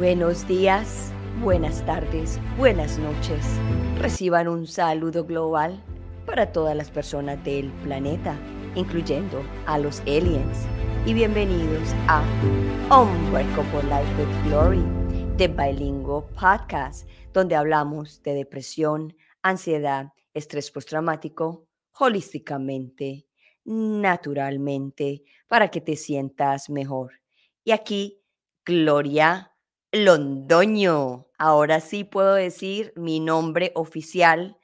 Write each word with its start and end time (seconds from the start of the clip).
Buenos 0.00 0.48
días, 0.48 1.12
buenas 1.42 1.84
tardes, 1.84 2.40
buenas 2.56 2.98
noches. 2.98 3.44
Reciban 3.98 4.48
un 4.48 4.66
saludo 4.66 5.26
global 5.26 5.84
para 6.24 6.52
todas 6.52 6.74
las 6.74 6.90
personas 6.90 7.44
del 7.44 7.70
planeta, 7.82 8.34
incluyendo 8.76 9.42
a 9.66 9.76
los 9.76 10.00
aliens. 10.00 10.66
Y 11.04 11.12
bienvenidos 11.12 11.90
a 12.08 12.22
Unbreakable 12.88 13.82
Life 13.82 14.14
with 14.16 14.48
Glory, 14.48 14.82
de 15.36 15.48
Bilingual 15.48 16.24
Podcast, 16.28 17.06
donde 17.34 17.56
hablamos 17.56 18.22
de 18.22 18.32
depresión, 18.32 19.14
ansiedad, 19.42 20.14
estrés 20.32 20.70
postraumático, 20.70 21.66
holísticamente, 21.98 23.26
naturalmente, 23.66 25.24
para 25.46 25.68
que 25.68 25.82
te 25.82 25.94
sientas 25.94 26.70
mejor. 26.70 27.20
Y 27.64 27.72
aquí, 27.72 28.16
Gloria 28.64 29.49
Londoño. 29.92 31.26
Ahora 31.38 31.80
sí 31.80 32.04
puedo 32.04 32.34
decir 32.34 32.92
mi 32.96 33.18
nombre 33.18 33.72
oficial, 33.74 34.56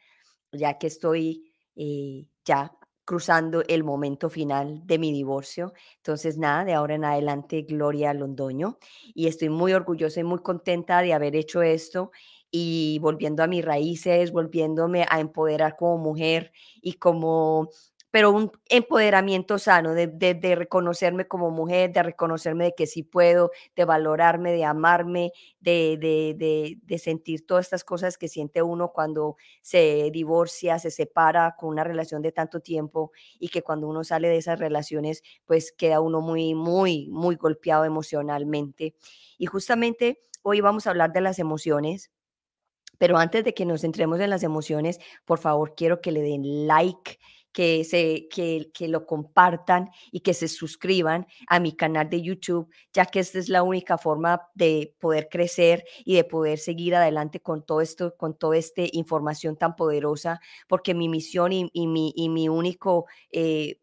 ya 0.53 0.79
que 0.79 0.87
estoy 0.87 1.53
eh, 1.77 2.27
ya 2.45 2.73
cruzando 3.05 3.63
el 3.69 3.85
momento 3.85 4.31
final 4.31 4.83
de 4.85 4.99
mi 4.99 5.13
divorcio. 5.13 5.73
Entonces, 5.97 6.39
nada, 6.39 6.65
de 6.65 6.75
ahora 6.75 6.95
en 6.97 7.05
adelante, 7.05 7.63
Gloria 7.63 8.15
Londoño. 8.15 8.79
Y 9.15 9.27
estoy 9.27 9.49
muy 9.49 9.73
orgullosa 9.73 10.21
y 10.21 10.25
muy 10.25 10.41
contenta 10.41 11.03
de 11.03 11.13
haber 11.15 11.35
hecho 11.37 11.63
esto 11.63 12.13
y 12.51 12.99
volviendo 13.01 13.43
a 13.43 13.49
mis 13.49 13.65
raíces, 13.65 14.33
volviéndome 14.33 15.07
a 15.09 15.21
empoderar 15.21 15.77
como 15.77 15.99
mujer 15.99 16.53
y 16.81 16.95
como 16.95 17.71
pero 18.11 18.31
un 18.31 18.51
empoderamiento 18.69 19.59
sano, 19.59 19.93
de, 19.93 20.55
reconocerme 20.57 21.27
como 21.27 21.51
mujer, 21.51 21.93
de 21.93 22.03
reconocerme 22.03 22.65
de 22.65 22.75
que 22.75 22.87
sí 22.87 23.03
puedo, 23.03 23.51
de 23.75 23.85
valorarme, 23.85 24.53
de 24.53 24.65
amarme, 24.65 25.33
de, 25.61 25.99
de, 25.99 26.99
sentir 26.99 27.47
todas 27.47 27.67
estas 27.67 27.85
cosas 27.85 28.17
que 28.17 28.29
siente 28.29 28.63
uno 28.63 28.93
cuando 28.93 29.37
se 29.61 30.11
divorcia, 30.13 30.79
se 30.79 30.91
separa 30.91 31.57
con 31.59 31.69
una 31.69 31.85
relación 31.85 32.23
de 32.23 32.33
tanto 32.33 32.61
tiempo 32.61 33.13
y 33.39 33.49
que 33.49 33.63
cuando 33.63 33.89
uno 33.89 34.03
sale 34.05 34.29
de 34.29 34.39
esas 34.39 34.59
relaciones, 34.59 35.23
pues 35.45 35.73
queda 35.73 36.01
uno 36.01 36.21
muy, 36.21 36.55
muy, 36.55 37.09
muy 37.11 37.37
golpeado 37.37 37.85
emocionalmente. 37.85 38.95
Y 39.37 39.47
justamente 39.47 40.21
hoy 40.43 40.61
vamos 40.61 40.87
a 40.87 40.91
hablar 40.91 41.13
de 41.13 41.21
las 41.21 41.39
emociones. 41.39 42.11
Pero 42.99 43.19
antes 43.19 43.45
de 43.45 43.53
que 43.53 43.67
nos 43.67 43.83
centremos 43.83 44.21
en 44.21 44.31
las 44.31 44.43
emociones, 44.43 45.01
por 45.25 45.39
favor, 45.39 45.75
quiero 45.77 46.01
que 46.01 46.13
le 46.13 46.23
den 46.23 46.67
like, 46.67 47.19
que, 47.57 47.85
se, 47.85 48.29
que, 48.29 48.71
que 48.75 48.87
lo 48.87 49.07
compartan 49.07 49.89
y 50.13 50.21
que 50.21 50.35
se 50.35 50.47
suscriban 50.47 51.27
a 51.49 51.59
mi 51.59 51.73
canal 51.73 52.11
de 52.11 52.21
YouTube, 52.21 52.69
ya 52.93 53.07
que 53.07 53.21
esta 53.21 53.39
es 53.39 53.49
la 53.49 53.63
única 53.63 53.97
forma 53.97 54.43
de 54.55 54.95
poder 55.01 55.31
crecer 55.31 55.83
y 56.05 56.17
de 56.17 56.25
poder 56.25 56.59
seguir 56.59 56.95
adelante 56.95 57.41
con 57.41 57.65
todo 57.65 57.81
esto, 57.81 58.15
con 58.19 58.37
toda 58.37 58.59
esta 58.59 58.83
información 58.93 59.57
tan 59.57 59.75
poderosa, 59.75 60.39
porque 60.69 60.93
mi 60.93 61.09
misión 61.09 61.51
y, 61.51 61.87
mi, 61.87 62.13
y 62.15 62.29
mi 62.29 62.51
único... 62.51 63.07
Eh, 63.31 63.81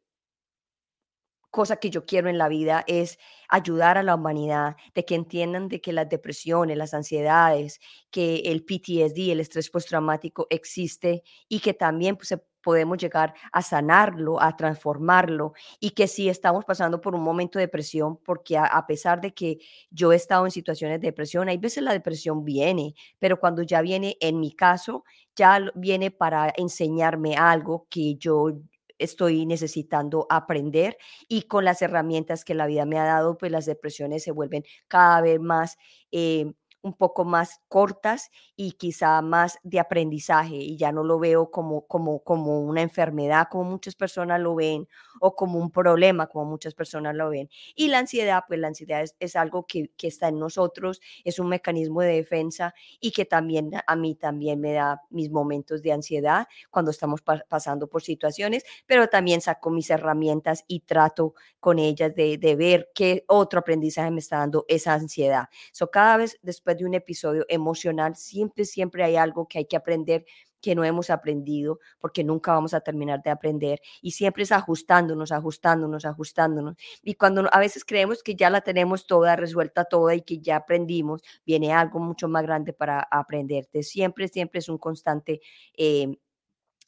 cosa 1.49 1.77
que 1.77 1.91
yo 1.91 2.03
quiero 2.07 2.31
en 2.31 2.39
la 2.39 2.49
vida 2.49 2.83
es 2.87 3.19
ayudar 3.47 3.99
a 3.99 4.03
la 4.03 4.15
humanidad, 4.15 4.75
de 4.95 5.05
que 5.05 5.13
entiendan 5.13 5.67
de 5.67 5.81
que 5.81 5.93
las 5.93 6.09
depresiones, 6.09 6.77
las 6.77 6.95
ansiedades, 6.95 7.79
que 8.09 8.37
el 8.45 8.65
PTSD, 8.65 9.31
el 9.31 9.39
estrés 9.39 9.69
postraumático 9.69 10.47
existe 10.49 11.21
y 11.47 11.59
que 11.59 11.75
también 11.75 12.15
pues, 12.15 12.33
podemos 12.63 12.97
llegar 12.97 13.35
a 13.51 13.61
sanarlo, 13.61 14.41
a 14.41 14.55
transformarlo 14.55 15.53
y 15.79 15.91
que 15.91 16.07
si 16.07 16.29
estamos 16.29 16.65
pasando 16.65 17.01
por 17.01 17.13
un 17.13 17.21
momento 17.21 17.59
de 17.59 17.65
depresión, 17.65 18.17
porque 18.17 18.57
a, 18.57 18.85
pesar 18.87 19.21
de 19.21 19.33
que 19.33 19.59
yo 19.91 20.11
he 20.11 20.15
estado 20.15 20.45
en 20.45 20.51
situaciones 20.51 20.99
de 21.01 21.07
depresión, 21.07 21.49
hay 21.49 21.57
veces 21.57 21.83
la 21.83 21.91
depresión 21.91 22.43
viene, 22.43 22.95
pero 23.19 23.39
cuando 23.39 23.61
ya 23.61 23.81
viene, 23.81 24.17
en 24.19 24.39
mi 24.39 24.51
caso, 24.53 25.03
ya 25.35 25.59
viene 25.75 26.09
para 26.09 26.51
enseñarme 26.57 27.35
algo 27.35 27.85
que 27.89 28.15
yo 28.15 28.53
estoy 28.97 29.45
necesitando 29.45 30.25
aprender 30.29 30.97
y 31.27 31.43
con 31.43 31.65
las 31.65 31.81
herramientas 31.81 32.45
que 32.45 32.53
la 32.55 32.67
vida 32.67 32.85
me 32.85 32.97
ha 32.97 33.03
dado, 33.03 33.37
pues 33.37 33.51
las 33.51 33.65
depresiones 33.65 34.23
se 34.23 34.31
vuelven 34.31 34.63
cada 34.87 35.21
vez 35.21 35.39
más... 35.39 35.77
Eh, 36.11 36.53
un 36.83 36.93
poco 36.93 37.25
más 37.25 37.61
cortas 37.69 38.29
y 38.55 38.73
quizá 38.73 39.21
más 39.21 39.57
de 39.63 39.79
aprendizaje 39.79 40.55
y 40.57 40.77
ya 40.77 40.91
no 40.91 41.03
lo 41.03 41.19
veo 41.19 41.49
como, 41.51 41.87
como, 41.87 42.23
como 42.23 42.61
una 42.61 42.81
enfermedad 42.81 43.47
como 43.49 43.65
muchas 43.65 43.95
personas 43.95 44.39
lo 44.41 44.55
ven 44.55 44.87
o 45.25 45.35
como 45.35 45.57
un 45.57 45.71
problema 45.71 46.27
como 46.27 46.43
muchas 46.43 46.73
personas 46.73 47.15
lo 47.15 47.29
ven. 47.29 47.49
Y 47.75 47.87
la 47.87 47.99
ansiedad, 47.99 48.43
pues 48.45 48.59
la 48.59 48.67
ansiedad 48.67 49.05
es, 49.19 49.35
algo 49.37 49.65
que, 49.65 49.89
que, 49.95 50.07
está 50.07 50.27
en 50.27 50.37
nosotros, 50.37 50.99
es 51.23 51.39
un 51.39 51.47
mecanismo 51.47 52.01
de 52.01 52.15
defensa 52.15 52.73
y 52.99 53.11
que 53.11 53.23
también 53.23 53.71
a 53.87 53.95
mí 53.95 54.15
también 54.15 54.59
me 54.59 54.73
da 54.73 55.01
mis 55.09 55.31
momentos 55.31 55.81
de 55.81 55.93
ansiedad 55.93 56.47
cuando 56.69 56.91
estamos 56.91 57.21
pasando 57.21 57.87
por 57.87 58.01
situaciones, 58.03 58.65
pero 58.85 59.07
también 59.07 59.39
saco 59.39 59.69
mis 59.69 59.89
herramientas 59.89 60.65
y 60.67 60.81
trato 60.81 61.35
con 61.61 61.79
ellas 61.79 62.13
de, 62.15 62.37
de 62.37 62.55
ver 62.57 62.89
qué 62.93 63.23
otro 63.29 63.61
aprendizaje 63.61 64.11
me 64.11 64.19
está 64.19 64.39
dando 64.39 64.65
esa 64.67 64.93
ansiedad. 64.93 65.45
So, 65.71 65.89
cada 65.89 66.17
vez 66.17 66.37
después 66.41 66.77
de 66.77 66.85
un 66.85 66.95
episodio 66.95 67.45
emocional, 67.47 68.17
siempre, 68.17 68.65
siempre 68.65 69.05
hay 69.05 69.15
algo 69.15 69.47
que 69.47 69.59
hay 69.59 69.65
que 69.65 69.77
aprender 69.77 70.25
que 70.63 70.75
no 70.75 70.85
hemos 70.85 71.09
aprendido, 71.09 71.79
porque 71.99 72.23
nunca 72.23 72.53
vamos 72.53 72.73
a 72.73 72.79
terminar 72.79 73.21
de 73.21 73.29
aprender. 73.29 73.81
Y 74.01 74.11
siempre 74.11 74.43
es 74.43 74.51
ajustándonos, 74.53 75.33
ajustándonos, 75.33 76.05
ajustándonos. 76.05 76.75
Y 77.03 77.15
cuando 77.15 77.49
a 77.51 77.59
veces 77.59 77.83
creemos 77.83 78.23
que 78.23 78.33
ya 78.35 78.49
la 78.49 78.61
tenemos 78.61 79.05
toda 79.05 79.35
resuelta 79.35 79.83
toda 79.83 80.15
y 80.15 80.21
que 80.21 80.39
ya 80.39 80.55
aprendimos, 80.55 81.21
viene 81.45 81.73
algo 81.73 81.99
mucho 81.99 82.29
más 82.29 82.43
grande 82.43 82.71
para 82.71 83.05
aprenderte. 83.11 83.83
Siempre, 83.83 84.29
siempre 84.29 84.59
es 84.59 84.69
un 84.69 84.77
constante 84.77 85.41
eh, 85.77 86.15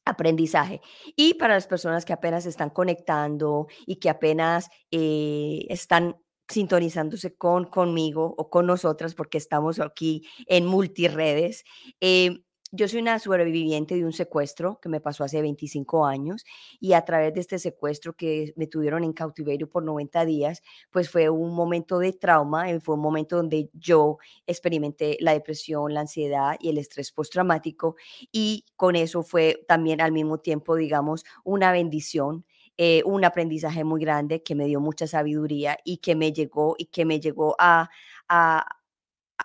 aprendizaje. 0.06 0.80
Y 1.18 1.34
para 1.34 1.56
las 1.56 1.68
personas 1.68 2.06
que 2.06 2.14
apenas 2.14 2.46
están 2.46 2.70
conectando 2.70 3.68
y 3.86 3.98
que 3.98 4.10
apenas 4.10 4.70
eh, 4.90 5.66
están 5.68 6.16
sintonizándose 6.48 7.36
con 7.36 7.66
conmigo 7.66 8.36
o 8.38 8.50
con 8.50 8.68
nosotras 8.68 9.16
porque 9.16 9.38
estamos 9.38 9.82
aquí 9.82 10.26
en 10.46 10.66
multiredes. 10.66 11.66
Eh, 12.00 12.45
yo 12.76 12.88
soy 12.88 13.00
una 13.02 13.20
sobreviviente 13.20 13.96
de 13.96 14.06
un 14.06 14.14
secuestro 14.14 14.80
que 14.82 14.90
me 14.90 15.00
pasó 15.00 15.24
hace 15.24 15.42
25 15.42 16.06
años 16.06 16.46
y 16.80 16.94
a 16.94 17.04
través 17.04 17.34
de 17.34 17.42
este 17.42 17.60
secuestro 17.60 18.14
que 18.14 18.54
me 18.56 18.68
tuvieron 18.68 19.04
en 19.04 19.14
cautiverio 19.14 19.70
por 19.70 19.84
90 19.84 20.26
días, 20.26 20.62
pues 20.92 21.10
fue 21.10 21.30
un 21.30 21.54
momento 21.56 22.00
de 22.00 22.14
trauma, 22.14 22.70
eh, 22.70 22.80
fue 22.80 22.96
un 22.96 23.02
momento 23.02 23.38
donde 23.38 23.70
yo 23.74 24.18
experimenté 24.48 25.18
la 25.20 25.34
depresión, 25.34 25.94
la 25.94 26.02
ansiedad 26.02 26.56
y 26.60 26.70
el 26.70 26.78
estrés 26.78 27.12
postraumático 27.12 27.96
y 28.32 28.66
con 28.76 28.96
eso 28.96 29.24
fue 29.24 29.64
también 29.68 30.02
al 30.02 30.12
mismo 30.12 30.40
tiempo, 30.40 30.76
digamos, 30.76 31.24
una 31.44 31.72
bendición 31.72 32.46
eh, 32.78 33.04
un 33.06 33.24
aprendizaje 33.24 33.86
muy 33.86 34.02
grande 34.02 34.44
que 34.44 34.54
me 34.54 34.66
dio 34.66 34.82
mucha 34.82 35.08
sabiduría 35.08 35.78
y 35.86 35.98
que 36.00 36.14
me 36.14 36.34
llegó 36.34 36.76
y 36.78 36.88
que 36.88 37.06
me 37.06 37.22
llegó 37.22 37.56
a, 37.58 37.90
a, 38.28 38.66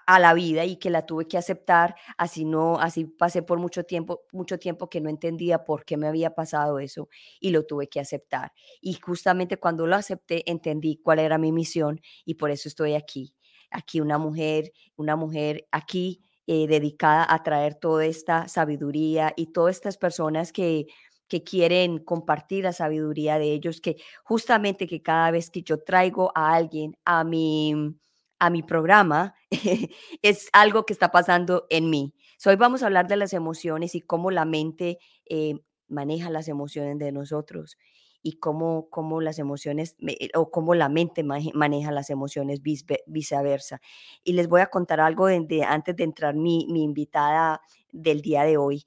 a 0.06 0.18
la 0.18 0.34
vida 0.34 0.64
y 0.64 0.76
que 0.76 0.90
la 0.90 1.06
tuve 1.06 1.26
que 1.26 1.38
aceptar, 1.38 1.94
así 2.16 2.44
no, 2.44 2.78
así 2.78 3.04
pasé 3.04 3.42
por 3.42 3.58
mucho 3.58 3.84
tiempo, 3.84 4.22
mucho 4.32 4.58
tiempo 4.58 4.88
que 4.88 5.00
no 5.00 5.08
entendía 5.08 5.64
por 5.64 5.84
qué 5.84 5.96
me 5.96 6.06
había 6.06 6.34
pasado 6.34 6.78
eso 6.78 7.08
y 7.40 7.50
lo 7.50 7.66
tuve 7.66 7.88
que 7.88 8.00
aceptar. 8.00 8.52
Y 8.80 8.94
justamente 8.94 9.56
cuando 9.58 9.86
lo 9.86 9.96
acepté 9.96 10.48
entendí 10.50 10.96
cuál 11.02 11.18
era 11.18 11.38
mi 11.38 11.52
misión 11.52 12.00
y 12.24 12.34
por 12.34 12.50
eso 12.50 12.68
estoy 12.68 12.94
aquí. 12.94 13.34
Aquí 13.70 14.00
una 14.00 14.18
mujer, 14.18 14.72
una 14.96 15.16
mujer 15.16 15.66
aquí 15.70 16.22
eh, 16.46 16.66
dedicada 16.66 17.26
a 17.28 17.42
traer 17.42 17.74
toda 17.76 18.04
esta 18.04 18.48
sabiduría 18.48 19.32
y 19.36 19.52
todas 19.52 19.76
estas 19.76 19.96
personas 19.96 20.52
que 20.52 20.86
que 21.28 21.44
quieren 21.44 21.98
compartir 22.00 22.64
la 22.64 22.72
sabiduría 22.72 23.38
de 23.38 23.52
ellos, 23.52 23.80
que 23.80 23.96
justamente 24.24 24.88
que 24.88 25.00
cada 25.00 25.30
vez 25.30 25.48
que 25.48 25.62
yo 25.62 25.78
traigo 25.78 26.32
a 26.34 26.52
alguien 26.52 26.96
a 27.04 27.22
mi, 27.22 27.94
a 28.40 28.50
mi 28.50 28.62
programa, 28.62 29.34
es 30.22 30.48
algo 30.52 30.84
que 30.84 30.92
está 30.92 31.12
pasando 31.12 31.66
en 31.70 31.90
mí. 31.90 32.14
hoy 32.46 32.56
vamos 32.56 32.82
a 32.82 32.87
hablar 32.87 33.06
de 33.06 33.16
las 33.16 33.32
emociones 33.32 33.94
y 33.94 34.00
cómo 34.00 34.31
la 34.31 34.44
mente 34.44 34.98
eh, 35.26 35.54
maneja 35.88 36.31
las 36.31 36.48
emociones 36.48 36.98
de 36.98 37.12
nosotros 37.12 37.76
y 38.22 38.38
cómo, 38.38 38.88
cómo 38.90 39.20
las 39.20 39.38
emociones 39.38 39.96
o 40.34 40.50
cómo 40.50 40.75
la 40.75 40.88
mente 40.88 41.22
maneja 41.22 41.92
las 41.92 42.10
emociones 42.10 42.60
viceversa. 42.62 43.81
Y 44.25 44.32
les 44.32 44.48
voy 44.48 44.62
a 44.62 44.66
contar 44.66 45.00
algo 45.00 45.26
antes 45.26 45.96
de 45.96 46.04
entrar 46.04 46.34
mi, 46.34 46.66
invitada 46.69 47.60
del 47.93 48.20
día 48.22 48.44
de 48.44 48.56
hoy. 48.56 48.84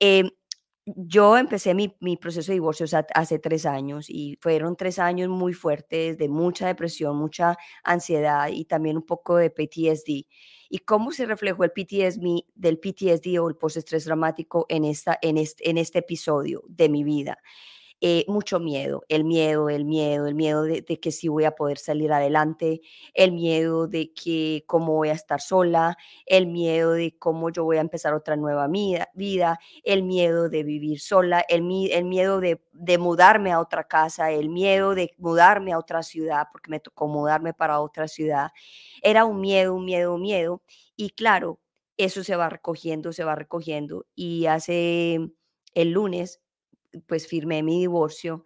Eh, 0.00 0.24
yo 0.86 1.36
empecé 1.38 1.74
mi, 1.74 1.88
proceso 2.16 2.52
de 2.52 2.56
divorcio 2.56 2.86
hace 3.14 3.38
tres 3.38 3.64
años 3.64 4.06
y 4.08 4.38
fueron 4.40 4.76
tres 4.76 4.98
años 4.98 5.28
muy 5.28 5.54
fuertes 5.54 6.18
de 6.18 6.28
mucha 6.28 6.66
depresión, 6.66 7.16
mucha 7.16 7.56
ansiedad 7.82 8.48
y 8.52 8.66
también 8.66 8.96
un 8.96 9.06
poco 9.06 9.36
de 9.36 9.50
PTSD. 9.50 10.26
¿Y 10.68 10.78
cómo 10.80 11.12
se 11.12 11.26
reflejó 11.26 11.64
el 11.64 11.70
PTSD, 11.70 12.44
del 12.54 12.78
PTSD 12.78 13.38
o 13.40 13.48
el 13.48 13.56
postestrés 13.56 14.04
dramático 14.04 14.66
en, 14.68 14.84
esta, 14.84 15.18
en, 15.22 15.38
este, 15.38 15.70
en 15.70 15.78
este 15.78 16.00
episodio 16.00 16.64
de 16.68 16.88
mi 16.88 17.04
vida? 17.04 17.38
Eh, 18.00 18.24
mucho 18.28 18.60
miedo, 18.60 19.02
el 19.08 19.24
miedo, 19.24 19.70
el 19.70 19.84
miedo, 19.84 20.26
el 20.26 20.34
miedo 20.34 20.62
de, 20.62 20.84
que 20.84 21.10
si 21.12 21.28
voy 21.28 21.44
a 21.44 21.52
poder 21.52 21.78
salir 21.78 22.12
adelante, 22.12 22.80
el 23.14 23.32
miedo 23.32 23.86
de 23.88 24.12
que 24.12 24.64
cómo 24.66 24.94
voy 24.94 25.08
a 25.08 25.12
estar 25.12 25.40
sola, 25.40 25.96
el 26.26 26.46
miedo 26.46 26.92
de 26.92 27.16
cómo 27.18 27.50
yo 27.50 27.64
voy 27.64 27.78
a 27.78 27.80
empezar 27.80 28.12
otra 28.14 28.36
nueva 28.36 28.68
vida, 28.68 29.58
el 29.84 30.02
miedo 30.02 30.48
de 30.50 30.62
vivir 30.64 31.00
sola, 31.00 31.40
el, 31.48 31.62
el 31.90 32.04
miedo 32.04 32.40
de, 32.40 32.62
de 32.72 32.98
mudarme 32.98 33.52
a 33.52 33.60
otra 33.60 33.84
casa, 33.84 34.30
el 34.30 34.50
miedo 34.50 34.94
de 34.94 35.14
mudarme 35.18 35.72
a 35.72 35.78
otra 35.78 36.02
ciudad, 36.02 36.48
porque 36.52 36.70
me 36.70 36.80
tocó 36.80 37.08
mudarme 37.08 37.54
para 37.54 37.80
otra 37.80 38.08
ciudad. 38.08 38.50
Era 39.02 39.24
un 39.24 39.40
miedo, 39.40 39.74
un 39.74 39.84
miedo, 39.84 40.14
un 40.14 40.22
miedo. 40.22 40.62
Y 40.96 41.10
claro, 41.10 41.60
eso 41.96 42.24
se 42.24 42.36
va 42.36 42.48
recogiendo, 42.48 43.12
se 43.12 43.24
va 43.24 43.34
recogiendo. 43.34 44.06
Y 44.14 44.46
hace 44.46 45.18
el 45.74 45.90
lunes, 45.92 46.40
pues 47.06 47.26
firmé 47.26 47.62
mi 47.62 47.80
divorcio 47.80 48.44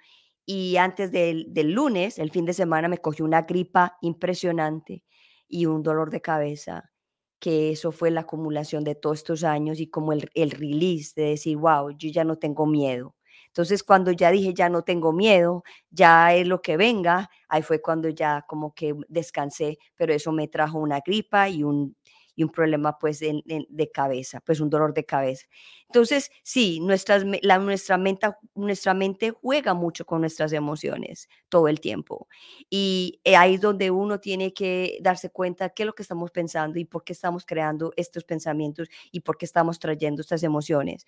y 0.51 0.79
antes 0.79 1.13
del, 1.13 1.53
del, 1.53 1.73
lunes, 1.73 2.19
el 2.19 2.31
fin 2.31 2.47
de 2.47 2.55
semana, 2.55 2.89
me 2.89 2.97
cogió 2.97 3.27
una 3.27 3.43
gripa 3.43 3.99
impresionante 4.01 5.05
y 5.47 5.67
un 5.67 5.83
dolor 5.83 6.11
de 6.11 6.23
cabeza, 6.23 6.91
que 7.39 7.71
eso 7.71 7.93
fue 7.93 8.11
la 8.11 8.23
acumulación 8.23 8.83
de 8.83 8.95
todos 8.95 9.19
estos 9.19 9.45
años 9.45 9.79
y 9.79 9.91
como 9.91 10.15
el, 10.15 10.31
el 10.33 10.51
release 10.53 11.13
de 11.15 11.31
decir, 11.31 11.59
wow, 11.59 11.91
yo 11.91 12.09
ya 12.11 12.25
no 12.25 12.37
tengo 12.39 12.67
miedo. 12.67 13.15
Entonces, 13.49 13.83
cuando 13.83 14.11
ya 14.13 14.31
dije, 14.31 14.55
ya 14.55 14.71
no 14.71 14.85
tengo 14.85 15.13
miedo, 15.13 15.65
ya 15.91 16.35
es 16.35 16.49
lo 16.49 16.63
que 16.63 16.79
venga, 16.79 17.29
ahí 17.51 17.61
fue 17.61 17.83
cuando 17.83 18.09
ya 18.09 18.47
como 18.49 18.73
que 18.73 18.95
descansé, 19.09 19.79
pero 19.97 20.15
eso 20.15 20.33
me 20.33 20.49
trajo 20.49 20.79
una 20.79 21.01
gripa 21.01 21.51
y 21.51 21.63
un 21.63 21.95
y 22.39 22.45
un 22.45 22.51
problema 22.51 22.97
pues 23.01 23.19
de, 23.19 23.91
cabeza, 23.93 24.41
pues 24.41 24.61
un 24.61 24.71
dolor 24.71 24.95
de 24.95 25.05
cabeza. 25.05 25.45
Entonces, 25.89 26.31
sí, 26.45 26.79
nuestras, 26.79 27.25
la, 27.43 27.59
nuestra, 27.59 27.99
mente, 27.99 28.29
nuestra 28.55 28.95
mente 28.95 29.33
juega 29.33 29.75
mucho 29.75 30.07
con 30.07 30.21
nuestras 30.21 30.53
emociones 30.53 31.29
todo 31.49 31.67
el 31.67 31.81
tiempo. 31.81 32.29
Y 32.71 33.21
eh, 33.25 33.35
ahí 33.35 33.55
es 33.55 33.61
donde 33.61 33.91
uno 33.91 34.21
tiene 34.21 34.55
que 34.55 34.99
darse 35.01 35.31
cuenta 35.31 35.71
qué 35.71 35.83
es 35.83 35.89
lo 35.89 35.95
que 35.97 36.03
estamos 36.03 36.31
pensando 36.31 36.79
y 36.79 36.85
por 36.85 37.03
qué 37.03 37.13
estamos 37.13 37.45
creando 37.45 37.93
estos 37.97 38.23
pensamientos 38.23 38.89
y 39.11 39.19
por 39.19 39.37
qué 39.37 39.45
estamos 39.45 39.81
trayendo 39.81 40.23
estas 40.23 40.45
emociones. 40.45 41.07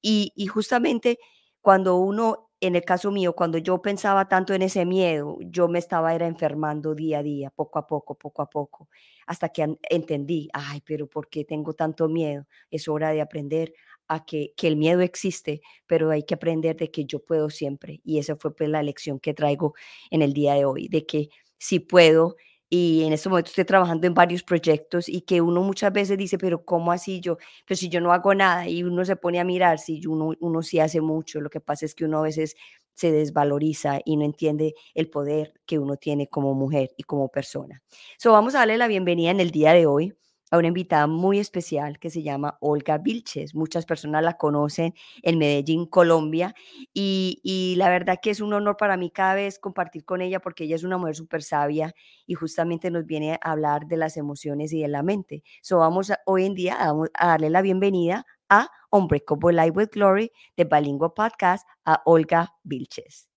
Y 0.00 0.46
justamente 0.46 1.18
cuando 1.60 1.96
uno 1.96 2.49
en 2.60 2.76
el 2.76 2.84
caso 2.84 3.10
mío, 3.10 3.34
cuando 3.34 3.58
yo 3.58 3.80
pensaba 3.80 4.28
tanto 4.28 4.54
en 4.54 4.62
ese 4.62 4.84
miedo, 4.84 5.38
yo 5.40 5.68
me 5.68 5.78
estaba 5.78 6.14
era 6.14 6.26
enfermando 6.26 6.94
día 6.94 7.20
a 7.20 7.22
día, 7.22 7.50
poco 7.50 7.78
a 7.78 7.86
poco, 7.86 8.16
poco 8.16 8.42
a 8.42 8.50
poco, 8.50 8.88
hasta 9.26 9.48
que 9.48 9.76
entendí, 9.88 10.48
ay, 10.52 10.82
pero 10.84 11.06
¿por 11.06 11.28
qué 11.28 11.44
tengo 11.44 11.72
tanto 11.74 12.08
miedo? 12.08 12.46
Es 12.70 12.88
hora 12.88 13.10
de 13.10 13.22
aprender 13.22 13.72
a 14.08 14.24
que, 14.24 14.52
que 14.56 14.66
el 14.68 14.76
miedo 14.76 15.00
existe, 15.00 15.62
pero 15.86 16.10
hay 16.10 16.24
que 16.24 16.34
aprender 16.34 16.76
de 16.76 16.90
que 16.90 17.04
yo 17.06 17.24
puedo 17.24 17.48
siempre. 17.48 18.00
Y 18.04 18.18
esa 18.18 18.36
fue 18.36 18.54
pues 18.54 18.68
la 18.68 18.82
lección 18.82 19.20
que 19.20 19.34
traigo 19.34 19.74
en 20.10 20.22
el 20.22 20.32
día 20.32 20.54
de 20.54 20.64
hoy, 20.64 20.88
de 20.88 21.06
que 21.06 21.28
si 21.58 21.78
puedo 21.80 22.36
y 22.70 23.02
en 23.04 23.12
este 23.12 23.28
momento 23.28 23.48
estoy 23.48 23.64
trabajando 23.64 24.06
en 24.06 24.14
varios 24.14 24.44
proyectos 24.44 25.08
y 25.08 25.22
que 25.22 25.40
uno 25.40 25.60
muchas 25.62 25.92
veces 25.92 26.16
dice, 26.16 26.38
pero 26.38 26.64
¿cómo 26.64 26.92
así 26.92 27.20
yo? 27.20 27.36
Pero 27.66 27.76
si 27.76 27.88
yo 27.88 28.00
no 28.00 28.12
hago 28.12 28.32
nada 28.32 28.68
y 28.68 28.84
uno 28.84 29.04
se 29.04 29.16
pone 29.16 29.40
a 29.40 29.44
mirar, 29.44 29.80
si 29.80 30.06
uno, 30.06 30.34
uno 30.38 30.62
sí 30.62 30.78
hace 30.78 31.00
mucho, 31.00 31.40
lo 31.40 31.50
que 31.50 31.60
pasa 31.60 31.84
es 31.84 31.96
que 31.96 32.04
uno 32.04 32.18
a 32.18 32.22
veces 32.22 32.54
se 32.94 33.10
desvaloriza 33.10 33.98
y 34.04 34.16
no 34.16 34.24
entiende 34.24 34.74
el 34.94 35.10
poder 35.10 35.52
que 35.66 35.80
uno 35.80 35.96
tiene 35.96 36.28
como 36.28 36.54
mujer 36.54 36.90
y 36.96 37.02
como 37.02 37.28
persona. 37.28 37.82
So, 38.18 38.30
vamos 38.32 38.54
a 38.54 38.58
darle 38.58 38.78
la 38.78 38.86
bienvenida 38.86 39.30
en 39.30 39.40
el 39.40 39.50
día 39.50 39.72
de 39.72 39.86
hoy 39.86 40.14
a 40.50 40.58
una 40.58 40.68
invitada 40.68 41.06
muy 41.06 41.38
especial 41.38 41.98
que 41.98 42.10
se 42.10 42.22
llama 42.22 42.58
Olga 42.60 42.98
Vilches. 42.98 43.54
Muchas 43.54 43.86
personas 43.86 44.22
la 44.22 44.36
conocen 44.36 44.94
en 45.22 45.38
Medellín, 45.38 45.86
Colombia, 45.86 46.54
y, 46.92 47.74
la 47.76 47.88
verdad 47.88 48.18
que 48.20 48.30
es 48.30 48.40
un 48.40 48.52
honor 48.52 48.76
para 48.76 48.96
mí 48.96 49.10
cada 49.10 49.34
vez 49.34 49.58
compartir 49.58 50.04
con 50.04 50.20
ella 50.20 50.40
porque 50.40 50.64
ella 50.64 50.76
es 50.76 50.84
una 50.84 50.98
mujer 50.98 51.14
súper 51.16 51.42
sabia 51.42 51.94
y 52.26 52.34
justamente 52.34 52.90
nos 52.90 53.06
viene 53.06 53.38
a 53.42 53.52
hablar 53.52 53.86
de 53.86 53.96
las 53.96 54.16
emociones 54.16 54.72
y 54.72 54.82
de 54.82 54.88
la 54.88 55.02
mente. 55.02 55.42
So 55.62 55.78
vamos 55.78 56.12
hoy 56.26 56.44
en 56.44 56.54
día 56.54 56.76
a, 56.80 57.26
darle 57.26 57.50
la 57.50 57.62
bienvenida 57.62 58.26
a 58.48 58.68
Unbreakable 58.90 59.52
Life 59.52 59.72
with 59.76 59.88
Glory 59.92 60.32
de 60.56 60.64
Balingua 60.64 61.14
Podcast 61.14 61.66
a 61.84 62.02
Olga 62.04 62.54
Vilches. 62.64 63.29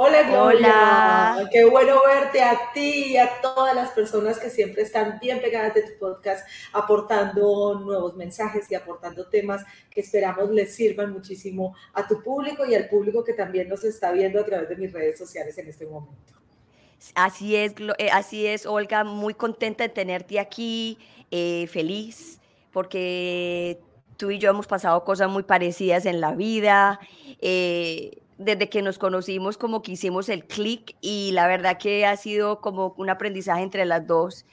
Hola, 0.00 0.44
Hola. 0.44 1.48
Qué 1.50 1.64
bueno 1.64 1.96
verte 2.06 2.40
a 2.40 2.56
ti 2.72 3.06
y 3.08 3.16
a 3.16 3.40
todas 3.40 3.74
las 3.74 3.90
personas 3.90 4.38
que 4.38 4.48
siempre 4.48 4.82
están 4.82 5.18
bien 5.18 5.40
pegadas 5.40 5.74
de 5.74 5.82
tu 5.82 5.98
podcast, 5.98 6.46
aportando 6.72 7.80
nuevos 7.80 8.14
mensajes 8.14 8.70
y 8.70 8.76
aportando 8.76 9.26
temas 9.26 9.64
que 9.90 10.02
esperamos 10.02 10.50
les 10.50 10.72
sirvan 10.72 11.12
muchísimo 11.12 11.74
a 11.94 12.06
tu 12.06 12.22
público 12.22 12.64
y 12.64 12.76
al 12.76 12.88
público 12.88 13.24
que 13.24 13.32
también 13.32 13.68
nos 13.68 13.82
está 13.82 14.12
viendo 14.12 14.38
a 14.38 14.44
través 14.44 14.68
de 14.68 14.76
mis 14.76 14.92
redes 14.92 15.18
sociales 15.18 15.58
en 15.58 15.66
este 15.66 15.84
momento. 15.84 16.32
Así 17.16 17.56
es, 17.56 17.74
eh, 17.98 18.10
así 18.12 18.46
es, 18.46 18.66
Olga, 18.66 19.02
muy 19.02 19.34
contenta 19.34 19.82
de 19.82 19.88
tenerte 19.88 20.38
aquí, 20.38 20.96
eh, 21.32 21.66
feliz, 21.66 22.38
porque 22.70 23.80
tú 24.16 24.30
y 24.30 24.38
yo 24.38 24.50
hemos 24.50 24.68
pasado 24.68 25.02
cosas 25.02 25.28
muy 25.28 25.42
parecidas 25.42 26.06
en 26.06 26.20
la 26.20 26.36
vida. 26.36 27.00
Eh, 27.40 28.22
desde 28.38 28.68
que 28.68 28.82
nos 28.82 28.98
conocimos 28.98 29.58
como 29.58 29.82
que 29.82 29.92
hicimos 29.92 30.28
el 30.28 30.46
clic 30.46 30.96
y 31.00 31.32
la 31.32 31.48
verdad 31.48 31.76
que 31.76 32.06
ha 32.06 32.16
sido 32.16 32.60
como 32.60 32.94
un 32.96 33.10
aprendizaje 33.10 33.62
entre 33.62 33.84
las 33.84 34.06
dos. 34.06 34.46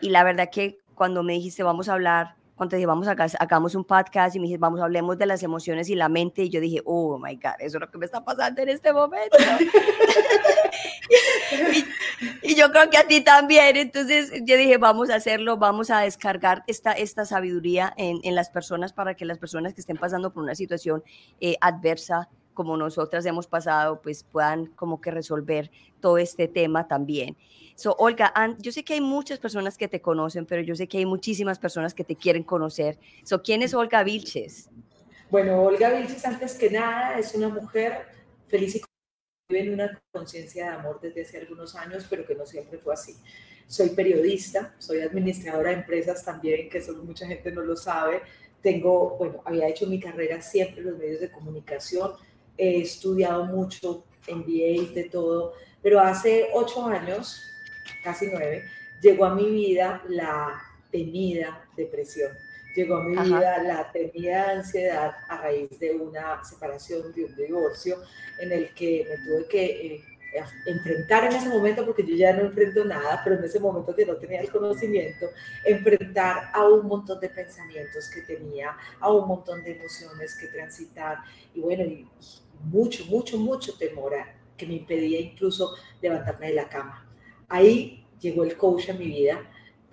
Y 0.00 0.10
la 0.10 0.22
verdad 0.22 0.50
que 0.50 0.78
cuando 0.94 1.22
me 1.22 1.32
dijiste 1.32 1.62
vamos 1.62 1.88
a 1.88 1.94
hablar, 1.94 2.36
cuando 2.54 2.70
te 2.70 2.76
dije 2.76 2.86
vamos 2.86 3.08
a 3.08 3.16
hagamos 3.40 3.74
un 3.74 3.84
podcast 3.84 4.36
y 4.36 4.38
me 4.38 4.44
dijiste 4.44 4.60
vamos 4.60 4.80
hablemos 4.80 5.18
de 5.18 5.26
las 5.26 5.42
emociones 5.42 5.88
y 5.88 5.94
la 5.94 6.10
mente 6.10 6.44
y 6.44 6.50
yo 6.50 6.60
dije 6.60 6.82
oh 6.84 7.18
my 7.18 7.34
god 7.36 7.54
eso 7.58 7.78
es 7.78 7.80
lo 7.80 7.90
que 7.90 7.98
me 7.98 8.04
está 8.04 8.22
pasando 8.22 8.62
en 8.62 8.68
este 8.68 8.92
momento 8.92 9.36
y, 12.42 12.54
yo 12.54 12.70
creo 12.70 12.90
que 12.90 12.98
a 12.98 13.06
ti 13.06 13.22
también. 13.22 13.76
Entonces 13.76 14.30
yo 14.44 14.56
dije 14.56 14.76
vamos 14.76 15.08
a 15.08 15.14
hacerlo 15.14 15.56
vamos 15.56 15.90
a 15.90 16.00
descargar 16.00 16.64
esta, 16.66 16.92
esta 16.92 17.24
sabiduría 17.24 17.94
en, 17.96 18.20
en 18.24 18.34
las 18.34 18.50
personas 18.50 18.92
para 18.92 19.14
que 19.14 19.24
las 19.24 19.38
personas 19.38 19.72
que 19.72 19.80
estén 19.80 19.96
pasando 19.96 20.34
por 20.34 20.42
una 20.42 20.54
situación 20.54 21.02
eh, 21.40 21.56
adversa 21.62 22.28
como 22.54 22.76
nosotras 22.76 23.24
hemos 23.26 23.46
pasado, 23.46 24.00
pues 24.02 24.24
puedan 24.24 24.66
como 24.66 25.00
que 25.00 25.10
resolver 25.10 25.70
todo 26.00 26.18
este 26.18 26.48
tema 26.48 26.88
también. 26.88 27.36
So, 27.74 27.94
Olga, 27.98 28.32
yo 28.58 28.70
sé 28.72 28.84
que 28.84 28.94
hay 28.94 29.00
muchas 29.00 29.38
personas 29.38 29.78
que 29.78 29.88
te 29.88 30.00
conocen, 30.00 30.46
pero 30.46 30.62
yo 30.62 30.74
sé 30.74 30.86
que 30.86 30.98
hay 30.98 31.06
muchísimas 31.06 31.58
personas 31.58 31.94
que 31.94 32.04
te 32.04 32.16
quieren 32.16 32.42
conocer. 32.42 32.98
So, 33.24 33.42
¿Quién 33.42 33.62
es 33.62 33.74
Olga 33.74 34.02
Vilches? 34.02 34.68
Bueno, 35.30 35.62
Olga 35.62 35.90
Vilches, 35.90 36.24
antes 36.26 36.54
que 36.54 36.70
nada, 36.70 37.18
es 37.18 37.34
una 37.34 37.48
mujer 37.48 38.06
feliz 38.48 38.76
y 38.76 38.82
vive 39.48 39.66
en 39.66 39.72
una 39.72 40.02
conciencia 40.12 40.66
de 40.66 40.70
amor 40.76 41.00
desde 41.00 41.22
hace 41.22 41.38
algunos 41.38 41.74
años, 41.74 42.06
pero 42.08 42.26
que 42.26 42.34
no 42.34 42.44
siempre 42.44 42.78
fue 42.78 42.92
así. 42.94 43.16
Soy 43.66 43.90
periodista, 43.90 44.74
soy 44.78 45.00
administradora 45.00 45.70
de 45.70 45.76
empresas 45.76 46.24
también, 46.24 46.68
que 46.68 46.78
eso 46.78 46.92
mucha 47.02 47.26
gente 47.26 47.50
no 47.50 47.62
lo 47.62 47.76
sabe. 47.76 48.20
Tengo, 48.60 49.16
bueno, 49.16 49.42
había 49.44 49.68
hecho 49.68 49.86
mi 49.86 49.98
carrera 49.98 50.42
siempre 50.42 50.82
en 50.82 50.90
los 50.90 50.98
medios 50.98 51.20
de 51.20 51.30
comunicación, 51.30 52.12
he 52.56 52.80
estudiado 52.82 53.44
mucho, 53.46 54.04
MBA, 54.28 54.92
de 54.94 55.08
todo, 55.10 55.54
pero 55.82 56.00
hace 56.00 56.48
ocho 56.52 56.86
años, 56.86 57.42
casi 58.04 58.26
nueve, 58.32 58.64
llegó 59.00 59.24
a 59.24 59.34
mi 59.34 59.50
vida 59.50 60.02
la 60.08 60.62
temida 60.90 61.68
depresión. 61.76 62.30
Llegó 62.74 62.96
a 62.96 63.04
mi 63.04 63.16
vida 63.16 63.62
la 63.62 63.92
temida 63.92 64.52
ansiedad 64.52 65.12
a 65.28 65.42
raíz 65.42 65.78
de 65.78 65.92
una 65.92 66.42
separación, 66.42 67.12
de 67.12 67.24
un 67.24 67.36
divorcio, 67.36 67.98
en 68.38 68.52
el 68.52 68.72
que 68.74 69.06
me 69.08 69.16
tuve 69.24 69.48
que 69.48 69.86
eh, 69.86 70.04
enfrentar 70.66 71.24
en 71.24 71.32
ese 71.32 71.48
momento, 71.48 71.84
porque 71.84 72.06
yo 72.06 72.14
ya 72.14 72.32
no 72.32 72.42
enfrento 72.42 72.84
nada, 72.84 73.20
pero 73.22 73.36
en 73.36 73.44
ese 73.44 73.60
momento 73.60 73.94
que 73.94 74.06
no 74.06 74.16
tenía 74.16 74.40
el 74.40 74.50
conocimiento, 74.50 75.26
enfrentar 75.64 76.50
a 76.52 76.66
un 76.66 76.86
montón 76.86 77.20
de 77.20 77.28
pensamientos 77.28 78.08
que 78.08 78.22
tenía, 78.22 78.76
a 79.00 79.12
un 79.12 79.28
montón 79.28 79.62
de 79.62 79.72
emociones 79.72 80.36
que 80.38 80.48
transitar, 80.48 81.18
y 81.54 81.60
bueno, 81.60 81.84
y, 81.84 82.08
mucho, 82.64 83.04
mucho, 83.06 83.38
mucho 83.38 83.76
temor 83.76 84.12
que 84.56 84.66
me 84.66 84.74
impedía 84.74 85.20
incluso 85.20 85.74
levantarme 86.00 86.48
de 86.48 86.54
la 86.54 86.68
cama. 86.68 87.06
Ahí 87.48 88.06
llegó 88.20 88.44
el 88.44 88.56
coach 88.56 88.90
a 88.90 88.94
mi 88.94 89.06
vida 89.06 89.40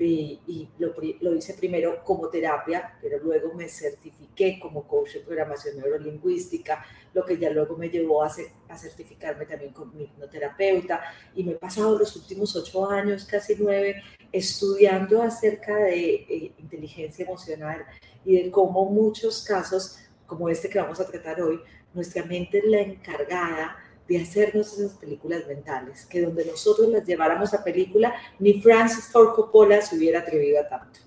y, 0.06 0.70
lo, 0.78 1.36
hice 1.36 1.54
primero 1.56 2.04
como 2.04 2.30
terapia, 2.30 2.98
pero 3.02 3.20
luego 3.20 3.54
me 3.54 3.68
certifiqué 3.68 4.60
como 4.60 4.88
coach 4.88 5.14
de 5.14 5.20
programación 5.22 5.78
neurolingüística, 5.78 6.86
lo 7.14 7.26
que 7.26 7.38
ya 7.38 7.50
luego 7.50 7.76
me 7.76 7.90
llevó 7.90 8.24
a, 8.24 8.32
a 8.70 8.78
certificarme 8.78 9.46
también 9.46 9.74
como 9.74 10.00
hipnoterapeuta 10.00 11.02
y 11.36 11.44
me 11.44 11.54
he 11.54 11.56
pasado 11.56 11.98
los 11.98 12.16
últimos 12.16 12.56
ocho 12.56 12.90
años, 12.90 13.26
casi 13.26 13.56
nueve, 13.58 14.02
estudiando 14.32 15.22
acerca 15.22 15.76
de 15.76 16.16
eh, 16.16 16.54
inteligencia 16.58 17.26
emocional 17.26 17.86
y 18.24 18.44
de 18.44 18.52
cómo 18.52 18.86
muchos 18.86 19.44
casos 19.44 20.00
como 20.26 20.50
este 20.50 20.70
que 20.70 20.80
vamos 20.80 21.00
a 21.00 21.08
tratar 21.08 21.42
hoy 21.42 21.60
nuestra 21.94 22.24
mente 22.24 22.60
es 22.60 22.66
la 22.66 22.82
encargada 22.82 23.78
de 24.10 24.22
hacernos 24.22 24.74
esas 24.74 24.98
películas 24.98 25.48
mentales, 25.48 26.06
que 26.06 26.22
donde 26.22 26.46
nosotros 26.46 26.90
las 26.90 27.06
lleváramos 27.06 27.54
a 27.54 27.64
película, 27.64 28.14
ni 28.40 28.62
Francis 28.62 29.06
Ford 29.12 29.34
Coppola 29.36 29.82
se 29.82 29.96
hubiera 29.96 30.20
atrevido 30.20 30.60
a 30.60 30.68
tanto. 30.68 31.00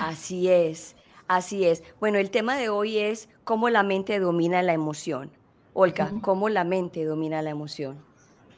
Así 0.00 0.48
es, 0.48 0.96
Así 1.28 1.64
es. 1.64 1.82
Bueno, 1.98 2.18
el 2.18 2.30
tema 2.30 2.56
de 2.56 2.68
hoy 2.68 2.98
es 2.98 3.28
cómo 3.44 3.68
la 3.68 3.82
mente 3.82 4.18
domina 4.20 4.62
la 4.62 4.72
emoción. 4.72 5.32
Olga, 5.72 6.12
¿cómo 6.22 6.48
la 6.48 6.64
mente 6.64 7.04
domina 7.04 7.42
la 7.42 7.50
emoción? 7.50 8.05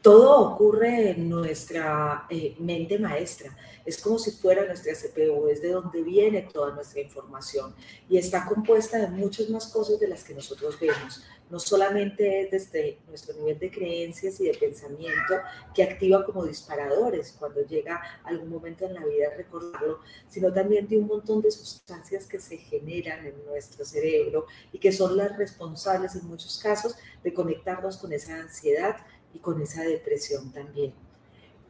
Todo 0.03 0.53
ocurre 0.53 1.11
en 1.11 1.29
nuestra 1.29 2.27
eh, 2.31 2.55
mente 2.61 3.01
maestra. 3.01 3.57
Es 3.85 4.01
como 4.01 4.19
si 4.19 4.31
fuera 4.31 4.65
nuestra 4.65 4.93
CPU, 4.95 5.49
es 5.49 5.61
de 5.61 5.73
donde 5.73 6.03
viene 6.03 6.43
toda 6.43 6.73
nuestra 6.73 7.01
información 7.01 7.75
y 8.09 8.17
está 8.17 8.47
compuesta 8.47 8.99
de 8.99 9.09
muchas 9.09 9.49
más 9.49 9.67
cosas 9.69 9.99
de 9.99 10.07
las 10.07 10.23
que 10.23 10.35
nosotros 10.35 10.79
vemos. 10.79 11.25
No 11.51 11.59
solamente 11.59 12.43
es 12.43 12.51
desde 12.51 12.99
nuestro 13.09 13.35
nivel 13.39 13.59
de 13.59 13.71
creencias 13.71 14.39
y 14.41 14.45
de 14.45 14.55
pensamiento 14.55 15.35
que 15.75 15.83
activa 15.83 16.25
como 16.25 16.45
disparadores 16.45 17.35
cuando 17.39 17.63
llega 17.63 18.01
algún 18.25 18.51
momento 18.51 18.85
en 18.85 18.95
la 18.95 19.05
vida 19.05 19.31
recordarlo, 19.37 20.01
sino 20.29 20.53
también 20.53 20.87
de 20.87 20.99
un 20.99 21.07
montón 21.07 21.41
de 21.41 21.51
sustancias 21.51 22.27
que 22.27 22.39
se 22.39 22.59
generan 22.59 23.27
en 23.27 23.45
nuestro 23.47 23.85
cerebro 23.85 24.47
y 24.73 24.79
que 24.79 24.93
son 24.93 25.17
las 25.17 25.37
responsables 25.39 26.15
en 26.15 26.27
muchos 26.29 26.59
casos 26.59 26.95
de 27.25 27.33
conectarnos 27.33 27.97
con 27.97 28.13
esa 28.13 28.37
ansiedad 28.37 28.97
y 29.33 29.39
con 29.39 29.61
esa 29.61 29.83
depresión 29.83 30.53
también. 30.53 30.93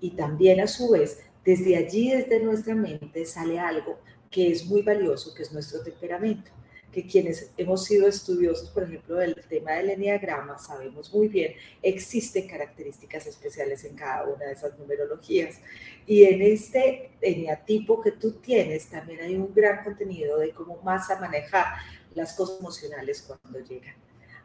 Y 0.00 0.12
también 0.12 0.60
a 0.60 0.66
su 0.66 0.90
vez, 0.90 1.20
desde 1.44 1.76
allí, 1.76 2.10
desde 2.10 2.40
nuestra 2.40 2.74
mente, 2.74 3.24
sale 3.24 3.58
algo 3.58 3.98
que 4.30 4.52
es 4.52 4.66
muy 4.66 4.82
valioso, 4.82 5.34
que 5.34 5.42
es 5.42 5.52
nuestro 5.52 5.82
temperamento 5.82 6.50
que 6.92 7.06
quienes 7.06 7.52
hemos 7.56 7.84
sido 7.84 8.08
estudiosos, 8.08 8.70
por 8.70 8.84
ejemplo, 8.84 9.16
del 9.16 9.34
tema 9.48 9.72
del 9.72 9.90
enneagrama, 9.90 10.58
sabemos 10.58 11.12
muy 11.12 11.28
bien, 11.28 11.54
existen 11.82 12.48
características 12.48 13.26
especiales 13.26 13.84
en 13.84 13.94
cada 13.94 14.24
una 14.24 14.46
de 14.46 14.52
esas 14.52 14.78
numerologías. 14.78 15.60
Y 16.06 16.24
en 16.24 16.40
este 16.40 17.10
eneatipo 17.20 18.00
que 18.00 18.12
tú 18.12 18.32
tienes, 18.32 18.88
también 18.88 19.20
hay 19.20 19.36
un 19.36 19.52
gran 19.52 19.84
contenido 19.84 20.38
de 20.38 20.50
cómo 20.52 20.80
más 20.82 21.10
a 21.10 21.20
manejar 21.20 21.66
las 22.14 22.34
cosas 22.34 22.58
emocionales 22.60 23.22
cuando 23.22 23.60
llegan. 23.60 23.94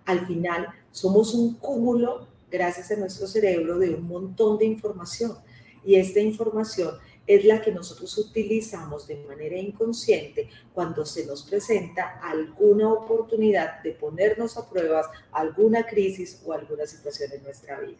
Al 0.06 0.28
final, 0.28 0.68
somos 0.92 1.34
un 1.34 1.56
cúmulo 1.56 2.28
gracias 2.54 2.92
a 2.92 2.96
nuestro 2.96 3.26
cerebro, 3.26 3.80
de 3.80 3.96
un 3.96 4.08
montón 4.08 4.60
de 4.60 4.66
información. 4.66 5.36
Y 5.84 5.96
esta 5.96 6.20
información 6.20 7.00
es 7.26 7.44
la 7.46 7.60
que 7.62 7.72
nosotros 7.72 8.16
utilizamos 8.20 9.08
de 9.08 9.16
manera 9.16 9.58
inconsciente 9.58 10.50
cuando 10.72 11.04
se 11.04 11.26
nos 11.26 11.44
presenta 11.44 12.20
alguna 12.22 12.94
oportunidad 12.94 13.82
de 13.82 13.94
ponernos 13.94 14.56
a 14.56 14.70
pruebas 14.70 15.08
alguna 15.32 15.84
crisis 15.88 16.44
o 16.46 16.54
alguna 16.54 16.86
situación 16.86 17.32
en 17.34 17.42
nuestra 17.42 17.80
vida. 17.80 17.98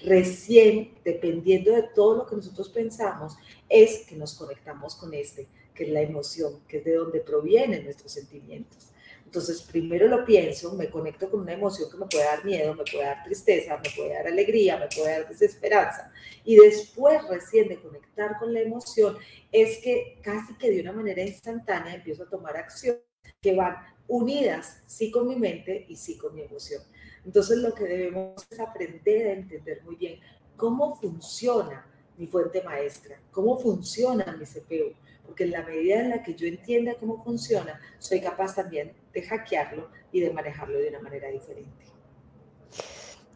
Recién, 0.00 0.94
dependiendo 1.04 1.70
de 1.70 1.84
todo 1.94 2.16
lo 2.16 2.26
que 2.26 2.34
nosotros 2.34 2.70
pensamos, 2.70 3.36
es 3.68 4.04
que 4.04 4.16
nos 4.16 4.34
conectamos 4.34 4.96
con 4.96 5.14
este, 5.14 5.46
que 5.74 5.84
es 5.84 5.90
la 5.90 6.00
emoción, 6.00 6.58
que 6.66 6.78
es 6.78 6.84
de 6.84 6.94
donde 6.94 7.20
provienen 7.20 7.84
nuestros 7.84 8.10
sentimientos. 8.10 8.91
Entonces, 9.32 9.62
primero 9.62 10.08
lo 10.08 10.26
pienso, 10.26 10.74
me 10.74 10.90
conecto 10.90 11.30
con 11.30 11.40
una 11.40 11.54
emoción 11.54 11.90
que 11.90 11.96
me 11.96 12.04
puede 12.04 12.24
dar 12.24 12.44
miedo, 12.44 12.74
me 12.74 12.84
puede 12.84 13.06
dar 13.06 13.24
tristeza, 13.24 13.80
me 13.82 13.88
puede 13.96 14.12
dar 14.12 14.26
alegría, 14.26 14.76
me 14.76 14.88
puede 14.94 15.10
dar 15.10 15.26
desesperanza. 15.26 16.12
Y 16.44 16.56
después, 16.56 17.26
recién 17.30 17.66
de 17.68 17.80
conectar 17.80 18.38
con 18.38 18.52
la 18.52 18.60
emoción, 18.60 19.16
es 19.50 19.78
que 19.78 20.18
casi 20.20 20.54
que 20.58 20.70
de 20.70 20.82
una 20.82 20.92
manera 20.92 21.22
instantánea 21.22 21.94
empiezo 21.94 22.24
a 22.24 22.28
tomar 22.28 22.58
acciones 22.58 23.00
que 23.40 23.54
van 23.54 23.76
unidas, 24.06 24.82
sí 24.84 25.10
con 25.10 25.26
mi 25.26 25.36
mente 25.36 25.86
y 25.88 25.96
sí 25.96 26.18
con 26.18 26.34
mi 26.34 26.42
emoción. 26.42 26.82
Entonces, 27.24 27.56
lo 27.56 27.74
que 27.74 27.84
debemos 27.84 28.46
es 28.50 28.60
aprender 28.60 29.28
a 29.28 29.32
entender 29.32 29.82
muy 29.82 29.96
bien 29.96 30.20
cómo 30.58 30.94
funciona 31.00 31.86
mi 32.18 32.26
fuente 32.26 32.62
maestra, 32.62 33.18
cómo 33.30 33.58
funciona 33.58 34.36
mi 34.36 34.44
CPU, 34.44 34.92
porque 35.32 35.44
en 35.44 35.52
la 35.52 35.62
medida 35.62 35.98
en 35.98 36.10
la 36.10 36.22
que 36.22 36.34
yo 36.34 36.46
entienda 36.46 36.92
cómo 37.00 37.24
funciona, 37.24 37.80
soy 37.98 38.20
capaz 38.20 38.54
también 38.54 38.92
de 39.14 39.22
hackearlo 39.22 39.88
y 40.12 40.20
de 40.20 40.30
manejarlo 40.30 40.78
de 40.78 40.90
una 40.90 41.00
manera 41.00 41.30
diferente. 41.30 41.86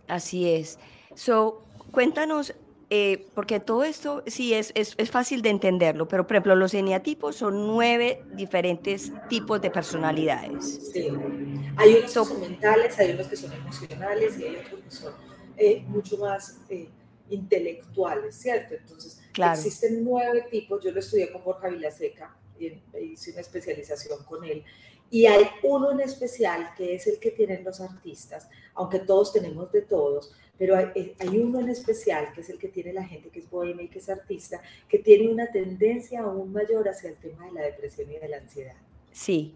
Así 0.06 0.46
es. 0.46 0.78
So, 1.14 1.64
cuéntanos, 1.92 2.54
eh, 2.90 3.28
porque 3.34 3.60
todo 3.60 3.82
esto 3.82 4.22
sí 4.26 4.52
es, 4.52 4.72
es, 4.74 4.92
es, 4.98 5.10
fácil 5.10 5.40
de 5.40 5.48
entenderlo, 5.48 6.06
pero 6.06 6.26
por 6.26 6.36
ejemplo, 6.36 6.54
los 6.54 6.74
eneatipos 6.74 7.36
son 7.36 7.66
nueve 7.66 8.22
diferentes 8.34 9.10
tipos 9.30 9.62
de 9.62 9.70
personalidades. 9.70 10.90
Sí. 10.92 11.08
Hay 11.78 11.94
unos 11.94 12.02
que 12.02 12.08
son 12.08 12.40
mentales, 12.42 12.98
hay 12.98 13.12
unos 13.12 13.26
que 13.26 13.36
son 13.36 13.54
emocionales 13.54 14.38
y 14.38 14.44
hay 14.44 14.56
otros 14.56 14.80
que 14.82 14.90
son 14.90 15.14
eh, 15.56 15.82
mucho 15.88 16.18
más 16.18 16.60
eh, 16.68 16.90
intelectuales, 17.30 18.36
¿cierto? 18.36 18.74
Entonces, 18.74 19.20
existen 19.52 20.04
nueve 20.04 20.46
tipos. 20.50 20.82
Yo 20.82 20.90
lo 20.90 21.00
estudié 21.00 21.32
con 21.32 21.44
Borja 21.44 21.68
Vilaseca 21.68 22.36
y 22.58 22.82
hice 23.00 23.32
una 23.32 23.40
especialización 23.40 24.24
con 24.24 24.44
él. 24.44 24.64
Y 25.10 25.26
hay 25.26 25.44
uno 25.62 25.92
en 25.92 26.00
especial 26.00 26.70
que 26.76 26.94
es 26.94 27.06
el 27.06 27.20
que 27.20 27.30
tienen 27.30 27.62
los 27.62 27.80
artistas, 27.80 28.48
aunque 28.74 28.98
todos 28.98 29.32
tenemos 29.32 29.70
de 29.70 29.82
todos, 29.82 30.32
pero 30.58 30.76
hay, 30.76 30.86
eh, 30.94 31.14
hay, 31.20 31.38
uno 31.38 31.60
en 31.60 31.68
especial 31.68 32.32
que 32.32 32.40
es 32.40 32.50
el 32.50 32.58
que 32.58 32.68
tiene 32.68 32.92
la 32.92 33.04
gente 33.04 33.28
que 33.28 33.38
es 33.38 33.48
bohemia 33.48 33.84
y 33.84 33.88
que 33.88 33.98
es 33.98 34.08
artista, 34.08 34.60
que 34.88 34.98
tiene 34.98 35.28
una 35.28 35.50
tendencia 35.52 36.22
aún 36.22 36.52
mayor 36.52 36.88
hacia 36.88 37.10
el 37.10 37.16
tema 37.16 37.46
de 37.46 37.52
la 37.52 37.62
depresión 37.62 38.10
y 38.10 38.18
de 38.18 38.28
la 38.28 38.38
ansiedad. 38.38 38.76
Sí. 39.12 39.54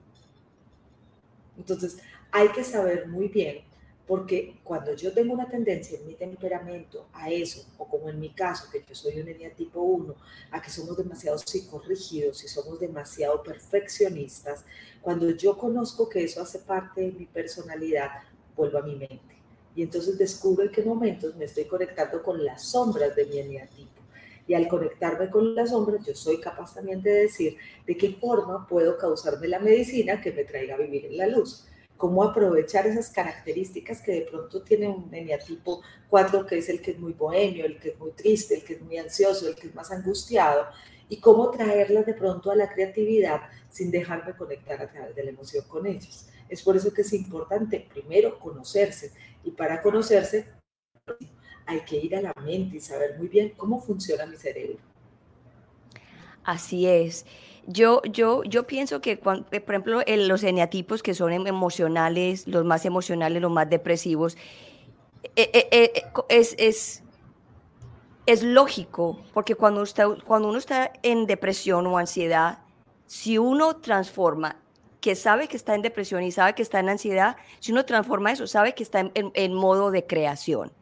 Entonces, 1.56 1.98
hay 2.30 2.48
que 2.50 2.62
saber 2.62 3.08
muy 3.08 3.28
bien 3.28 3.64
porque 4.10 4.56
cuando 4.64 4.92
yo 4.94 5.12
tengo 5.12 5.34
una 5.34 5.48
tendencia 5.48 5.96
en 5.96 6.04
mi 6.04 6.14
temperamento 6.14 7.06
a 7.12 7.30
eso, 7.30 7.64
o 7.78 7.86
como 7.86 8.08
en 8.08 8.18
mi 8.18 8.30
caso, 8.30 8.68
que 8.68 8.82
yo 8.84 8.92
soy 8.92 9.20
un 9.20 9.28
enía 9.28 9.54
tipo 9.54 9.80
1, 9.80 10.16
a 10.50 10.60
que 10.60 10.68
somos 10.68 10.96
demasiado 10.96 11.38
psicorrígidos 11.38 12.42
y 12.42 12.48
somos 12.48 12.80
demasiado 12.80 13.40
perfeccionistas, 13.40 14.64
cuando 15.00 15.30
yo 15.30 15.56
conozco 15.56 16.08
que 16.08 16.24
eso 16.24 16.42
hace 16.42 16.58
parte 16.58 17.02
de 17.02 17.12
mi 17.12 17.26
personalidad, 17.26 18.10
vuelvo 18.56 18.78
a 18.78 18.82
mi 18.82 18.96
mente. 18.96 19.36
Y 19.76 19.82
entonces 19.84 20.18
descubro 20.18 20.64
en 20.64 20.72
qué 20.72 20.82
momentos 20.82 21.36
me 21.36 21.44
estoy 21.44 21.66
conectando 21.66 22.20
con 22.20 22.44
las 22.44 22.64
sombras 22.64 23.14
de 23.14 23.26
mi 23.26 23.38
eneatipo. 23.38 24.02
Y 24.44 24.54
al 24.54 24.66
conectarme 24.66 25.30
con 25.30 25.54
las 25.54 25.70
sombras, 25.70 26.04
yo 26.04 26.16
soy 26.16 26.40
capaz 26.40 26.74
también 26.74 27.00
de 27.00 27.12
decir 27.12 27.56
de 27.86 27.96
qué 27.96 28.10
forma 28.14 28.66
puedo 28.66 28.98
causarme 28.98 29.46
la 29.46 29.60
medicina 29.60 30.20
que 30.20 30.32
me 30.32 30.42
traiga 30.42 30.74
a 30.74 30.78
vivir 30.78 31.04
en 31.04 31.16
la 31.16 31.28
luz 31.28 31.64
cómo 32.00 32.24
aprovechar 32.24 32.86
esas 32.86 33.10
características 33.10 34.00
que 34.00 34.12
de 34.12 34.20
pronto 34.22 34.62
tiene 34.62 34.88
un 34.88 35.12
eneatipo 35.14 35.82
4, 36.08 36.46
que 36.46 36.56
es 36.56 36.70
el 36.70 36.80
que 36.80 36.92
es 36.92 36.98
muy 36.98 37.12
bohemio, 37.12 37.66
el 37.66 37.78
que 37.78 37.90
es 37.90 37.98
muy 37.98 38.12
triste, 38.12 38.54
el 38.54 38.64
que 38.64 38.72
es 38.72 38.80
muy 38.80 38.96
ansioso, 38.96 39.46
el 39.46 39.54
que 39.54 39.66
es 39.66 39.74
más 39.74 39.90
angustiado, 39.92 40.64
y 41.10 41.20
cómo 41.20 41.50
traerlas 41.50 42.06
de 42.06 42.14
pronto 42.14 42.50
a 42.50 42.56
la 42.56 42.72
creatividad 42.72 43.42
sin 43.68 43.90
dejarme 43.90 44.34
conectar 44.34 44.80
a 44.80 44.90
través 44.90 45.14
de 45.14 45.24
la 45.24 45.30
emoción 45.30 45.62
con 45.68 45.86
ellos. 45.86 46.26
Es 46.48 46.62
por 46.62 46.74
eso 46.74 46.90
que 46.94 47.02
es 47.02 47.12
importante 47.12 47.86
primero 47.92 48.38
conocerse, 48.38 49.12
y 49.44 49.50
para 49.50 49.82
conocerse 49.82 50.46
hay 51.66 51.80
que 51.80 51.98
ir 51.98 52.16
a 52.16 52.22
la 52.22 52.34
mente 52.42 52.78
y 52.78 52.80
saber 52.80 53.18
muy 53.18 53.28
bien 53.28 53.50
cómo 53.58 53.78
funciona 53.78 54.24
mi 54.24 54.38
cerebro. 54.38 54.78
Así 56.44 56.86
es. 56.86 57.26
Yo, 57.66 58.02
yo, 58.02 58.42
yo 58.44 58.66
pienso 58.66 59.00
que, 59.00 59.16
por 59.16 59.44
ejemplo, 59.52 60.00
los 60.06 60.42
eneatipos 60.42 61.02
que 61.02 61.14
son 61.14 61.32
em, 61.32 61.46
emocionales, 61.46 62.46
los 62.46 62.64
más 62.64 62.84
emocionales, 62.84 63.40
los 63.40 63.50
más 63.50 63.68
depresivos, 63.68 64.36
eh, 65.36 65.50
eh, 65.52 65.68
eh, 65.70 66.02
es, 66.28 66.54
es, 66.58 67.02
es, 68.26 68.42
lógico, 68.42 69.20
porque 69.34 69.54
cuando, 69.54 69.82
usted, 69.82 70.04
cuando 70.26 70.48
uno 70.48 70.58
está 70.58 70.92
en 71.02 71.26
depresión 71.26 71.86
o 71.86 71.98
ansiedad, 71.98 72.60
si 73.06 73.38
uno 73.38 73.76
transforma, 73.76 74.56
que 75.00 75.14
sabe 75.14 75.48
que 75.48 75.56
está 75.56 75.74
en 75.74 75.82
depresión 75.82 76.22
y 76.22 76.30
sabe 76.30 76.54
que 76.54 76.62
está 76.62 76.80
en 76.80 76.88
ansiedad, 76.88 77.36
si 77.58 77.72
uno 77.72 77.84
transforma 77.84 78.32
eso, 78.32 78.46
sabe 78.46 78.74
que 78.74 78.82
está 78.82 79.10
en 79.14 79.54
modo 79.54 79.90
de 79.90 80.06
creación. 80.06 80.72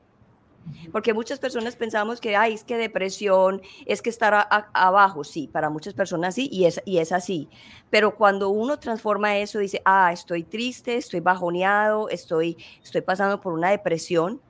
Porque 0.93 1.15
muchas 1.15 1.39
personas 1.39 1.77
pensamos 1.77 2.21
que, 2.21 2.37
ay, 2.37 2.55
es 2.55 2.65
que 2.65 2.77
depresión 2.77 3.63
es 3.87 4.03
que 4.03 4.11
estar 4.11 4.49
abajo. 4.73 5.25
Sí, 5.25 5.49
para 5.49 5.71
muchas 5.71 5.95
personas 5.95 6.35
sí, 6.35 6.49
y 6.51 6.65
es, 6.65 6.81
y 6.85 6.99
es 6.99 7.13
así. 7.13 7.49
Pero 7.91 8.15
cuando 8.15 8.51
uno 8.51 8.79
transforma 8.79 9.37
eso, 9.39 9.59
dice, 9.59 9.83
ah, 9.85 10.13
estoy 10.13 10.45
triste, 10.45 10.97
estoy 10.97 11.21
bajoneado, 11.21 12.09
estoy, 12.09 12.57
estoy 12.83 13.01
pasando 13.01 13.41
por 13.41 13.53
una 13.53 13.71
depresión, 13.71 14.41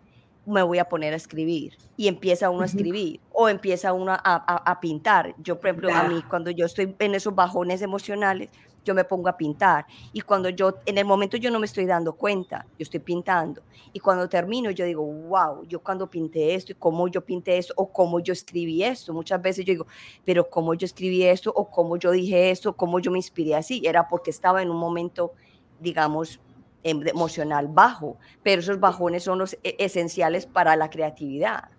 me 0.47 0.63
voy 0.63 0.79
a 0.79 0.89
poner 0.89 1.13
a 1.13 1.17
escribir. 1.17 1.77
Y 1.97 2.09
empieza 2.09 2.51
uno 2.51 2.63
a 2.63 2.67
escribir 2.67 3.21
o 3.33 3.49
empieza 3.49 3.93
uno 3.93 4.13
a, 4.13 4.21
a, 4.23 4.81
pintar. 4.81 5.35
Yo, 5.39 5.61
por 5.61 5.71
ejemplo, 5.71 5.93
a 5.93 6.05
mí, 6.05 6.23
cuando 6.29 6.51
yo 6.51 6.67
estoy 6.67 6.95
en 6.99 7.15
esos 7.15 7.35
bajones 7.35 7.83
emocionales, 7.83 8.49
yo 8.89 8.95
me 8.95 9.05
pongo 9.05 9.29
a 9.29 9.37
pintar. 9.37 9.87
Y 10.15 10.23
cuando 10.23 10.49
yo, 10.49 10.79
en 10.87 10.97
el 10.97 11.05
momento 11.05 11.37
yo 11.37 11.51
no 11.51 11.61
me 11.61 11.67
estoy 11.67 11.85
dando 11.85 12.15
cuenta, 12.15 12.67
yo 12.79 12.83
estoy 12.83 13.01
pintando. 13.01 13.63
Y 13.93 14.01
cuando 14.01 14.27
termino, 14.29 14.71
yo 14.71 14.87
digo, 14.87 15.05
wow, 15.05 15.65
yo 15.67 15.81
cuando 15.81 16.09
pinté 16.09 16.55
esto 16.55 16.73
y 16.73 16.75
cómo 16.75 17.07
yo 17.09 17.21
pinté 17.21 17.59
esto 17.59 17.75
o 17.77 17.93
cómo 17.93 18.19
yo 18.21 18.33
escribí 18.33 18.83
esto. 18.83 19.13
Muchas 19.13 19.43
veces 19.43 19.67
yo 19.67 19.73
digo, 19.73 19.87
pero 20.25 20.49
cómo 20.49 20.73
yo 20.73 20.87
escribí 20.87 21.23
esto 21.25 21.53
o 21.55 21.69
cómo 21.71 21.99
yo 21.99 22.11
dije 22.11 22.51
esto, 22.51 22.75
cómo 22.75 22.99
yo 22.99 23.11
me 23.11 23.19
inspiré 23.19 23.55
así. 23.55 23.83
Era 23.85 24.09
porque 24.09 24.31
estaba 24.31 24.63
en 24.63 24.71
un 24.71 24.79
momento, 24.79 25.33
digamos, 25.81 26.41
em, 26.83 27.07
emocional 27.07 27.69
bajo, 27.69 28.17
pero 28.43 28.61
esos 28.63 28.81
bajones 28.81 29.23
son 29.25 29.39
los 29.39 29.53
e, 29.63 29.77
esenciales 29.79 30.47
para 30.47 30.77
la 30.77 30.89
creatividad. 30.89 31.78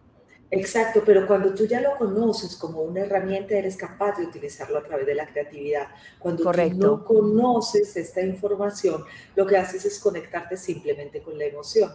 Exacto, 0.52 1.04
pero 1.06 1.28
cuando 1.28 1.54
tú 1.54 1.66
ya 1.66 1.80
lo 1.80 1.96
conoces 1.96 2.56
como 2.56 2.82
una 2.82 3.02
herramienta, 3.02 3.56
eres 3.56 3.78
capaz 3.78 4.18
de 4.18 4.26
utilizarlo 4.26 4.80
a 4.80 4.84
través 4.84 5.06
de 5.06 5.14
la 5.14 5.28
creatividad. 5.28 5.90
Cuando 6.18 6.52
tú 6.52 6.74
no 6.76 7.04
conoces 7.04 7.96
esta 7.96 8.22
información, 8.22 9.04
lo 9.36 9.46
que 9.46 9.58
haces 9.58 9.86
es 9.86 10.00
conectarte 10.00 10.58
simplemente 10.58 11.22
con 11.22 11.38
la 11.38 11.46
emoción. 11.46 11.92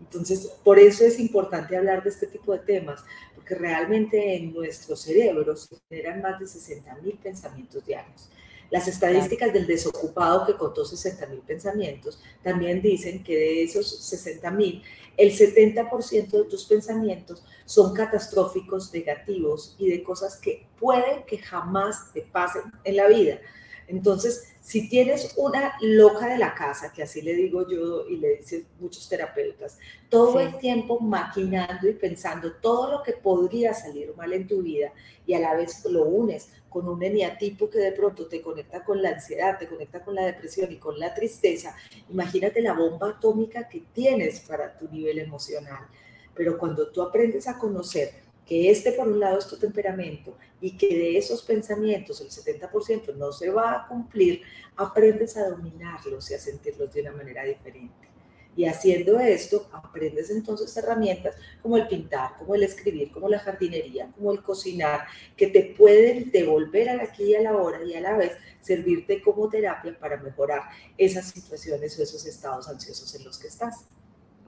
Entonces, 0.00 0.50
por 0.64 0.78
eso 0.80 1.04
es 1.04 1.20
importante 1.20 1.76
hablar 1.76 2.02
de 2.02 2.10
este 2.10 2.26
tipo 2.26 2.52
de 2.52 2.58
temas, 2.58 3.04
porque 3.34 3.54
realmente 3.54 4.36
en 4.36 4.52
nuestro 4.52 4.96
cerebro 4.96 5.56
se 5.56 5.76
generan 5.88 6.20
más 6.20 6.40
de 6.40 6.48
60 6.48 6.96
mil 6.96 7.16
pensamientos 7.18 7.86
diarios. 7.86 8.28
Las 8.70 8.88
estadísticas 8.88 9.52
del 9.52 9.66
desocupado 9.66 10.46
que 10.46 10.54
contó 10.54 10.84
60 10.84 11.26
mil 11.26 11.40
pensamientos 11.40 12.20
también 12.42 12.82
dicen 12.82 13.22
que 13.22 13.36
de 13.36 13.62
esos 13.62 14.04
60 14.04 14.50
mil, 14.50 14.82
el 15.16 15.32
70% 15.32 16.30
de 16.30 16.44
tus 16.44 16.64
pensamientos 16.64 17.44
son 17.64 17.94
catastróficos, 17.94 18.92
negativos 18.92 19.76
y 19.78 19.90
de 19.90 20.02
cosas 20.02 20.36
que 20.36 20.66
puede 20.78 21.24
que 21.26 21.38
jamás 21.38 22.12
te 22.12 22.22
pasen 22.22 22.62
en 22.84 22.96
la 22.96 23.08
vida. 23.08 23.38
Entonces, 23.86 24.54
si 24.60 24.88
tienes 24.88 25.34
una 25.36 25.74
loca 25.80 26.26
de 26.26 26.38
la 26.38 26.54
casa, 26.54 26.92
que 26.92 27.02
así 27.02 27.20
le 27.20 27.34
digo 27.34 27.68
yo 27.68 28.08
y 28.08 28.16
le 28.16 28.36
dicen 28.36 28.66
muchos 28.80 29.08
terapeutas, 29.08 29.78
todo 30.08 30.40
el 30.40 30.56
tiempo 30.58 30.98
maquinando 31.00 31.88
y 31.88 31.92
pensando 31.92 32.52
todo 32.54 32.90
lo 32.90 33.02
que 33.02 33.12
podría 33.12 33.74
salir 33.74 34.14
mal 34.16 34.32
en 34.32 34.46
tu 34.46 34.62
vida 34.62 34.92
y 35.26 35.34
a 35.34 35.40
la 35.40 35.54
vez 35.54 35.84
lo 35.84 36.04
unes 36.04 36.48
con 36.70 36.88
un 36.88 37.02
eneatipo 37.02 37.68
que 37.68 37.78
de 37.78 37.92
pronto 37.92 38.26
te 38.26 38.40
conecta 38.40 38.82
con 38.84 39.02
la 39.02 39.10
ansiedad, 39.10 39.58
te 39.58 39.68
conecta 39.68 40.02
con 40.02 40.14
la 40.14 40.24
depresión 40.24 40.72
y 40.72 40.76
con 40.76 40.98
la 40.98 41.14
tristeza, 41.14 41.76
imagínate 42.08 42.60
la 42.62 42.72
bomba 42.72 43.10
atómica 43.10 43.68
que 43.68 43.82
tienes 43.92 44.40
para 44.40 44.76
tu 44.76 44.88
nivel 44.88 45.18
emocional. 45.18 45.86
Pero 46.34 46.58
cuando 46.58 46.88
tú 46.88 47.00
aprendes 47.00 47.46
a 47.46 47.58
conocer 47.58 48.23
que 48.46 48.70
este 48.70 48.92
por 48.92 49.08
un 49.08 49.20
lado 49.20 49.38
es 49.38 49.46
tu 49.46 49.56
temperamento 49.56 50.36
y 50.60 50.76
que 50.76 50.88
de 50.88 51.18
esos 51.18 51.42
pensamientos 51.42 52.20
el 52.20 52.28
70% 52.28 53.14
no 53.16 53.32
se 53.32 53.50
va 53.50 53.72
a 53.72 53.88
cumplir, 53.88 54.42
aprendes 54.76 55.36
a 55.36 55.48
dominarlos 55.48 56.30
y 56.30 56.34
a 56.34 56.38
sentirlos 56.38 56.92
de 56.92 57.02
una 57.02 57.12
manera 57.12 57.44
diferente. 57.44 58.08
Y 58.56 58.66
haciendo 58.66 59.18
esto, 59.18 59.68
aprendes 59.72 60.30
entonces 60.30 60.76
herramientas 60.76 61.34
como 61.60 61.76
el 61.76 61.88
pintar, 61.88 62.36
como 62.38 62.54
el 62.54 62.62
escribir, 62.62 63.10
como 63.10 63.28
la 63.28 63.40
jardinería, 63.40 64.12
como 64.14 64.32
el 64.32 64.42
cocinar, 64.42 65.06
que 65.36 65.48
te 65.48 65.74
pueden 65.76 66.30
devolver 66.30 66.88
a 66.88 67.02
aquí 67.02 67.24
y 67.24 67.34
a 67.34 67.42
la 67.42 67.56
hora 67.56 67.82
y 67.82 67.94
a 67.94 68.00
la 68.00 68.16
vez 68.16 68.32
servirte 68.60 69.20
como 69.20 69.48
terapia 69.48 69.98
para 69.98 70.18
mejorar 70.18 70.62
esas 70.96 71.26
situaciones 71.26 71.98
o 71.98 72.02
esos 72.02 72.24
estados 72.26 72.68
ansiosos 72.68 73.12
en 73.16 73.24
los 73.24 73.38
que 73.38 73.48
estás. 73.48 73.86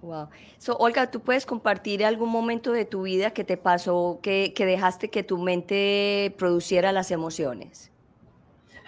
Wow. 0.03 0.29
So, 0.59 0.77
Olga, 0.77 1.11
¿tú 1.11 1.21
puedes 1.21 1.47
compartir 1.47 2.05
algún 2.05 2.29
momento 2.29 2.73
de 2.73 2.85
tu 2.85 3.03
vida 3.03 3.33
que 3.33 3.45
te 3.45 3.57
pasó 3.57 4.21
que, 4.23 4.53
dejaste 4.57 5.09
que 5.09 5.23
tu 5.23 5.39
mente 5.39 6.35
produciera 6.39 6.93
las 6.93 7.11
emociones? 7.11 7.91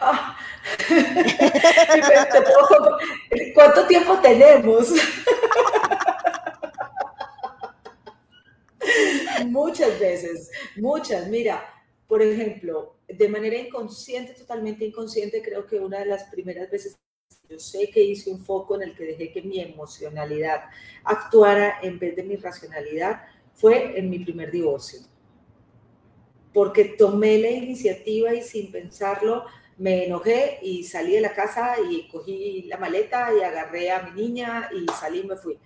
Ah. 0.00 0.36
¿Cuánto 3.54 3.86
tiempo 3.86 4.18
tenemos? 4.18 4.92
muchas 9.46 9.98
veces, 9.98 10.50
muchas. 10.76 11.28
Mira, 11.28 11.64
por 12.06 12.22
ejemplo, 12.22 12.96
de 13.08 13.28
manera 13.28 13.56
inconsciente, 13.56 14.34
totalmente 14.34 14.84
inconsciente, 14.84 15.42
creo 15.42 15.66
que 15.66 15.80
una 15.80 15.98
de 15.98 16.06
las 16.06 16.24
primeras 16.24 16.70
veces 16.70 16.98
yo 17.48 17.58
sé 17.58 17.90
que 17.90 18.02
hice 18.02 18.30
un 18.30 18.44
foco 18.44 18.74
en 18.76 18.82
el 18.82 18.94
que 18.94 19.04
dejé 19.04 19.32
que 19.32 19.42
mi 19.42 19.60
emocionalidad 19.60 20.64
actuara 21.04 21.78
en 21.82 21.98
vez 21.98 22.14
de 22.14 22.22
mi 22.22 22.36
racionalidad 22.36 23.22
fue 23.54 23.98
en 23.98 24.10
mi 24.10 24.18
primer 24.18 24.50
divorcio. 24.50 25.00
Porque 26.52 26.84
tomé 26.84 27.38
la 27.38 27.50
iniciativa 27.50 28.34
y 28.34 28.42
sin 28.42 28.70
pensarlo 28.70 29.44
me 29.78 30.06
enojé 30.06 30.58
y 30.60 30.84
salí 30.84 31.14
de 31.14 31.20
la 31.20 31.34
casa 31.34 31.76
y 31.88 32.08
cogí 32.08 32.62
la 32.62 32.76
maleta 32.76 33.32
y 33.32 33.42
agarré 33.42 33.92
a 33.92 34.02
mi 34.02 34.22
niña 34.22 34.68
y 34.72 34.86
salí 34.92 35.20
y 35.20 35.26
me 35.26 35.36
fui. 35.36 35.58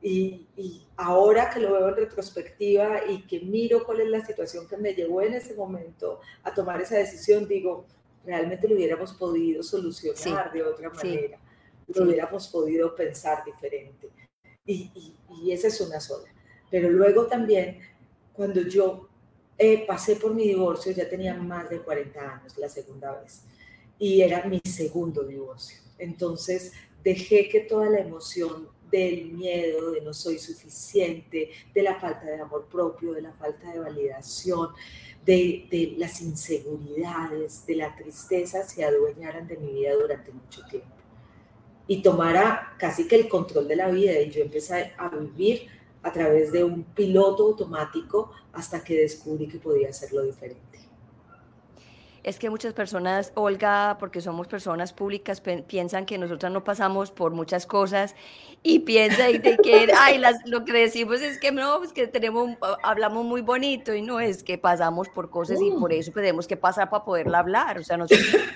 Y, 0.00 0.48
y, 0.56 0.84
ahora 0.96 1.48
que 1.50 1.60
lo 1.60 1.74
veo 1.74 1.90
en 1.90 1.96
retrospectiva 1.96 3.06
y 3.08 3.22
que 3.26 3.40
miro 3.40 3.84
cuál 3.84 4.00
es 4.00 4.08
la 4.08 4.24
situación 4.24 4.66
que 4.66 4.76
me 4.76 4.94
llevó 4.94 5.22
en 5.22 5.34
ese 5.34 5.54
momento 5.54 6.18
a 6.42 6.52
tomar 6.52 6.80
esa 6.80 6.96
decisión, 6.96 7.46
digo, 7.46 7.86
realmente 8.24 8.68
lo 8.68 8.74
hubiéramos 8.74 9.12
podido 9.14 9.62
solucionar 9.62 10.52
de 10.52 10.62
otra 10.62 10.90
manera, 10.90 11.38
lo 11.88 12.04
hubiéramos 12.04 12.48
podido 12.48 12.94
pensar 12.94 13.44
diferente. 13.44 14.08
Y, 14.64 15.16
y, 15.28 15.52
esa 15.52 15.68
es 15.68 15.80
una 15.80 15.98
sola. 15.98 16.28
Pero 16.70 16.88
luego 16.88 17.26
también, 17.26 17.80
cuando 18.32 18.62
yo 18.62 19.08
eh, 19.58 19.84
pasé 19.86 20.16
por 20.16 20.34
mi 20.34 20.46
divorcio, 20.46 20.92
ya 20.92 21.08
tenía 21.08 21.34
más 21.34 21.68
de 21.68 21.80
40 21.80 22.20
años, 22.20 22.56
la 22.56 22.68
segunda 22.68 23.20
vez, 23.20 23.42
y 23.98 24.22
era 24.22 24.44
mi 24.46 24.60
segundo 24.64 25.24
divorcio. 25.24 25.78
Entonces, 25.98 26.72
dejé 27.02 27.48
que 27.48 27.60
toda 27.60 27.88
la 27.90 27.98
emoción 27.98 28.68
del 28.90 29.32
miedo, 29.32 29.92
de 29.92 30.02
no 30.02 30.12
soy 30.12 30.38
suficiente, 30.38 31.50
de 31.74 31.82
la 31.82 31.98
falta 31.98 32.26
de 32.26 32.40
amor 32.40 32.66
propio, 32.66 33.12
de 33.12 33.22
la 33.22 33.32
falta 33.32 33.72
de 33.72 33.80
validación, 33.80 34.68
de, 35.24 35.94
las 35.98 36.20
inseguridades, 36.20 37.64
de 37.66 37.76
la 37.76 37.94
tristeza 37.94 38.64
se 38.64 38.84
adueñaran 38.84 39.46
de 39.46 39.56
mi 39.56 39.72
vida 39.72 39.94
durante 39.94 40.32
mucho 40.32 40.62
tiempo. 40.68 40.88
Y 41.86 42.02
tomara 42.02 42.74
casi 42.78 43.06
que 43.06 43.16
el 43.16 43.28
control 43.28 43.68
de 43.68 43.76
la 43.76 43.88
vida 43.88 44.18
y 44.20 44.30
yo 44.30 44.42
empecé 44.42 44.92
a 44.96 45.08
vivir 45.08 45.66
a 46.02 46.12
través 46.12 46.50
de 46.50 46.64
un 46.64 46.84
piloto 46.84 47.44
automático 47.44 48.32
hasta 48.52 48.82
que 48.82 48.96
descubrí 48.96 49.46
que 49.46 49.58
podía 49.58 49.90
hacerlo 49.90 50.22
diferente 50.22 50.71
es 52.24 52.38
que 52.38 52.50
muchas 52.50 52.72
personas, 52.72 53.32
Olga, 53.34 53.96
porque 53.98 54.20
somos 54.20 54.46
personas 54.46 54.92
públicas, 54.92 55.40
piensan 55.40 56.06
que 56.06 56.18
nosotras 56.18 56.52
no 56.52 56.62
pasamos 56.62 57.10
por 57.10 57.32
muchas 57.32 57.66
cosas 57.66 58.14
y 58.62 58.80
piensan 58.80 59.42
que, 59.42 59.92
ay, 59.98 60.22
lo 60.46 60.64
que 60.64 60.72
decimos 60.72 61.20
es 61.20 61.38
que 61.38 61.50
no, 61.50 61.78
pues 61.78 61.92
que 61.92 62.06
tenemos, 62.06 62.56
hablamos 62.82 63.24
muy 63.24 63.40
bonito 63.40 63.92
y 63.94 64.02
no 64.02 64.20
es 64.20 64.44
que 64.44 64.56
pasamos 64.56 65.08
por 65.08 65.30
cosas 65.30 65.60
y 65.60 65.70
por 65.72 65.90
mm. 65.90 65.96
eso 65.96 66.12
tenemos 66.12 66.46
que 66.46 66.56
pasar 66.56 66.90
para 66.90 67.04
poderla 67.04 67.40
hablar. 67.40 67.78
O 67.78 67.82
sea, 67.82 67.98
o 68.02 68.06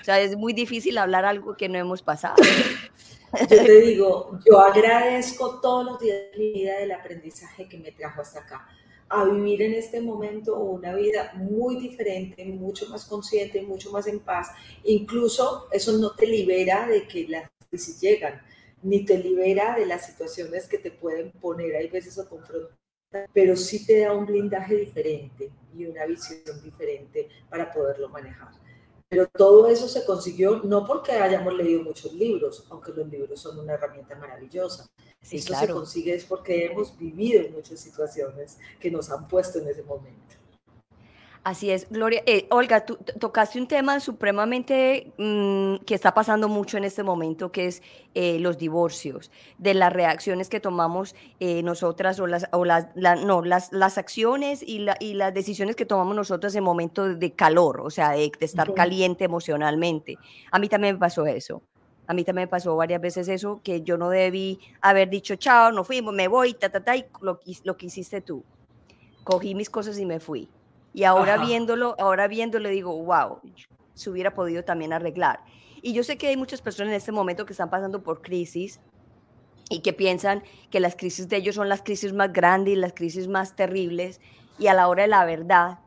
sea, 0.03 0.19
es 0.21 0.37
muy 0.37 0.53
difícil 0.53 0.97
hablar 0.97 1.25
algo 1.25 1.57
que 1.57 1.67
no 1.67 1.77
hemos 1.77 2.01
pasado. 2.01 2.35
Yo 3.37 3.47
te 3.47 3.81
digo, 3.81 4.39
yo 4.49 4.61
agradezco 4.61 5.59
todos 5.59 5.85
los 5.85 5.99
días 5.99 6.17
de 6.31 6.37
mi 6.37 6.53
vida 6.53 6.77
del 6.79 6.93
aprendizaje 6.93 7.67
que 7.67 7.77
me 7.77 7.91
trajo 7.91 8.21
hasta 8.21 8.39
acá 8.39 8.65
a 9.09 9.23
vivir 9.25 9.61
en 9.61 9.73
este 9.73 10.01
momento 10.01 10.59
una 10.59 10.95
vida 10.95 11.33
muy 11.35 11.77
diferente, 11.77 12.45
mucho 12.45 12.87
más 12.89 13.05
consciente, 13.05 13.61
mucho 13.61 13.91
más 13.91 14.07
en 14.07 14.19
paz. 14.19 14.49
Incluso 14.83 15.67
eso 15.71 15.97
no 15.97 16.11
te 16.11 16.27
libera 16.27 16.87
de 16.87 17.07
que 17.07 17.27
las 17.27 17.49
crisis 17.69 18.01
llegan, 18.01 18.41
ni 18.83 19.05
te 19.05 19.17
libera 19.17 19.75
de 19.75 19.85
las 19.85 20.05
situaciones 20.05 20.67
que 20.67 20.77
te 20.77 20.91
pueden 20.91 21.31
poner 21.31 21.75
hay 21.75 21.87
veces 21.87 22.17
o 22.17 22.27
confrontar, 22.27 22.77
pero 23.33 23.55
sí 23.55 23.85
te 23.85 23.99
da 24.01 24.13
un 24.13 24.25
blindaje 24.25 24.75
diferente 24.75 25.51
y 25.75 25.85
una 25.85 26.05
visión 26.05 26.61
diferente 26.63 27.29
para 27.49 27.71
poderlo 27.71 28.09
manejar. 28.09 28.49
Pero 29.09 29.27
todo 29.27 29.67
eso 29.67 29.87
se 29.87 30.05
consiguió 30.05 30.61
no 30.63 30.85
porque 30.85 31.13
hayamos 31.13 31.53
leído 31.53 31.83
muchos 31.83 32.13
libros, 32.13 32.65
aunque 32.69 32.91
los 32.91 33.07
libros 33.07 33.39
son 33.39 33.57
una 33.59 33.73
herramienta 33.73 34.15
maravillosa, 34.15 34.89
Sí, 35.21 35.37
Eso 35.37 35.55
se 35.55 35.67
consigue 35.67 36.13
es 36.13 36.23
porque 36.23 36.67
hemos 36.67 36.97
vivido 36.97 37.49
muchas 37.49 37.79
situaciones 37.81 38.57
que 38.79 38.89
nos 38.89 39.09
han 39.09 39.27
puesto 39.27 39.59
en 39.59 39.67
ese 39.67 39.83
momento. 39.83 40.35
Así 41.43 41.71
es, 41.71 41.89
Gloria. 41.89 42.23
Eh, 42.25 42.45
Olga, 42.51 42.85
tú 42.85 42.97
tocaste 43.19 43.59
un 43.59 43.67
tema 43.67 43.99
supremamente 43.99 45.13
mm, 45.17 45.85
que 45.85 45.95
está 45.95 46.13
pasando 46.13 46.49
mucho 46.49 46.77
en 46.77 46.83
este 46.83 47.03
momento, 47.03 47.51
que 47.51 47.67
es 47.67 47.81
eh, 48.15 48.39
los 48.39 48.57
divorcios, 48.57 49.31
de 49.57 49.73
las 49.73 49.93
reacciones 49.93 50.49
que 50.49 50.59
tomamos 50.59 51.15
eh, 51.39 51.63
nosotras 51.63 52.19
o, 52.19 52.27
las, 52.27 52.47
o 52.51 52.65
las, 52.65 52.87
no, 52.95 53.41
las, 53.43 53.71
las 53.71 53.97
acciones 53.97 54.61
y, 54.61 54.79
la, 54.79 54.97
y, 54.99 55.13
las 55.13 55.33
decisiones 55.33 55.75
que 55.75 55.85
tomamos 55.85 56.15
nosotras 56.15 56.53
en 56.55 56.63
momentos 56.63 57.17
de 57.17 57.31
calor, 57.31 57.79
o 57.81 57.89
sea, 57.89 58.11
de, 58.11 58.31
estar 58.41 58.73
caliente 58.73 59.23
emocionalmente. 59.23 60.17
A 60.51 60.59
mí 60.59 60.67
también 60.67 60.95
me 60.95 60.99
pasó 60.99 61.25
eso. 61.25 61.61
A 62.07 62.13
mí 62.13 62.23
también 62.23 62.47
me 62.47 62.49
pasó 62.49 62.75
varias 62.75 63.01
veces 63.01 63.27
eso, 63.27 63.61
que 63.63 63.81
yo 63.81 63.97
no 63.97 64.09
debí 64.09 64.59
haber 64.81 65.09
dicho, 65.09 65.35
chao, 65.35 65.71
no 65.71 65.83
fuimos, 65.83 66.13
me 66.13 66.27
voy, 66.27 66.53
ta, 66.53 66.69
ta, 66.69 66.81
ta, 66.81 66.95
y 66.95 67.05
lo, 67.21 67.39
lo 67.63 67.77
que 67.77 67.85
hiciste 67.85 68.21
tú. 68.21 68.43
Cogí 69.23 69.55
mis 69.55 69.69
cosas 69.69 69.99
y 69.99 70.05
me 70.05 70.19
fui. 70.21 70.49
Y 70.97 71.03
ahora 71.03 71.37
viéndolo, 71.37 71.95
ahora 71.99 72.27
viéndolo 72.27 72.69
digo, 72.69 73.03
wow, 73.03 73.39
se 73.93 74.09
hubiera 74.09 74.33
podido 74.33 74.63
también 74.63 74.93
arreglar. 74.93 75.41
Y 75.83 75.93
yo 75.93 76.03
sé 76.03 76.17
que 76.17 76.25
hay 76.25 76.37
muchas 76.37 76.59
personas 76.59 76.89
en 76.89 76.95
este 76.95 77.11
momento 77.11 77.45
que 77.45 77.53
están 77.53 77.69
pasando 77.69 78.01
por 78.01 78.23
crisis 78.23 78.79
y 79.69 79.81
que 79.81 79.93
piensan 79.93 80.41
que 80.71 80.79
las 80.79 80.95
crisis 80.95 81.29
de 81.29 81.37
ellos 81.37 81.53
son 81.53 81.69
las 81.69 81.83
crisis 81.83 82.13
más 82.13 82.33
grandes, 82.33 82.79
las 82.79 82.93
crisis 82.93 83.27
más 83.27 83.55
terribles, 83.55 84.19
y 84.57 84.65
a 84.67 84.73
la 84.73 84.87
hora 84.87 85.03
de 85.03 85.09
la 85.09 85.23
verdad, 85.23 85.81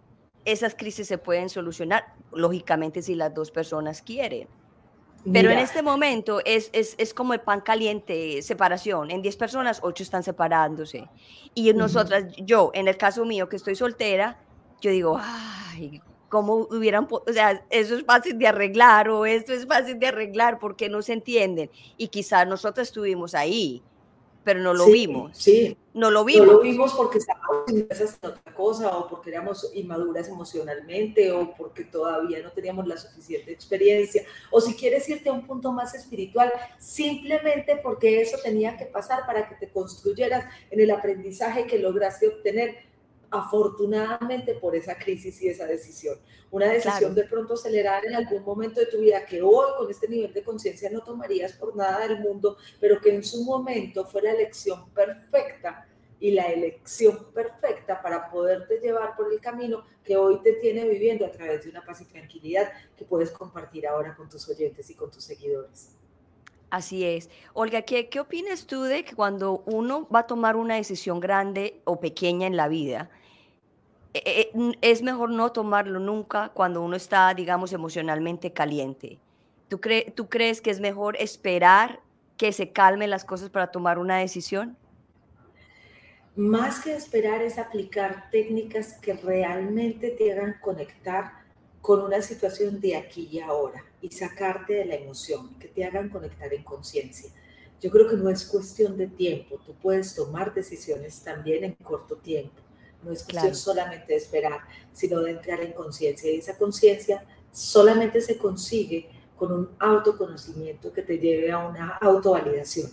esas 0.45 0.77
crisis 0.77 1.09
se 1.09 1.19
pueden 1.19 1.49
solucionar, 1.49 2.15
lógicamente, 2.31 3.03
si 3.03 3.17
las 3.17 3.35
dos 3.35 3.51
personas 3.51 4.03
quieren. 4.03 4.47
Pero 5.33 5.51
en 5.51 5.59
este 5.59 5.83
momento 5.83 6.41
es, 6.45 6.71
es, 6.73 6.95
es, 6.99 7.15
como 7.15 7.35
el 7.35 7.41
pan 7.41 7.63
caliente, 7.63 8.43
separación. 8.43 9.11
En 9.11 9.23
10 9.23 9.37
personas, 9.37 9.81
8 9.83 10.05
están 10.05 10.23
separándose. 10.23 11.09
Y 11.53 11.73
nosotras, 11.73 12.27
yo, 12.37 12.71
en 12.75 12.87
el 12.87 12.97
caso 12.97 13.25
mío, 13.25 13.49
que 13.49 13.57
estoy 13.57 13.75
soltera, 13.75 14.39
yo 14.81 14.91
digo, 14.91 15.21
ay, 15.21 16.01
¿cómo 16.29 16.69
hubieran, 16.71 17.07
o 17.11 17.23
sea, 17.33 17.65
eso 17.71 17.97
es 17.97 18.05
fácil 18.05 18.39
de 18.39 18.47
arreglar 18.47 19.09
o 19.09 19.27
esto 19.27 19.53
es 19.53 19.67
fácil 19.67 19.99
de 19.99 20.07
arreglar 20.07 20.59
porque 20.59 20.89
no 20.89 21.03
se 21.03 21.13
entienden? 21.13 21.71
Y 21.97 22.09
quizás 22.09 22.47
nosotros 22.47 22.89
estuvimos 22.89 23.35
ahí 23.35 23.83
pero 24.45 24.61
no 24.61 24.73
lo 24.75 24.87
vimos. 24.87 25.37
Sí. 25.37 25.77
No 25.93 26.11
lo 26.11 26.25
vimos. 26.25 26.47
No 26.47 26.53
lo 26.55 26.61
vimos 26.61 26.95
porque 26.95 27.19
estábamos 27.19 27.69
en 27.69 27.87
otra 28.23 28.55
cosa, 28.55 28.97
o 28.97 29.09
porque 29.09 29.31
éramos 29.31 29.71
inmaduras 29.75 30.29
emocionalmente, 30.29 31.33
o 31.33 31.55
porque 31.55 31.85
todavía 31.85 32.41
no 32.43 32.51
teníamos 32.53 32.87
la 32.87 32.97
suficiente 32.97 33.53
experiencia, 33.53 34.23
o 34.51 34.61
si 34.61 34.75
quieres 34.75 35.09
irte 35.09 35.29
a 35.29 35.33
un 35.33 35.47
punto 35.47 35.73
más 35.73 35.95
espiritual, 35.95 36.53
simplemente 36.79 37.77
porque 37.83 38.21
eso 38.21 38.39
tenía 38.43 38.77
que 38.77 38.87
pasar 38.87 39.27
para 39.27 39.49
que 39.49 39.57
te 39.57 39.71
construyeras 39.71 40.47
en 40.71 40.81
el 40.81 40.91
aprendizaje 40.91 41.67
que 41.67 41.79
lograste 41.79 42.29
obtener 42.29 42.90
afortunadamente 43.31 44.55
por 44.55 44.75
esa 44.75 44.97
crisis 44.97 45.41
y 45.43 45.49
esa 45.49 45.67
decisión. 45.67 46.19
Una 46.51 46.67
decisión 46.67 47.15
de 47.15 47.25
pronto 47.25 47.55
acelerada 47.55 48.03
en 48.05 48.15
algún 48.15 48.43
momento 48.43 48.81
de 48.81 48.87
tu 48.87 48.99
vida 48.99 49.25
que 49.25 49.41
hoy 49.41 49.67
con 49.79 49.91
este 49.91 50.09
nivel 50.09 50.33
de 50.33 50.43
conciencia 50.43 50.91
no 50.91 51.03
tomarías 51.03 51.53
por 51.53 51.77
nada 51.77 52.07
del 52.07 52.21
mundo, 52.21 52.57
pero 52.81 53.01
que 53.01 53.15
en 53.15 53.23
su 53.23 53.45
momento 53.45 54.05
fue 54.05 54.23
la 54.23 54.33
elección 54.33 54.91
perfecta 54.91 55.87
y 56.19 56.33
la 56.33 56.47
elección 56.47 57.33
perfecta 57.33 58.03
para 58.03 58.31
poderte 58.31 58.79
llevar 58.79 59.17
por 59.17 59.33
el 59.33 59.41
camino 59.41 59.85
que 60.05 60.17
hoy 60.17 60.41
te 60.43 60.55
tiene 60.55 60.87
viviendo 60.87 61.25
a 61.25 61.31
través 61.31 61.65
de 61.65 61.71
una 61.71 61.85
paz 61.85 62.01
y 62.03 62.05
tranquilidad 62.05 62.71
que 62.97 63.05
puedes 63.05 63.31
compartir 63.31 63.87
ahora 63.87 64.15
con 64.15 64.29
tus 64.29 64.49
oyentes 64.49 64.91
y 64.91 64.95
con 64.95 65.11
tus 65.11 65.25
seguidores. 65.25 65.97
Así 66.69 67.05
es. 67.05 67.31
Olga, 67.53 67.83
¿qué, 67.83 68.09
¿qué 68.09 68.21
opinas 68.21 68.67
tú 68.67 68.83
de 68.83 69.05
que 69.05 69.17
cuando 69.17 69.63
uno 69.67 70.07
va 70.15 70.21
a 70.21 70.27
tomar 70.27 70.57
una 70.57 70.77
decisión 70.77 71.19
grande 71.19 71.81
o 71.85 71.99
pequeña 71.99 72.47
en 72.47 72.57
la 72.57 72.69
vida, 72.69 73.11
es 74.13 75.03
mejor 75.03 75.31
no 75.31 75.53
tomarlo 75.53 76.01
nunca 76.01 76.51
cuando 76.51 76.83
uno 76.83 76.97
está, 76.97 77.33
digamos, 77.35 77.73
emocionalmente 77.73 78.53
caliente. 78.53 79.19
¿Tú, 79.69 79.81
¿Tú 80.15 80.29
crees 80.29 80.61
que 80.61 80.71
es 80.71 80.81
mejor 80.81 81.17
esperar 81.17 82.01
que 82.37 82.53
se 82.53 82.73
calmen 82.73 83.11
las 83.11 83.25
cosas 83.25 83.51
para 83.51 83.71
tomar 83.71 83.99
una 83.99 84.19
decisión? 84.19 84.77
Más 86.35 86.81
que 86.81 86.95
esperar 86.95 87.43
es 87.43 87.59
aplicar 87.59 88.31
técnicas 88.31 88.95
que 88.95 89.15
realmente 89.15 90.11
te 90.11 90.33
hagan 90.33 90.57
conectar 90.61 91.33
con 91.81 92.03
una 92.03 92.21
situación 92.21 92.81
de 92.81 92.97
aquí 92.97 93.29
y 93.31 93.41
ahora 93.41 93.85
y 94.01 94.11
sacarte 94.11 94.75
de 94.75 94.85
la 94.87 94.95
emoción, 94.95 95.55
que 95.59 95.69
te 95.69 95.85
hagan 95.85 96.09
conectar 96.09 96.53
en 96.53 96.63
conciencia. 96.63 97.31
Yo 97.81 97.91
creo 97.91 98.09
que 98.09 98.17
no 98.17 98.29
es 98.29 98.45
cuestión 98.45 98.97
de 98.97 99.07
tiempo, 99.07 99.59
tú 99.65 99.75
puedes 99.75 100.15
tomar 100.15 100.53
decisiones 100.53 101.23
también 101.23 101.65
en 101.65 101.75
corto 101.75 102.17
tiempo 102.17 102.61
no 103.03 103.13
es 103.13 103.25
cuestión 103.25 103.55
solamente 103.55 104.13
de 104.13 104.19
esperar, 104.19 104.61
sino 104.93 105.21
de 105.21 105.33
entrar 105.33 105.61
en 105.61 105.73
conciencia. 105.73 106.31
Y 106.31 106.39
esa 106.39 106.57
conciencia 106.57 107.25
solamente 107.53 108.21
se 108.21 108.37
consigue 108.39 109.09
con 109.37 109.53
un 109.53 109.71
autoconocimiento 109.79 110.93
que 110.93 111.03
te 111.03 111.19
lleve 111.19 111.51
a 111.51 111.67
una 111.67 111.97
autovalidación, 111.97 112.91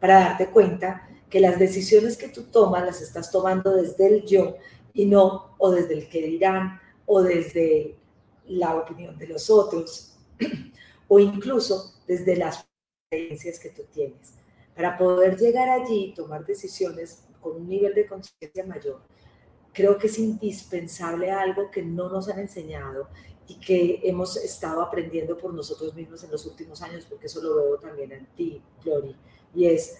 para 0.00 0.20
darte 0.20 0.50
cuenta 0.50 1.08
que 1.30 1.40
las 1.40 1.58
decisiones 1.58 2.16
que 2.16 2.28
tú 2.28 2.44
tomas 2.44 2.84
las 2.84 3.00
estás 3.00 3.30
tomando 3.30 3.74
desde 3.74 4.06
el 4.06 4.24
yo 4.24 4.56
y 4.92 5.06
no 5.06 5.54
o 5.58 5.70
desde 5.70 5.94
el 5.94 6.08
que 6.08 6.22
dirán 6.22 6.80
o 7.06 7.22
desde 7.22 7.96
la 8.46 8.74
opinión 8.74 9.16
de 9.18 9.28
los 9.28 9.50
otros 9.50 10.16
o 11.08 11.18
incluso 11.18 11.94
desde 12.06 12.36
las 12.36 12.66
experiencias 13.10 13.58
que 13.58 13.70
tú 13.70 13.82
tienes. 13.92 14.34
Para 14.74 14.98
poder 14.98 15.38
llegar 15.38 15.68
allí 15.68 16.06
y 16.06 16.14
tomar 16.14 16.44
decisiones 16.44 17.24
con 17.40 17.56
un 17.56 17.68
nivel 17.68 17.94
de 17.94 18.06
conciencia 18.06 18.64
mayor, 18.66 19.00
creo 19.74 19.98
que 19.98 20.06
es 20.06 20.18
indispensable 20.18 21.30
algo 21.30 21.70
que 21.70 21.82
no 21.82 22.08
nos 22.08 22.28
han 22.28 22.38
enseñado 22.38 23.08
y 23.46 23.56
que 23.56 24.00
hemos 24.04 24.36
estado 24.36 24.80
aprendiendo 24.80 25.36
por 25.36 25.52
nosotros 25.52 25.94
mismos 25.94 26.24
en 26.24 26.30
los 26.30 26.46
últimos 26.46 26.80
años, 26.80 27.04
porque 27.06 27.26
eso 27.26 27.42
lo 27.42 27.56
veo 27.56 27.78
también 27.78 28.12
en 28.12 28.26
ti, 28.34 28.62
Glory, 28.82 29.14
y 29.54 29.66
es 29.66 29.98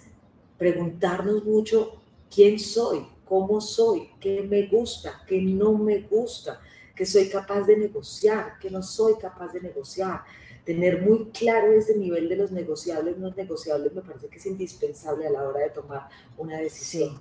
preguntarnos 0.57 1.45
mucho 1.45 2.01
quién 2.33 2.59
soy, 2.59 3.07
cómo 3.25 3.61
soy, 3.61 4.11
qué 4.21 4.43
me 4.43 4.67
gusta, 4.69 5.23
qué 5.27 5.43
no 5.43 5.75
me 5.75 6.03
gusta, 6.03 6.61
qué 6.95 7.05
soy 7.05 7.29
capaz 7.29 7.63
de 7.63 7.77
negociar, 7.77 8.55
qué 8.61 8.71
no 8.71 8.83
soy 8.83 9.15
capaz 9.17 9.53
de 9.53 9.61
negociar. 9.61 10.23
Tener 10.65 11.03
muy 11.03 11.27
claro 11.31 11.73
ese 11.73 11.99
nivel 11.99 12.29
de 12.29 12.37
los 12.37 12.51
negociables, 12.51 13.19
no 13.19 13.31
negociables, 13.33 13.93
me 13.93 14.01
parece 14.01 14.29
que 14.29 14.39
es 14.39 14.47
indispensable 14.47 15.27
a 15.27 15.31
la 15.31 15.43
hora 15.43 15.61
de 15.61 15.71
tomar 15.71 16.09
una 16.39 16.59
decisión. 16.59 17.21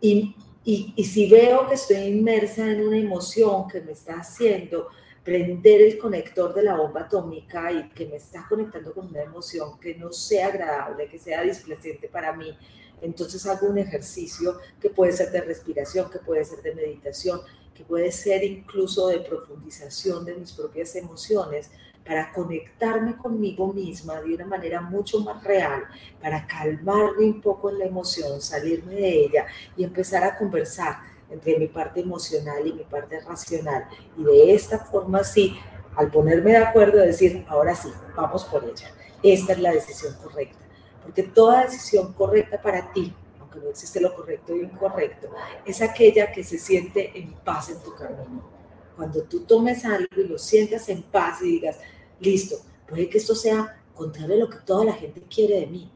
Y 0.00 0.34
y, 0.64 1.04
si 1.04 1.28
veo 1.28 1.68
que 1.68 1.74
estoy 1.74 1.96
inmersa 1.96 2.70
en 2.70 2.86
una 2.86 2.96
emoción 2.96 3.66
que 3.66 3.80
me 3.80 3.92
está 3.92 4.20
haciendo 4.20 4.88
prender 5.24 5.82
el 5.82 5.98
conector 5.98 6.54
de 6.54 6.62
la 6.62 6.76
bomba 6.76 7.02
atómica 7.02 7.70
y 7.72 7.88
que 7.90 8.06
me 8.06 8.16
está 8.16 8.46
conectando 8.48 8.92
con 8.92 9.08
una 9.08 9.22
emoción 9.22 9.78
que 9.80 9.94
no 9.96 10.12
sea 10.12 10.48
agradable, 10.48 11.08
que 11.08 11.18
sea 11.18 11.42
displacente 11.42 12.08
para 12.08 12.32
mí, 12.32 12.56
entonces 13.00 13.44
hago 13.46 13.66
un 13.68 13.78
ejercicio 13.78 14.58
que 14.80 14.90
puede 14.90 15.12
ser 15.12 15.32
de 15.32 15.40
respiración, 15.40 16.08
que 16.10 16.18
puede 16.20 16.44
ser 16.44 16.62
de 16.62 16.74
meditación, 16.74 17.40
que 17.74 17.84
puede 17.84 18.12
ser 18.12 18.44
incluso 18.44 19.08
de 19.08 19.20
profundización 19.20 20.24
de 20.24 20.34
mis 20.34 20.52
propias 20.52 20.94
emociones, 20.94 21.70
para 22.04 22.32
conectarme 22.32 23.16
conmigo 23.16 23.72
misma 23.72 24.20
de 24.20 24.34
una 24.34 24.46
manera 24.46 24.80
mucho 24.80 25.20
más 25.20 25.42
real, 25.44 25.84
para 26.20 26.46
calmarme 26.46 27.26
un 27.26 27.40
poco 27.40 27.70
en 27.70 27.78
la 27.78 27.86
emoción, 27.86 28.40
salirme 28.40 28.94
de 28.94 29.24
ella 29.24 29.46
y 29.76 29.84
empezar 29.84 30.24
a 30.24 30.36
conversar 30.36 30.96
entre 31.30 31.58
mi 31.58 31.68
parte 31.68 32.00
emocional 32.00 32.66
y 32.66 32.72
mi 32.72 32.84
parte 32.84 33.20
racional. 33.20 33.88
Y 34.16 34.24
de 34.24 34.54
esta 34.54 34.78
forma 34.78 35.24
sí, 35.24 35.58
al 35.96 36.10
ponerme 36.10 36.52
de 36.52 36.58
acuerdo, 36.58 36.98
decir, 36.98 37.44
ahora 37.48 37.74
sí, 37.74 37.92
vamos 38.16 38.44
por 38.44 38.64
ella. 38.64 38.90
Esta 39.22 39.52
es 39.52 39.60
la 39.60 39.72
decisión 39.72 40.14
correcta. 40.22 40.58
Porque 41.02 41.22
toda 41.22 41.64
decisión 41.64 42.12
correcta 42.12 42.60
para 42.60 42.92
ti, 42.92 43.14
aunque 43.40 43.60
no 43.60 43.70
existe 43.70 44.00
lo 44.00 44.14
correcto 44.14 44.54
y 44.54 44.60
incorrecto, 44.60 45.28
es 45.64 45.80
aquella 45.80 46.32
que 46.32 46.44
se 46.44 46.58
siente 46.58 47.18
en 47.18 47.32
paz 47.32 47.70
en 47.70 47.82
tu 47.82 47.94
camino 47.94 48.51
cuando 49.02 49.24
tú 49.24 49.40
tomes 49.40 49.84
algo 49.84 50.06
y 50.16 50.28
lo 50.28 50.38
sientas 50.38 50.88
en 50.88 51.02
paz 51.02 51.42
y 51.42 51.54
digas, 51.54 51.76
listo, 52.20 52.54
puede 52.88 53.08
que 53.08 53.18
esto 53.18 53.34
sea 53.34 53.82
contrario 53.96 54.36
a 54.36 54.38
lo 54.38 54.48
que 54.48 54.58
toda 54.58 54.84
la 54.84 54.92
gente 54.92 55.20
quiere 55.22 55.58
de 55.58 55.66
mí, 55.66 55.90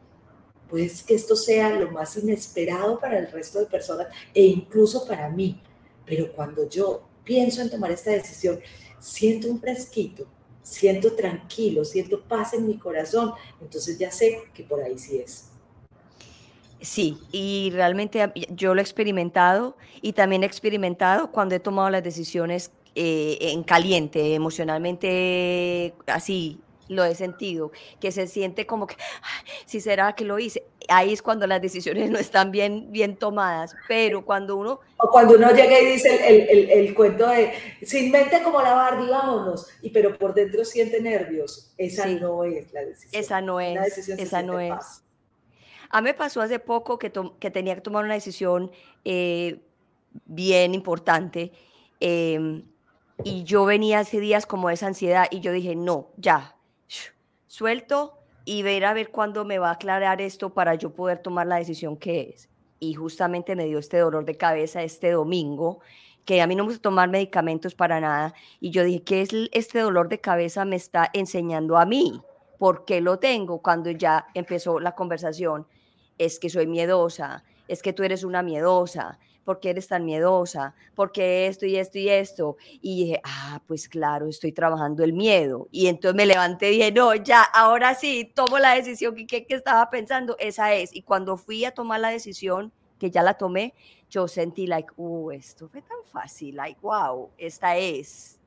puede 0.69 0.91
que 1.07 1.15
esto 1.15 1.37
sea 1.37 1.71
lo 1.71 1.93
más 1.93 2.17
inesperado 2.17 2.99
para 2.99 3.21
el 3.21 3.31
resto 3.31 3.61
de 3.61 3.67
personas 3.67 4.09
e 4.35 4.43
incluso 4.43 5.07
para 5.07 5.31
mí, 5.31 5.63
pero 6.05 6.33
cuando 6.33 6.69
yo 6.69 7.07
pienso 7.23 7.63
en 7.63 7.71
tomar 7.71 7.93
esta 7.93 8.11
decisión, 8.11 8.59
siento 8.99 9.49
un 9.49 9.61
fresquito, 9.61 10.27
siento 10.65 11.15
tranquilo, 11.15 11.85
siento 11.85 12.21
paz 12.25 12.55
en 12.55 12.67
mi 12.67 12.77
corazón, 12.77 13.35
entonces 13.61 14.01
ya 14.01 14.11
sé 14.11 14.43
que 14.53 14.65
por 14.65 14.83
ahí 14.83 14.99
sí 14.99 15.19
es. 15.19 15.51
Sí, 16.81 17.19
y 17.31 17.71
realmente 17.73 18.33
yo 18.51 18.75
lo 18.75 18.81
he 18.81 18.83
experimentado 18.83 19.77
y 20.03 20.13
también 20.13 20.43
he 20.43 20.47
experimentado 20.47 21.31
cuando 21.31 21.55
he 21.55 21.61
tomado 21.61 21.89
las 21.89 22.03
decisiones 22.03 22.73
eh, 22.99 23.37
en 23.53 23.63
caliente, 23.63 24.35
emocionalmente 24.35 25.93
así 26.07 26.59
lo 26.89 27.05
he 27.05 27.15
sentido, 27.15 27.73
que 28.01 28.11
se 28.11 28.27
siente 28.27 28.67
como 28.67 28.87
que, 28.87 28.97
si 29.67 29.83
será 29.83 30.15
que 30.15 30.25
lo 30.25 30.39
hice, 30.39 30.65
ahí 30.89 31.13
es 31.13 31.21
cuando 31.21 31.47
las 31.47 31.61
decisiones 31.61 32.11
no 32.11 32.19
están 32.19 32.51
bien, 32.51 32.91
bien 32.91 33.17
tomadas, 33.17 33.77
pero 33.87 34.25
cuando 34.25 34.57
uno... 34.57 34.81
O 34.97 35.11
cuando 35.11 35.35
uno 35.35 35.51
llega 35.51 35.79
y 35.79 35.93
dice 35.93 36.27
el, 36.27 36.49
el, 36.49 36.71
el, 36.71 36.95
cuento 36.95 37.29
de, 37.29 37.53
sin 37.83 38.11
mente 38.11 38.43
como 38.43 38.63
la 38.63 38.73
Barbie, 38.73 39.11
vámonos, 39.11 39.69
y 39.83 39.91
pero 39.91 40.17
por 40.17 40.33
dentro 40.33 40.65
siente 40.65 40.99
nervios, 40.99 41.75
esa 41.77 42.07
no 42.07 42.45
es 42.45 42.73
la 42.73 42.81
decisión. 42.81 43.23
Esa 43.23 43.41
no 43.43 43.61
es, 43.61 44.09
esa 44.09 44.43
no 44.43 44.59
es. 44.59 45.03
A 45.91 46.01
mí 46.01 46.07
me 46.07 46.15
pasó 46.15 46.41
hace 46.41 46.59
poco 46.59 46.99
que, 46.99 47.13
que 47.39 47.51
tenía 47.51 47.75
que 47.75 47.83
tomar 47.83 48.05
una 48.05 48.15
decisión 48.15 48.73
eh, 49.05 49.61
bien 50.25 50.75
importante. 50.75 51.53
Eh, 52.01 52.63
y 53.25 53.45
yo 53.45 53.65
venía 53.65 54.01
hace 54.01 54.21
días 54.21 54.47
como 54.47 54.71
esa 54.71 54.87
ansiedad 54.87 55.27
y 55.31 55.41
yo 55.41 55.53
dije, 55.53 55.75
no, 55.75 56.11
ya, 56.17 56.57
suelto 57.47 58.19
y 58.45 58.63
ver 58.63 58.85
a 58.85 58.95
ver 58.95 59.11
cuándo 59.11 59.45
me 59.45 59.59
va 59.59 59.71
a 59.71 59.73
aclarar 59.73 60.21
esto 60.21 60.53
para 60.55 60.75
yo 60.75 60.95
poder 60.95 61.19
tomar 61.19 61.47
la 61.47 61.57
decisión 61.57 61.97
que 61.97 62.33
es. 62.35 62.49
Y 62.79 62.95
justamente 62.95 63.57
me 63.57 63.65
dio 63.65 63.79
este 63.79 63.99
dolor 63.99 64.25
de 64.25 64.37
cabeza 64.37 64.83
este 64.83 65.11
domingo, 65.11 65.81
que 66.25 66.43
a 66.43 66.47
mí 66.47 66.55
no 66.55 66.65
me 66.65 66.69
gusta 66.69 66.83
tomar 66.83 67.09
medicamentos 67.09 67.75
para 67.75 68.01
nada. 68.01 68.35
Y 68.61 68.71
yo 68.71 68.85
dije, 68.85 69.03
¿qué 69.03 69.23
es 69.23 69.31
este 69.53 69.81
dolor 69.81 70.09
de 70.09 70.21
cabeza 70.21 70.65
me 70.65 70.77
está 70.77 71.11
enseñando 71.13 71.79
a 71.79 71.87
mí? 71.87 72.21
¿Por 72.59 72.85
qué 72.85 73.01
lo 73.01 73.19
tengo? 73.19 73.63
Cuando 73.63 73.91
ya 73.91 74.27
empezó 74.35 74.79
la 74.79 74.95
conversación, 74.95 75.67
es 76.19 76.39
que 76.39 76.51
soy 76.51 76.67
miedosa, 76.67 77.45
es 77.69 77.83
que 77.83 77.93
tú 77.93 78.03
eres 78.03 78.25
una 78.25 78.43
miedosa, 78.43 79.19
¿por 79.47 79.61
qué 79.61 79.71
eres 79.71 79.87
tan 79.87 80.05
miedosa? 80.05 80.75
¿Por 80.97 81.13
qué 81.13 81.47
esto 81.47 81.65
y 81.67 81.77
esto 81.77 81.99
y 81.99 82.09
esto? 82.09 82.57
Y 82.83 83.05
dije, 83.05 83.21
ah, 83.25 83.63
pues 83.67 83.89
claro, 83.89 84.27
estoy 84.27 84.51
trabajando 84.51 85.05
el 85.05 85.13
miedo. 85.13 85.69
Y 85.71 85.87
entonces 85.87 86.17
me 86.17 86.27
levanté 86.27 86.73
y 86.73 86.79
dije, 86.79 86.93
no, 86.93 87.15
ya, 87.15 87.43
ahora 87.45 87.95
sí, 87.95 88.31
tomo 88.35 88.59
la 88.59 88.75
decisión 88.75 89.15
que, 89.15 89.25
que, 89.27 89.47
que 89.47 89.55
estaba 89.55 89.89
pensando, 89.89 90.37
esa 90.41 90.75
es. 90.75 90.95
Y 90.95 91.03
cuando 91.03 91.37
fui 91.37 91.65
a 91.65 91.71
tomar 91.71 92.01
la 92.01 92.09
decisión, 92.09 92.73
que 92.99 93.11
ya 93.11 93.23
la 93.23 93.35
tomé, 93.35 93.73
yo 94.11 94.27
sentí 94.27 94.67
like, 94.67 94.93
uh, 94.97 95.31
esto 95.31 95.69
fue 95.69 95.81
tan 95.81 95.99
fácil, 96.11 96.57
like, 96.57 96.81
wow, 96.83 97.31
esta 97.39 97.77
es, 97.77 98.39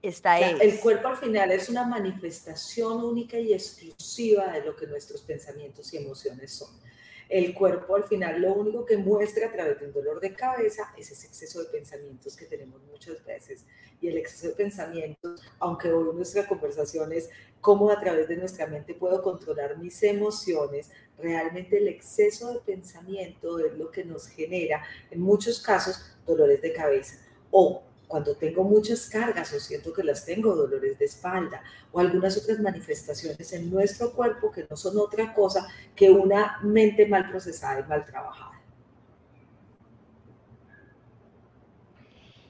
esta 0.00 0.40
es. 0.40 0.58
El 0.60 0.80
cuerpo 0.80 1.08
al 1.08 1.16
final 1.16 1.50
es 1.52 1.68
una 1.68 1.84
manifestación 1.84 3.04
única 3.04 3.38
y 3.38 3.52
exclusiva 3.52 4.52
de 4.52 4.64
lo 4.64 4.74
que 4.74 4.86
nuestros 4.86 5.20
pensamientos 5.20 5.92
y 5.92 5.98
emociones 5.98 6.52
son. 6.52 6.85
El 7.28 7.54
cuerpo 7.54 7.96
al 7.96 8.04
final 8.04 8.40
lo 8.40 8.54
único 8.54 8.84
que 8.84 8.96
muestra 8.96 9.48
a 9.48 9.52
través 9.52 9.80
de 9.80 9.86
un 9.86 9.92
dolor 9.92 10.20
de 10.20 10.34
cabeza 10.34 10.92
es 10.96 11.10
ese 11.10 11.26
exceso 11.26 11.60
de 11.60 11.70
pensamientos 11.70 12.36
que 12.36 12.46
tenemos 12.46 12.80
muchas 12.84 13.24
veces. 13.24 13.64
Y 14.00 14.08
el 14.08 14.18
exceso 14.18 14.48
de 14.48 14.54
pensamientos, 14.54 15.42
aunque 15.58 15.92
hoy 15.92 16.14
nuestra 16.14 16.46
conversación 16.46 17.12
es 17.12 17.28
cómo 17.60 17.90
a 17.90 17.98
través 17.98 18.28
de 18.28 18.36
nuestra 18.36 18.68
mente 18.68 18.94
puedo 18.94 19.22
controlar 19.22 19.78
mis 19.78 20.00
emociones, 20.04 20.90
realmente 21.18 21.78
el 21.78 21.88
exceso 21.88 22.52
de 22.52 22.60
pensamiento 22.60 23.58
es 23.58 23.76
lo 23.76 23.90
que 23.90 24.04
nos 24.04 24.28
genera, 24.28 24.84
en 25.10 25.20
muchos 25.20 25.60
casos, 25.60 26.16
dolores 26.26 26.62
de 26.62 26.72
cabeza 26.72 27.16
o 27.50 27.82
cuando 28.06 28.34
tengo 28.36 28.62
muchas 28.62 29.08
cargas 29.08 29.52
o 29.52 29.60
siento 29.60 29.92
que 29.92 30.02
las 30.02 30.24
tengo, 30.24 30.54
dolores 30.54 30.98
de 30.98 31.04
espalda 31.04 31.62
o 31.92 32.00
algunas 32.00 32.36
otras 32.36 32.60
manifestaciones 32.60 33.52
en 33.52 33.70
nuestro 33.70 34.12
cuerpo 34.12 34.50
que 34.50 34.66
no 34.68 34.76
son 34.76 34.98
otra 34.98 35.34
cosa 35.34 35.66
que 35.94 36.10
una 36.10 36.58
mente 36.62 37.06
mal 37.06 37.28
procesada 37.28 37.80
y 37.80 37.84
mal 37.84 38.04
trabajada. 38.04 38.52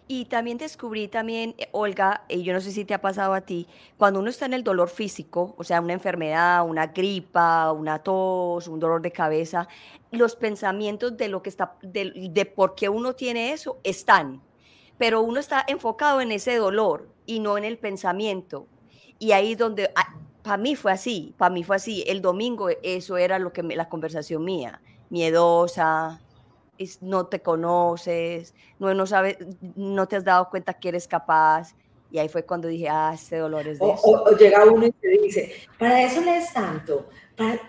Y 0.08 0.26
también 0.26 0.56
descubrí 0.56 1.08
también, 1.08 1.56
eh, 1.58 1.68
Olga, 1.72 2.22
y 2.28 2.44
yo 2.44 2.52
no 2.52 2.60
sé 2.60 2.70
si 2.70 2.84
te 2.84 2.94
ha 2.94 3.00
pasado 3.00 3.34
a 3.34 3.40
ti, 3.40 3.66
cuando 3.96 4.20
uno 4.20 4.30
está 4.30 4.46
en 4.46 4.52
el 4.52 4.62
dolor 4.62 4.88
físico, 4.88 5.56
o 5.58 5.64
sea, 5.64 5.80
una 5.80 5.94
enfermedad, 5.94 6.64
una 6.64 6.86
gripa, 6.86 7.72
una 7.72 7.98
tos, 7.98 8.68
un 8.68 8.78
dolor 8.78 9.02
de 9.02 9.10
cabeza, 9.10 9.66
los 10.12 10.36
pensamientos 10.36 11.16
de 11.16 11.26
lo 11.26 11.42
que 11.42 11.48
está, 11.48 11.76
de, 11.82 12.30
de 12.30 12.46
por 12.46 12.76
qué 12.76 12.88
uno 12.88 13.14
tiene 13.14 13.52
eso, 13.52 13.80
están 13.82 14.42
pero 14.98 15.20
uno 15.20 15.40
está 15.40 15.64
enfocado 15.66 16.20
en 16.20 16.32
ese 16.32 16.56
dolor 16.56 17.08
y 17.26 17.40
no 17.40 17.58
en 17.58 17.64
el 17.64 17.78
pensamiento. 17.78 18.66
Y 19.18 19.32
ahí 19.32 19.54
donde, 19.54 19.90
ah, 19.94 20.14
para 20.42 20.56
mí 20.56 20.76
fue 20.76 20.92
así, 20.92 21.34
para 21.36 21.52
mí 21.52 21.64
fue 21.64 21.76
así. 21.76 22.04
El 22.06 22.22
domingo 22.22 22.68
eso 22.82 23.16
era 23.16 23.38
lo 23.38 23.52
que 23.52 23.62
la 23.62 23.88
conversación 23.88 24.44
mía, 24.44 24.80
miedosa, 25.10 26.20
no 27.00 27.26
te 27.26 27.40
conoces, 27.40 28.54
no, 28.78 28.92
no, 28.94 29.06
sabes, 29.06 29.38
no 29.74 30.06
te 30.06 30.16
has 30.16 30.24
dado 30.24 30.48
cuenta 30.50 30.74
que 30.74 30.88
eres 30.88 31.08
capaz. 31.08 31.74
Y 32.10 32.18
ahí 32.18 32.28
fue 32.28 32.44
cuando 32.44 32.68
dije, 32.68 32.88
ah, 32.88 33.12
este 33.14 33.36
dolor 33.36 33.66
es 33.66 33.78
de 33.78 33.90
eso. 33.90 34.02
O, 34.04 34.30
llega 34.36 34.64
uno 34.64 34.86
y 34.86 34.92
te 34.92 35.08
dice, 35.08 35.54
para 35.78 36.02
eso 36.02 36.20
lees 36.20 36.52
tanto, 36.52 37.08
para 37.36 37.60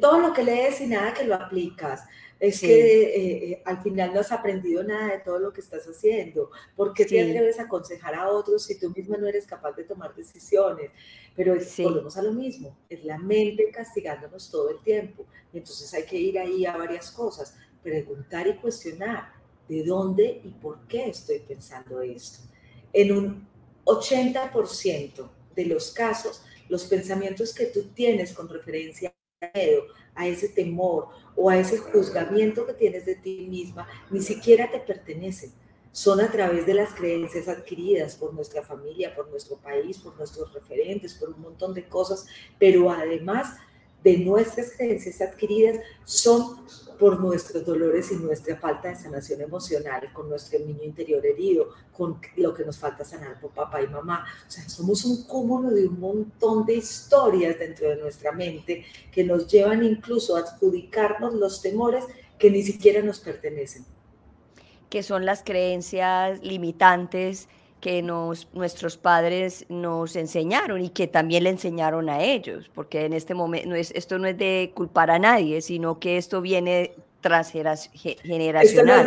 todo 0.00 0.18
lo 0.18 0.32
que 0.32 0.42
lees 0.42 0.80
y 0.80 0.86
nada 0.86 1.14
que 1.14 1.24
lo 1.24 1.34
aplicas 1.36 2.04
es 2.40 2.60
que 2.60 3.02
eh, 3.02 3.52
eh, 3.52 3.62
al 3.64 3.82
final 3.82 4.12
no 4.12 4.20
has 4.20 4.32
aprendido 4.32 4.82
nada 4.82 5.12
de 5.12 5.18
todo 5.20 5.38
lo 5.38 5.52
que 5.52 5.60
estás 5.60 5.86
haciendo. 5.86 6.50
¿Por 6.76 6.92
qué 6.92 7.04
te 7.04 7.22
atreves 7.22 7.58
a 7.58 7.64
aconsejar 7.64 8.14
a 8.14 8.28
otros 8.28 8.64
si 8.64 8.78
tú 8.78 8.90
misma 8.90 9.16
no 9.16 9.26
eres 9.26 9.46
capaz 9.46 9.72
de 9.72 9.84
tomar 9.84 10.14
decisiones? 10.14 10.90
Pero 11.36 11.56
volvemos 11.78 12.16
a 12.16 12.22
lo 12.22 12.32
mismo, 12.32 12.76
es 12.88 13.04
la 13.04 13.18
mente 13.18 13.70
castigándonos 13.72 14.50
todo 14.50 14.70
el 14.70 14.82
tiempo. 14.82 15.26
Y 15.52 15.58
entonces 15.58 15.92
hay 15.94 16.04
que 16.04 16.16
ir 16.16 16.38
ahí 16.38 16.66
a 16.66 16.76
varias 16.76 17.10
cosas, 17.10 17.56
preguntar 17.82 18.46
y 18.46 18.56
cuestionar 18.56 19.32
de 19.68 19.82
dónde 19.82 20.40
y 20.44 20.50
por 20.50 20.86
qué 20.86 21.08
estoy 21.08 21.40
pensando 21.40 22.02
esto. 22.02 22.40
En 22.92 23.12
un 23.12 23.48
80% 23.84 25.28
de 25.54 25.66
los 25.66 25.92
casos, 25.92 26.42
los 26.68 26.84
pensamientos 26.84 27.54
que 27.54 27.66
tú 27.66 27.84
tienes 27.94 28.32
con 28.32 28.48
referencia 28.48 29.14
miedo, 29.54 29.84
a 30.14 30.26
ese 30.26 30.48
temor 30.48 31.08
o 31.36 31.50
a 31.50 31.58
ese 31.58 31.78
juzgamiento 31.78 32.66
que 32.66 32.74
tienes 32.74 33.04
de 33.04 33.16
ti 33.16 33.46
misma, 33.50 33.88
ni 34.10 34.20
siquiera 34.20 34.70
te 34.70 34.78
pertenecen. 34.78 35.52
Son 35.92 36.20
a 36.20 36.30
través 36.30 36.66
de 36.66 36.74
las 36.74 36.92
creencias 36.92 37.48
adquiridas 37.48 38.16
por 38.16 38.34
nuestra 38.34 38.62
familia, 38.62 39.14
por 39.14 39.28
nuestro 39.30 39.56
país, 39.56 39.98
por 39.98 40.16
nuestros 40.16 40.52
referentes, 40.52 41.14
por 41.14 41.30
un 41.30 41.40
montón 41.40 41.72
de 41.72 41.86
cosas, 41.86 42.26
pero 42.58 42.90
además 42.90 43.56
de 44.04 44.18
nuestras 44.18 44.72
creencias 44.76 45.20
adquiridas 45.22 45.80
son 46.04 46.64
por 46.98 47.20
nuestros 47.20 47.64
dolores 47.64 48.12
y 48.12 48.16
nuestra 48.16 48.56
falta 48.56 48.88
de 48.88 48.96
sanación 48.96 49.40
emocional, 49.40 50.12
con 50.12 50.28
nuestro 50.28 50.60
niño 50.60 50.84
interior 50.84 51.24
herido, 51.26 51.70
con 51.92 52.20
lo 52.36 52.54
que 52.54 52.64
nos 52.64 52.78
falta 52.78 53.04
sanar 53.04 53.40
por 53.40 53.50
papá 53.50 53.82
y 53.82 53.88
mamá. 53.88 54.24
O 54.46 54.50
sea, 54.50 54.68
somos 54.68 55.04
un 55.04 55.24
cúmulo 55.24 55.70
de 55.70 55.88
un 55.88 55.98
montón 55.98 56.64
de 56.66 56.74
historias 56.76 57.58
dentro 57.58 57.88
de 57.88 57.96
nuestra 57.96 58.30
mente 58.30 58.84
que 59.10 59.24
nos 59.24 59.48
llevan 59.48 59.82
incluso 59.82 60.36
a 60.36 60.40
adjudicarnos 60.40 61.34
los 61.34 61.62
temores 61.62 62.04
que 62.38 62.50
ni 62.50 62.62
siquiera 62.62 63.02
nos 63.02 63.20
pertenecen. 63.20 63.84
Que 64.88 65.02
son 65.02 65.24
las 65.26 65.42
creencias 65.42 66.40
limitantes 66.42 67.48
que 67.84 68.00
nos, 68.00 68.48
nuestros 68.54 68.96
padres 68.96 69.66
nos 69.68 70.16
enseñaron 70.16 70.82
y 70.82 70.88
que 70.88 71.06
también 71.06 71.44
le 71.44 71.50
enseñaron 71.50 72.08
a 72.08 72.22
ellos, 72.22 72.70
porque 72.74 73.04
en 73.04 73.12
este 73.12 73.34
momento 73.34 73.68
no 73.68 73.74
es, 73.74 73.90
esto 73.90 74.18
no 74.18 74.26
es 74.26 74.38
de 74.38 74.72
culpar 74.74 75.10
a 75.10 75.18
nadie, 75.18 75.60
sino 75.60 76.00
que 76.00 76.16
esto 76.16 76.40
viene 76.40 76.94
tras 77.20 77.52
generacional. 77.52 79.04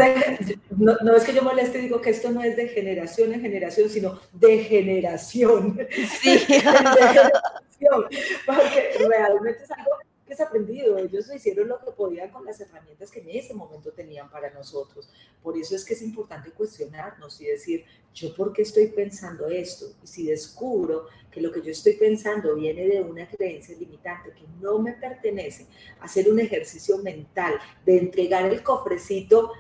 No 0.78 0.92
es, 0.92 1.02
no, 1.02 1.16
es 1.16 1.24
que 1.24 1.34
yo 1.34 1.42
moleste, 1.42 1.80
digo 1.80 2.00
que 2.02 2.12
esto 2.12 2.30
no 2.30 2.44
es 2.44 2.56
de 2.56 2.68
generación 2.68 3.34
en 3.34 3.42
generación, 3.42 3.90
sino 3.90 4.20
de 4.32 4.60
generación. 4.60 5.80
Sí. 6.22 6.34
de 6.48 6.60
generación, 6.60 8.06
porque 8.46 9.08
realmente 9.08 9.64
es 9.64 9.72
algo 9.72 9.90
que 10.28 10.34
es 10.34 10.42
aprendido. 10.42 10.98
Ellos 10.98 11.34
hicieron 11.34 11.70
lo 11.70 11.80
que 11.80 11.92
podían 11.92 12.30
con 12.30 12.46
las 12.46 12.60
herramientas 12.60 13.10
que 13.10 13.22
en 13.22 13.30
ese 13.30 13.54
momento 13.54 13.92
tenían 13.92 14.30
para 14.30 14.52
nosotros. 14.52 15.10
Por 15.42 15.58
eso 15.58 15.76
es 15.76 15.86
que 15.86 15.94
es 15.94 16.02
importante 16.02 16.52
cuestionarnos 16.52 17.40
y 17.42 17.46
decir, 17.46 17.86
¿yo 18.14 18.36
por 18.36 18.54
qué 18.54 18.64
estoy 18.64 18.88
pensando 18.88 19.48
esto? 19.48 19.88
Y 20.04 20.08
si 20.08 20.26
descubro 20.28 21.08
que 21.32 21.42
lo 21.42 21.52
que 21.52 21.62
yo 21.62 21.72
estoy 21.72 21.94
pensando 21.94 22.56
viene 22.56 22.88
de 22.88 23.02
una 23.02 23.28
creencia 23.28 23.76
limitante 23.78 24.32
que 24.34 24.46
no 24.62 24.80
me 24.80 24.94
pertenece, 24.94 25.68
hacer 26.02 26.30
un 26.30 26.40
ejercicio 26.40 26.98
mental 26.98 27.56
de 27.86 27.98
entregar 27.98 28.46
el 28.52 28.62
cofrecito 28.62 29.54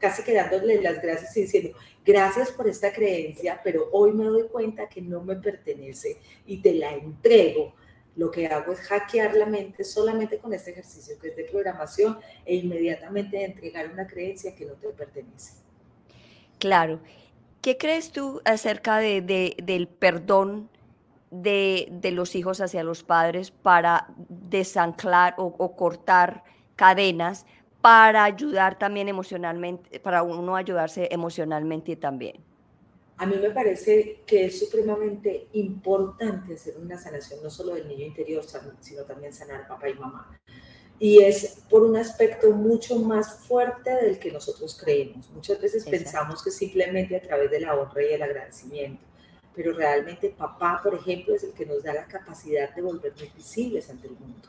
casi 0.00 0.22
quedándole 0.24 0.80
las 0.80 1.00
gracias 1.00 1.36
y 1.36 1.42
diciendo, 1.42 1.78
gracias 2.04 2.50
por 2.50 2.68
esta 2.68 2.92
creencia, 2.92 3.60
pero 3.62 3.88
hoy 3.92 4.12
me 4.12 4.24
doy 4.24 4.48
cuenta 4.48 4.88
que 4.88 5.00
no 5.00 5.22
me 5.22 5.36
pertenece 5.36 6.18
y 6.46 6.60
te 6.60 6.74
la 6.74 6.94
entrego 6.94 7.74
lo 8.16 8.30
que 8.30 8.46
hago 8.46 8.72
es 8.72 8.80
hackear 8.80 9.34
la 9.34 9.46
mente 9.46 9.84
solamente 9.84 10.38
con 10.38 10.52
este 10.52 10.72
ejercicio 10.72 11.18
que 11.20 11.28
es 11.28 11.36
de 11.36 11.44
programación 11.44 12.18
e 12.44 12.56
inmediatamente 12.56 13.44
entregar 13.44 13.90
una 13.90 14.06
creencia 14.06 14.54
que 14.54 14.66
no 14.66 14.74
te 14.74 14.88
pertenece. 14.88 15.54
Claro. 16.58 17.00
¿Qué 17.60 17.78
crees 17.78 18.12
tú 18.12 18.40
acerca 18.44 18.98
de, 18.98 19.54
del 19.62 19.88
perdón 19.88 20.68
de, 21.30 21.88
de, 21.90 22.10
los 22.10 22.34
hijos 22.34 22.60
hacia 22.60 22.84
los 22.84 23.02
padres 23.02 23.50
para 23.50 24.08
desanclar 24.28 25.34
o, 25.38 25.54
o 25.56 25.76
cortar 25.76 26.44
cadenas 26.76 27.46
para 27.80 28.24
ayudar 28.24 28.78
también 28.78 29.08
emocionalmente, 29.08 29.98
para 30.00 30.22
uno 30.22 30.56
ayudarse 30.56 31.08
emocionalmente 31.10 31.96
también? 31.96 32.36
A 33.16 33.26
mí 33.26 33.36
me 33.36 33.50
parece 33.50 34.22
que 34.26 34.46
es 34.46 34.58
supremamente 34.58 35.48
importante 35.52 36.54
hacer 36.54 36.76
una 36.76 36.98
sanación, 36.98 37.42
no 37.42 37.50
solo 37.50 37.74
del 37.74 37.88
niño 37.88 38.06
interior, 38.06 38.44
sino 38.80 39.04
también 39.04 39.32
sanar 39.32 39.68
papá 39.68 39.88
y 39.88 39.94
mamá. 39.94 40.40
Y 40.98 41.20
es 41.20 41.62
por 41.68 41.82
un 41.82 41.96
aspecto 41.96 42.50
mucho 42.50 42.96
más 42.96 43.46
fuerte 43.46 43.90
del 43.90 44.18
que 44.18 44.30
nosotros 44.30 44.78
creemos. 44.80 45.30
Muchas 45.30 45.60
veces 45.60 45.84
pensamos 45.84 46.42
que 46.42 46.50
simplemente 46.50 47.16
a 47.16 47.22
través 47.22 47.50
de 47.50 47.60
la 47.60 47.74
honra 47.74 48.02
y 48.02 48.12
el 48.12 48.22
agradecimiento, 48.22 49.04
pero 49.54 49.72
realmente 49.72 50.30
papá, 50.30 50.80
por 50.82 50.94
ejemplo, 50.94 51.34
es 51.34 51.44
el 51.44 51.52
que 51.52 51.66
nos 51.66 51.82
da 51.82 51.92
la 51.92 52.06
capacidad 52.06 52.74
de 52.74 52.82
volvernos 52.82 53.34
visibles 53.34 53.90
ante 53.90 54.08
el 54.08 54.14
mundo 54.14 54.48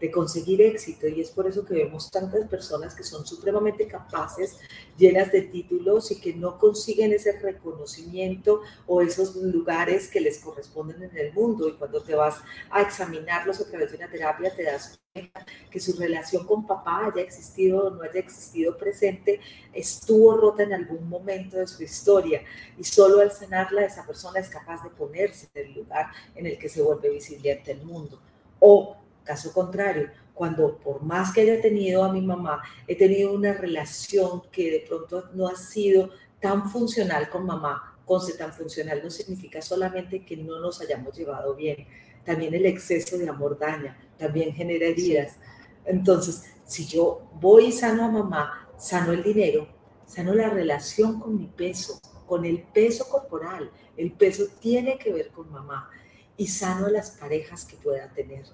de 0.00 0.10
conseguir 0.10 0.62
éxito. 0.62 1.06
Y 1.08 1.20
es 1.20 1.30
por 1.30 1.46
eso 1.46 1.64
que 1.64 1.74
vemos 1.74 2.10
tantas 2.10 2.46
personas 2.48 2.94
que 2.94 3.02
son 3.02 3.26
supremamente 3.26 3.86
capaces, 3.86 4.58
llenas 4.96 5.32
de 5.32 5.42
títulos 5.42 6.10
y 6.10 6.20
que 6.20 6.34
no 6.34 6.58
consiguen 6.58 7.12
ese 7.12 7.38
reconocimiento 7.38 8.60
o 8.86 9.00
esos 9.00 9.36
lugares 9.36 10.08
que 10.08 10.20
les 10.20 10.38
corresponden 10.38 11.02
en 11.02 11.16
el 11.16 11.32
mundo. 11.32 11.68
Y 11.68 11.72
cuando 11.72 12.02
te 12.02 12.14
vas 12.14 12.40
a 12.70 12.82
examinarlos 12.82 13.60
a 13.60 13.68
través 13.68 13.90
de 13.90 13.98
una 13.98 14.10
terapia 14.10 14.54
te 14.54 14.64
das 14.64 14.98
cuenta 15.12 15.46
que 15.70 15.78
su 15.78 15.96
relación 15.96 16.44
con 16.46 16.66
papá 16.66 17.06
haya 17.06 17.22
existido 17.22 17.86
o 17.86 17.90
no 17.90 18.02
haya 18.02 18.18
existido 18.18 18.76
presente, 18.76 19.40
estuvo 19.72 20.36
rota 20.36 20.64
en 20.64 20.72
algún 20.72 21.08
momento 21.08 21.56
de 21.56 21.66
su 21.66 21.82
historia. 21.82 22.42
Y 22.76 22.84
solo 22.84 23.20
al 23.20 23.30
sanarla 23.30 23.84
esa 23.84 24.04
persona 24.04 24.40
es 24.40 24.48
capaz 24.48 24.82
de 24.82 24.90
ponerse 24.90 25.48
en 25.54 25.66
el 25.66 25.74
lugar 25.74 26.06
en 26.34 26.46
el 26.46 26.58
que 26.58 26.68
se 26.68 26.82
vuelve 26.82 27.10
visible 27.10 27.52
ante 27.52 27.72
el 27.72 27.84
mundo. 27.84 28.20
O 28.58 29.03
Caso 29.24 29.52
contrario, 29.52 30.10
cuando 30.34 30.76
por 30.78 31.02
más 31.02 31.32
que 31.32 31.40
haya 31.40 31.60
tenido 31.60 32.04
a 32.04 32.12
mi 32.12 32.20
mamá, 32.20 32.62
he 32.86 32.94
tenido 32.94 33.32
una 33.32 33.54
relación 33.54 34.42
que 34.52 34.70
de 34.70 34.80
pronto 34.80 35.30
no 35.32 35.48
ha 35.48 35.56
sido 35.56 36.10
tan 36.40 36.68
funcional 36.70 37.30
con 37.30 37.46
mamá. 37.46 37.98
Con 38.04 38.20
ser 38.20 38.36
tan 38.36 38.52
funcional 38.52 39.00
no 39.02 39.10
significa 39.10 39.62
solamente 39.62 40.26
que 40.26 40.36
no 40.36 40.60
nos 40.60 40.80
hayamos 40.82 41.16
llevado 41.16 41.54
bien. 41.54 41.86
También 42.24 42.52
el 42.52 42.66
exceso 42.66 43.16
de 43.16 43.28
amor 43.28 43.58
daña, 43.58 43.98
también 44.18 44.52
genera 44.52 44.86
heridas. 44.86 45.36
Entonces, 45.86 46.44
si 46.66 46.86
yo 46.86 47.30
voy 47.40 47.72
sano 47.72 48.04
a 48.04 48.10
mamá, 48.10 48.68
sano 48.76 49.12
el 49.12 49.22
dinero, 49.22 49.68
sano 50.06 50.34
la 50.34 50.50
relación 50.50 51.20
con 51.20 51.38
mi 51.38 51.46
peso, 51.46 51.98
con 52.26 52.44
el 52.44 52.62
peso 52.62 53.08
corporal. 53.08 53.70
El 53.96 54.12
peso 54.12 54.44
tiene 54.60 54.98
que 54.98 55.12
ver 55.12 55.30
con 55.30 55.50
mamá 55.50 55.88
y 56.36 56.46
sano 56.46 56.88
las 56.88 57.12
parejas 57.12 57.64
que 57.64 57.76
pueda 57.76 58.12
tener. 58.12 58.44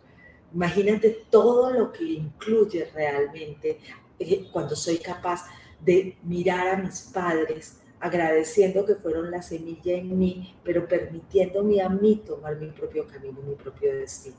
Imagínate 0.53 1.27
todo 1.31 1.71
lo 1.71 1.93
que 1.93 2.05
incluye 2.05 2.91
realmente 2.93 3.79
eh, 4.19 4.49
cuando 4.53 4.75
soy 4.75 4.99
capaz 4.99 5.47
de 5.81 6.17
mirar 6.23 6.69
a 6.69 6.77
mis 6.77 7.01
padres 7.13 7.81
agradeciendo 8.01 8.85
que 8.87 8.95
fueron 8.95 9.31
la 9.31 9.43
semilla 9.43 9.95
en 9.95 10.19
mí, 10.19 10.57
pero 10.65 10.89
permitiéndome 10.89 11.83
a 11.83 11.89
mí 11.89 12.23
tomar 12.27 12.57
mi 12.57 12.69
propio 12.69 13.07
camino, 13.07 13.41
mi 13.43 13.55
propio 13.55 13.95
destino. 13.95 14.37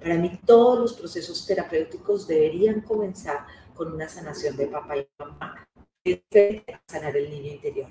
Para 0.00 0.16
mí 0.16 0.38
todos 0.44 0.78
los 0.80 0.92
procesos 0.94 1.46
terapéuticos 1.46 2.26
deberían 2.26 2.80
comenzar 2.80 3.46
con 3.74 3.92
una 3.92 4.08
sanación 4.08 4.56
de 4.56 4.66
papá 4.66 4.96
y 4.98 5.08
mamá, 5.18 5.66
a 6.06 6.92
sanar 6.92 7.16
el 7.16 7.30
niño 7.30 7.52
interior. 7.52 7.88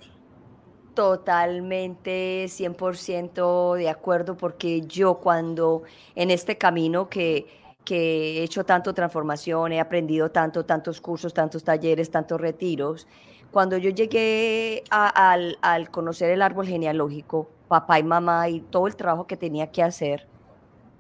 Totalmente, 0.94 2.46
100% 2.46 3.78
de 3.78 3.90
acuerdo, 3.90 4.38
porque 4.38 4.82
yo 4.82 5.16
cuando 5.16 5.84
en 6.16 6.30
este 6.30 6.58
camino 6.58 7.10
que, 7.10 7.48
que 7.84 8.40
he 8.40 8.44
hecho 8.44 8.64
tanto 8.64 8.94
transformación, 8.94 9.74
he 9.74 9.80
aprendido 9.80 10.32
tanto, 10.32 10.66
tantos 10.66 11.02
cursos, 11.02 11.34
tantos 11.34 11.64
talleres, 11.64 12.10
tantos 12.10 12.40
retiros, 12.40 13.08
cuando 13.52 13.78
yo 13.78 13.92
llegué 13.92 14.84
al, 14.90 15.60
al 15.62 15.92
conocer 15.92 16.32
el 16.32 16.42
árbol 16.42 16.68
genealógico, 16.68 17.48
papá 17.68 18.00
y 18.00 18.04
mamá 18.04 18.50
y 18.50 18.62
todo 18.62 18.88
el 18.88 18.96
trabajo 18.96 19.28
que 19.28 19.38
tenía 19.38 19.72
que 19.72 19.84
hacer, 19.84 20.28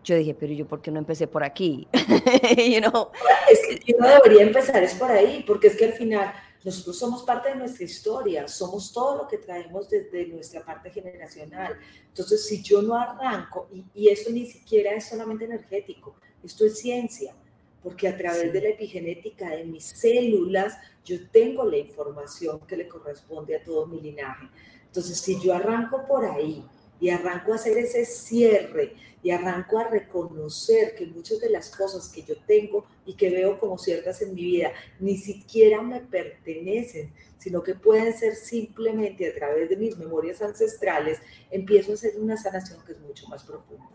yo 0.03 0.15
dije, 0.15 0.35
pero 0.35 0.53
yo 0.53 0.67
por 0.67 0.81
qué 0.81 0.91
no 0.91 0.99
empecé 0.99 1.27
por 1.27 1.43
aquí? 1.43 1.87
you 2.57 2.79
know? 2.79 3.09
Es 3.49 3.59
que 3.83 3.95
uno 3.97 4.07
debería 4.07 4.43
empezar 4.43 4.83
es 4.83 4.93
por 4.95 5.09
ahí, 5.09 5.43
porque 5.47 5.67
es 5.67 5.75
que 5.75 5.85
al 5.85 5.93
final 5.93 6.31
nosotros 6.63 6.97
somos 6.97 7.23
parte 7.23 7.49
de 7.49 7.55
nuestra 7.55 7.85
historia, 7.85 8.47
somos 8.47 8.93
todo 8.93 9.17
lo 9.17 9.27
que 9.27 9.37
traemos 9.37 9.89
desde 9.89 10.27
nuestra 10.27 10.63
parte 10.63 10.91
generacional. 10.91 11.77
Entonces, 12.07 12.45
si 12.45 12.61
yo 12.61 12.81
no 12.81 12.95
arranco, 12.95 13.67
y, 13.71 13.83
y 13.93 14.09
esto 14.09 14.29
ni 14.31 14.45
siquiera 14.45 14.91
es 14.91 15.09
solamente 15.09 15.45
energético, 15.45 16.17
esto 16.43 16.65
es 16.65 16.79
ciencia, 16.79 17.33
porque 17.81 18.07
a 18.07 18.17
través 18.17 18.51
de 18.53 18.61
la 18.61 18.69
epigenética 18.69 19.49
de 19.49 19.65
mis 19.65 19.83
células, 19.83 20.77
yo 21.05 21.29
tengo 21.29 21.65
la 21.65 21.77
información 21.77 22.59
que 22.67 22.77
le 22.77 22.87
corresponde 22.87 23.55
a 23.55 23.63
todo 23.63 23.85
mi 23.87 23.99
linaje. 23.99 24.47
Entonces, 24.85 25.19
si 25.19 25.39
yo 25.41 25.53
arranco 25.53 26.05
por 26.07 26.25
ahí 26.25 26.63
y 26.99 27.09
arranco 27.09 27.51
a 27.51 27.55
hacer 27.55 27.77
ese 27.77 28.05
cierre 28.05 28.95
y 29.21 29.31
arranco 29.31 29.77
a 29.79 29.89
reconocer 29.89 30.95
que 30.95 31.05
muchas 31.07 31.39
de 31.39 31.49
las 31.49 31.75
cosas 31.75 32.09
que 32.09 32.23
yo 32.23 32.35
tengo 32.45 32.85
y 33.05 33.15
que 33.15 33.29
veo 33.29 33.59
como 33.59 33.77
ciertas 33.77 34.21
en 34.21 34.33
mi 34.33 34.43
vida 34.43 34.71
ni 34.99 35.17
siquiera 35.17 35.81
me 35.81 36.01
pertenecen, 36.01 37.13
sino 37.37 37.63
que 37.63 37.75
pueden 37.75 38.13
ser 38.13 38.35
simplemente 38.35 39.27
a 39.29 39.33
través 39.33 39.69
de 39.69 39.77
mis 39.77 39.97
memorias 39.97 40.41
ancestrales, 40.41 41.19
empiezo 41.51 41.91
a 41.91 41.95
hacer 41.95 42.13
una 42.17 42.37
sanación 42.37 42.83
que 42.85 42.93
es 42.93 42.99
mucho 42.99 43.27
más 43.27 43.43
profunda. 43.43 43.89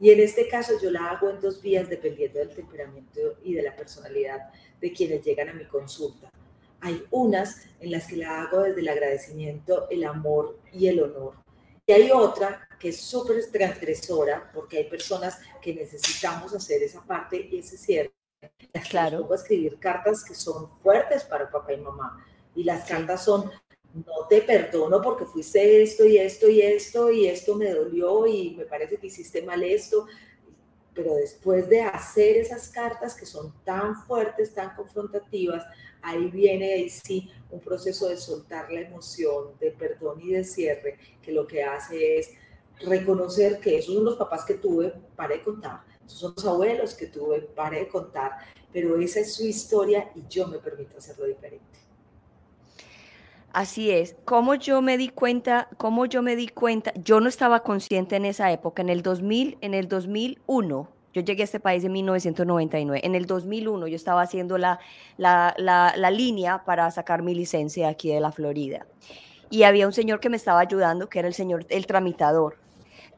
Y 0.00 0.10
en 0.10 0.20
este 0.20 0.48
caso 0.48 0.72
yo 0.82 0.90
la 0.90 1.10
hago 1.10 1.28
en 1.28 1.40
dos 1.40 1.60
vías 1.60 1.88
dependiendo 1.88 2.38
del 2.38 2.54
temperamento 2.54 3.20
y 3.44 3.52
de 3.54 3.62
la 3.62 3.76
personalidad 3.76 4.50
de 4.80 4.92
quienes 4.92 5.22
llegan 5.22 5.50
a 5.50 5.52
mi 5.52 5.66
consulta. 5.66 6.30
Hay 6.80 7.04
unas 7.10 7.66
en 7.78 7.90
las 7.90 8.06
que 8.06 8.16
la 8.16 8.40
hago 8.42 8.62
desde 8.62 8.80
el 8.80 8.88
agradecimiento, 8.88 9.88
el 9.90 10.04
amor 10.04 10.58
y 10.72 10.88
el 10.88 11.02
honor. 11.02 11.34
Y 11.86 11.92
hay 11.92 12.10
otra 12.10 12.66
que 12.78 12.88
es 12.88 13.00
súper 13.00 13.44
transgresora 13.52 14.50
porque 14.54 14.78
hay 14.78 14.84
personas 14.84 15.38
que 15.60 15.74
necesitamos 15.74 16.54
hacer 16.54 16.82
esa 16.82 17.04
parte 17.04 17.48
y 17.50 17.58
ese 17.58 17.76
cierre. 17.76 18.12
Claro. 18.88 19.26
Puedo 19.26 19.34
escribir 19.34 19.78
cartas 19.78 20.24
que 20.24 20.34
son 20.34 20.68
fuertes 20.80 21.24
para 21.24 21.50
papá 21.50 21.74
y 21.74 21.76
mamá. 21.76 22.24
Y 22.54 22.64
las 22.64 22.88
cartas 22.88 23.24
son, 23.24 23.50
no 23.94 24.26
te 24.28 24.42
perdono 24.42 25.02
porque 25.02 25.24
fuiste 25.24 25.82
esto 25.82 26.04
y 26.04 26.18
esto 26.18 26.48
y 26.48 26.62
esto 26.62 27.10
y 27.10 27.26
esto 27.26 27.56
me 27.56 27.70
dolió 27.72 28.26
y 28.26 28.54
me 28.56 28.64
parece 28.64 28.96
que 28.96 29.08
hiciste 29.08 29.42
mal 29.42 29.62
esto. 29.62 30.06
Pero 30.94 31.14
después 31.14 31.68
de 31.68 31.82
hacer 31.82 32.36
esas 32.36 32.68
cartas 32.68 33.14
que 33.14 33.26
son 33.26 33.54
tan 33.64 33.96
fuertes, 34.04 34.54
tan 34.54 34.74
confrontativas, 34.74 35.64
ahí 36.02 36.30
viene 36.30 36.72
ahí 36.72 36.90
sí 36.90 37.30
un 37.50 37.60
proceso 37.60 38.08
de 38.08 38.16
soltar 38.16 38.70
la 38.70 38.80
emoción, 38.80 39.58
de 39.58 39.70
perdón 39.70 40.20
y 40.20 40.32
de 40.32 40.44
cierre, 40.44 40.98
que 41.22 41.32
lo 41.32 41.46
que 41.46 41.62
hace 41.62 42.18
es 42.18 42.30
reconocer 42.80 43.60
que 43.60 43.78
esos 43.78 43.94
son 43.94 44.04
los 44.04 44.16
papás 44.16 44.44
que 44.44 44.54
tuve, 44.54 44.92
para 45.14 45.34
de 45.34 45.42
contar, 45.42 45.80
esos 46.04 46.18
son 46.18 46.34
los 46.36 46.44
abuelos 46.46 46.94
que 46.94 47.06
tuve, 47.06 47.42
para 47.42 47.78
de 47.78 47.88
contar, 47.88 48.32
pero 48.72 48.98
esa 49.00 49.20
es 49.20 49.34
su 49.34 49.44
historia 49.44 50.10
y 50.14 50.26
yo 50.28 50.46
me 50.46 50.58
permito 50.58 50.98
hacerlo 50.98 51.26
diferente. 51.26 51.69
Así 53.52 53.90
es. 53.90 54.16
Como 54.24 54.54
yo 54.54 54.80
me 54.80 54.96
di 54.96 55.08
cuenta, 55.08 55.68
como 55.76 56.06
yo 56.06 56.22
me 56.22 56.36
di 56.36 56.48
cuenta, 56.48 56.92
yo 56.94 57.20
no 57.20 57.28
estaba 57.28 57.60
consciente 57.62 58.16
en 58.16 58.24
esa 58.24 58.52
época, 58.52 58.82
en 58.82 58.88
el 58.88 59.02
2000, 59.02 59.58
en 59.60 59.74
el 59.74 59.88
2001, 59.88 60.88
yo 61.12 61.22
llegué 61.22 61.42
a 61.42 61.44
este 61.44 61.58
país 61.58 61.82
en 61.84 61.92
1999. 61.92 63.00
En 63.04 63.14
el 63.16 63.26
2001 63.26 63.88
yo 63.88 63.96
estaba 63.96 64.22
haciendo 64.22 64.58
la, 64.58 64.78
la, 65.16 65.54
la, 65.58 65.92
la, 65.96 66.10
línea 66.12 66.64
para 66.64 66.88
sacar 66.92 67.22
mi 67.22 67.34
licencia 67.34 67.88
aquí 67.88 68.12
de 68.12 68.20
la 68.20 68.30
Florida. 68.30 68.86
Y 69.50 69.64
había 69.64 69.88
un 69.88 69.92
señor 69.92 70.20
que 70.20 70.28
me 70.28 70.36
estaba 70.36 70.60
ayudando, 70.60 71.08
que 71.08 71.18
era 71.18 71.26
el 71.26 71.34
señor, 71.34 71.66
el 71.68 71.86
tramitador 71.86 72.56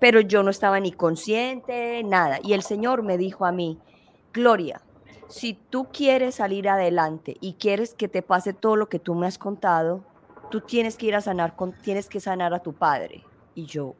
pero 0.02 0.20
yo 0.20 0.42
no 0.42 0.50
estaba 0.50 0.80
ni 0.80 0.90
consciente, 0.90 2.02
nada. 2.02 2.40
Y 2.42 2.54
el 2.54 2.62
Señor 2.62 3.04
me 3.04 3.16
dijo 3.16 3.46
a 3.46 3.52
mí, 3.52 3.78
Gloria, 4.32 4.80
si 5.28 5.54
tú 5.54 5.86
quieres 5.92 6.34
salir 6.34 6.68
adelante 6.68 7.36
y 7.40 7.52
quieres 7.52 7.94
que 7.94 8.08
te 8.08 8.20
pase 8.20 8.52
todo 8.52 8.74
lo 8.74 8.88
que 8.88 8.98
tú 8.98 9.14
me 9.14 9.28
has 9.28 9.38
contado, 9.38 10.02
tú 10.52 10.60
tienes 10.60 10.98
que 10.98 11.06
ir 11.06 11.14
a 11.14 11.22
sanar, 11.22 11.56
con, 11.56 11.72
tienes 11.72 12.10
que 12.10 12.20
sanar 12.20 12.52
a 12.52 12.58
tu 12.58 12.74
padre. 12.74 13.24
Y 13.54 13.64
yo, 13.64 13.94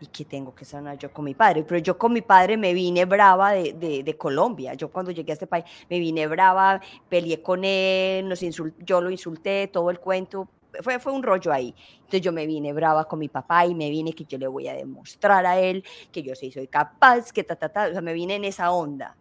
¿y 0.00 0.06
qué 0.08 0.24
tengo 0.24 0.52
que 0.52 0.64
sanar 0.64 0.98
yo 0.98 1.12
con 1.12 1.24
mi 1.24 1.32
padre? 1.32 1.62
Pero 1.62 1.78
yo 1.78 1.96
con 1.96 2.12
mi 2.12 2.22
padre 2.22 2.56
me 2.56 2.74
vine 2.74 3.04
brava 3.04 3.52
de, 3.52 3.72
de, 3.72 4.02
de 4.02 4.16
Colombia. 4.16 4.74
Yo 4.74 4.90
cuando 4.90 5.12
llegué 5.12 5.30
a 5.30 5.34
este 5.34 5.46
país 5.46 5.64
me 5.88 6.00
vine 6.00 6.26
brava, 6.26 6.80
peleé 7.08 7.40
con 7.40 7.64
él, 7.64 8.28
nos 8.28 8.40
yo 8.84 9.00
lo 9.00 9.10
insulté, 9.10 9.68
todo 9.68 9.88
el 9.90 10.00
cuento, 10.00 10.48
fue, 10.82 10.98
fue 10.98 11.12
un 11.12 11.22
rollo 11.22 11.52
ahí. 11.52 11.72
Entonces 11.98 12.20
yo 12.20 12.32
me 12.32 12.46
vine 12.48 12.72
brava 12.72 13.06
con 13.06 13.20
mi 13.20 13.28
papá 13.28 13.64
y 13.64 13.76
me 13.76 13.88
vine 13.88 14.12
que 14.12 14.24
yo 14.24 14.38
le 14.38 14.48
voy 14.48 14.66
a 14.66 14.74
demostrar 14.74 15.46
a 15.46 15.60
él 15.60 15.84
que 16.10 16.20
yo 16.24 16.34
sí 16.34 16.50
soy 16.50 16.66
capaz, 16.66 17.30
que 17.30 17.44
ta, 17.44 17.54
ta, 17.54 17.68
ta, 17.68 17.86
o 17.86 17.92
sea, 17.92 18.00
me 18.00 18.12
vine 18.12 18.34
en 18.34 18.44
esa 18.44 18.72
onda. 18.72 19.16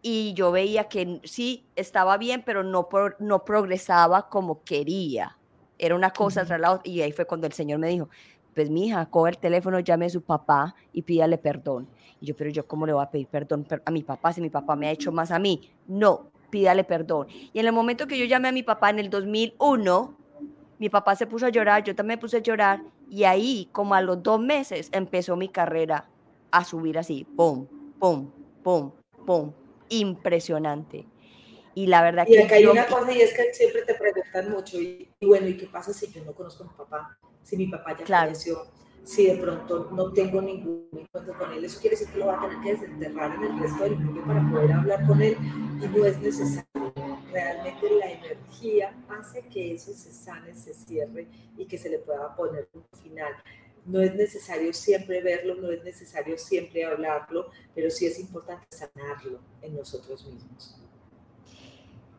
Y 0.00 0.32
yo 0.32 0.50
veía 0.50 0.84
que 0.88 1.20
sí, 1.24 1.66
estaba 1.76 2.16
bien, 2.16 2.42
pero 2.42 2.64
no, 2.64 2.88
no 3.18 3.44
progresaba 3.44 4.30
como 4.30 4.62
quería. 4.64 5.36
Era 5.80 5.94
una 5.94 6.10
cosa 6.10 6.44
tras 6.44 6.60
la 6.60 6.72
otra. 6.72 6.90
Y 6.90 7.00
ahí 7.00 7.12
fue 7.12 7.26
cuando 7.26 7.46
el 7.46 7.52
Señor 7.52 7.78
me 7.78 7.88
dijo, 7.88 8.08
pues 8.54 8.68
mi 8.70 8.88
hija, 8.88 9.06
coge 9.06 9.30
el 9.30 9.38
teléfono, 9.38 9.80
llame 9.80 10.06
a 10.06 10.10
su 10.10 10.22
papá 10.22 10.74
y 10.92 11.02
pídale 11.02 11.38
perdón. 11.38 11.88
Y 12.20 12.26
yo, 12.26 12.36
pero 12.36 12.50
yo 12.50 12.66
cómo 12.66 12.86
le 12.86 12.92
voy 12.92 13.02
a 13.02 13.10
pedir 13.10 13.26
perdón 13.26 13.66
a 13.84 13.90
mi 13.90 14.02
papá 14.02 14.32
si 14.32 14.40
mi 14.40 14.50
papá 14.50 14.76
me 14.76 14.88
ha 14.88 14.90
hecho 14.90 15.12
más 15.12 15.30
a 15.30 15.38
mí? 15.38 15.70
No, 15.86 16.30
pídale 16.50 16.84
perdón. 16.84 17.26
Y 17.52 17.58
en 17.58 17.66
el 17.66 17.72
momento 17.72 18.06
que 18.06 18.18
yo 18.18 18.24
llamé 18.26 18.48
a 18.48 18.52
mi 18.52 18.62
papá 18.62 18.90
en 18.90 18.98
el 18.98 19.08
2001, 19.08 20.16
mi 20.78 20.88
papá 20.88 21.14
se 21.14 21.26
puso 21.26 21.46
a 21.46 21.50
llorar, 21.50 21.84
yo 21.84 21.94
también 21.94 22.18
me 22.18 22.20
puse 22.20 22.38
a 22.38 22.40
llorar 22.40 22.82
y 23.08 23.24
ahí, 23.24 23.68
como 23.72 23.94
a 23.94 24.00
los 24.00 24.22
dos 24.22 24.40
meses, 24.40 24.88
empezó 24.92 25.36
mi 25.36 25.48
carrera 25.48 26.08
a 26.50 26.64
subir 26.64 26.98
así, 26.98 27.24
pum, 27.24 27.66
pum, 27.98 28.30
pum, 28.62 28.90
pum, 29.26 29.52
impresionante. 29.88 31.06
Y 31.74 31.86
la 31.86 32.02
verdad 32.02 32.26
y 32.28 32.32
que... 32.32 32.42
acá 32.42 32.54
hay 32.56 32.66
una 32.66 32.86
cosa 32.86 33.12
y 33.12 33.20
es 33.20 33.32
que 33.34 33.54
siempre 33.54 33.82
te 33.82 33.94
preguntan 33.94 34.50
mucho, 34.50 34.80
y, 34.80 35.08
bueno, 35.22 35.48
¿y 35.48 35.56
qué 35.56 35.66
pasa 35.66 35.92
si 35.92 36.10
yo 36.10 36.24
no 36.24 36.32
conozco 36.32 36.64
a 36.64 36.66
mi 36.66 36.72
papá? 36.74 37.18
Si 37.42 37.56
mi 37.56 37.66
papá 37.68 37.96
ya 37.96 38.06
falleció, 38.06 38.66
si 39.04 39.26
de 39.26 39.36
pronto 39.36 39.88
no 39.92 40.12
tengo 40.12 40.42
ningún 40.42 40.88
encuentro 40.92 41.36
con 41.38 41.52
él, 41.52 41.64
eso 41.64 41.80
quiere 41.80 41.96
decir 41.96 42.12
que 42.12 42.18
lo 42.18 42.26
va 42.26 42.38
a 42.38 42.40
tener 42.40 42.60
que 42.60 42.72
desenterrar 42.72 43.34
en 43.34 43.44
el 43.44 43.60
resto 43.60 43.84
del 43.84 43.96
mundo 43.96 44.22
para 44.26 44.50
poder 44.50 44.72
hablar 44.72 45.06
con 45.06 45.22
él 45.22 45.36
y 45.82 45.98
no 45.98 46.04
es 46.04 46.18
necesario 46.18 46.70
realmente 47.32 47.90
la 47.90 48.10
energía 48.10 48.94
hace 49.08 49.42
que 49.42 49.74
eso 49.74 49.92
se 49.92 50.12
sane, 50.12 50.54
se 50.54 50.74
cierre 50.74 51.28
y 51.56 51.66
que 51.66 51.78
se 51.78 51.88
le 51.88 51.98
pueda 51.98 52.34
poner 52.34 52.68
un 52.72 52.84
final. 53.02 53.32
No 53.86 54.00
es 54.00 54.14
necesario 54.14 54.72
siempre 54.72 55.22
verlo, 55.22 55.54
no 55.54 55.70
es 55.70 55.82
necesario 55.82 56.36
siempre 56.38 56.84
hablarlo, 56.84 57.50
pero 57.74 57.90
sí 57.90 58.06
es 58.06 58.18
importante 58.18 58.66
sanarlo 58.70 59.40
en 59.62 59.74
nosotros 59.74 60.26
mismos. 60.26 60.76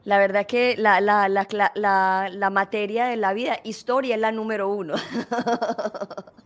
La 0.04 0.18
verdad 0.18 0.47
que 0.47 0.76
la, 0.78 0.99
la, 0.99 1.30
la, 1.30 1.72
la, 1.76 2.49
materia 2.49 3.06
de 3.06 3.18
la 3.18 3.34
vida, 3.34 3.60
historia 3.64 4.16
es 4.16 4.22
la 4.22 4.32
número 4.32 4.70
uno. 4.70 4.95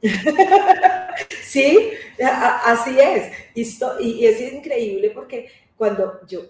sí, 1.42 1.92
así 2.66 3.00
es. 3.00 3.32
Y 4.02 4.26
es 4.26 4.54
increíble 4.54 5.12
porque 5.12 5.50
cuando 5.78 6.20
yo 6.28 6.42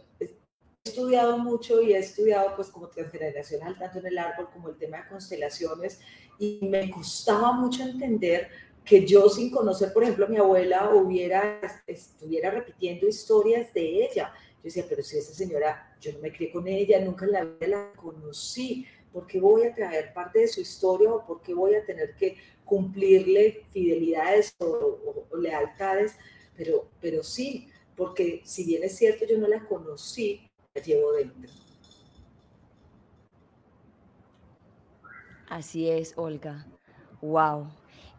estudiado 0.86 1.38
mucho 1.40 1.82
y 1.82 1.94
he 1.94 1.98
estudiado 1.98 2.56
pues 2.56 2.70
como 2.70 2.88
transgeneracional, 2.88 3.78
tanto 3.78 4.00
en 4.00 4.08
el 4.08 4.18
árbol 4.18 4.50
como 4.54 4.70
el 4.70 4.78
tema 4.78 4.98
de 4.98 5.10
constelaciones, 5.10 6.00
y 6.38 6.60
me 6.62 6.90
costaba 6.92 7.52
mucho 7.54 7.84
entender 7.84 8.50
que 8.84 9.06
yo 9.06 9.28
sin 9.30 9.50
conocer, 9.50 9.92
por 9.92 10.04
ejemplo, 10.04 10.26
a 10.26 10.30
mi 10.30 10.38
abuela 10.38 10.92
hubiera, 10.94 11.60
estuviera 11.88 12.52
repitiendo 12.52 13.08
historias 13.08 13.74
de 13.74 14.06
ella. 14.06 14.32
Decía, 14.66 14.84
pero 14.90 15.04
si 15.04 15.16
esa 15.16 15.32
señora, 15.32 15.96
yo 16.02 16.12
no 16.14 16.18
me 16.22 16.34
crié 16.34 16.52
con 16.52 16.68
ella, 16.68 17.00
nunca 17.00 17.26
en 17.26 17.34
la 17.34 17.46
vida 17.46 17.68
la 17.68 17.94
conocí, 17.96 18.84
¿por 19.14 19.28
qué 19.28 19.40
voy 19.40 19.64
a 19.64 19.76
traer 19.76 20.12
parte 20.12 20.40
de 20.40 20.48
su 20.48 20.60
historia 20.60 21.14
o 21.14 21.24
por 21.24 21.44
qué 21.44 21.54
voy 21.54 21.76
a 21.76 21.86
tener 21.86 22.16
que 22.16 22.36
cumplirle 22.64 23.64
fidelidades 23.70 24.56
o, 24.58 25.28
o 25.30 25.38
lealtades? 25.38 26.16
Pero, 26.58 26.90
pero 27.00 27.22
sí, 27.22 27.70
porque 27.96 28.42
si 28.44 28.66
bien 28.66 28.84
es 28.84 28.98
cierto, 28.98 29.26
yo 29.26 29.38
no 29.38 29.48
la 29.48 29.64
conocí, 29.68 30.50
la 30.74 30.82
llevo 30.82 31.14
dentro. 31.14 31.52
Así 35.48 35.92
es, 35.92 36.18
Olga. 36.18 36.66
Wow. 37.22 37.68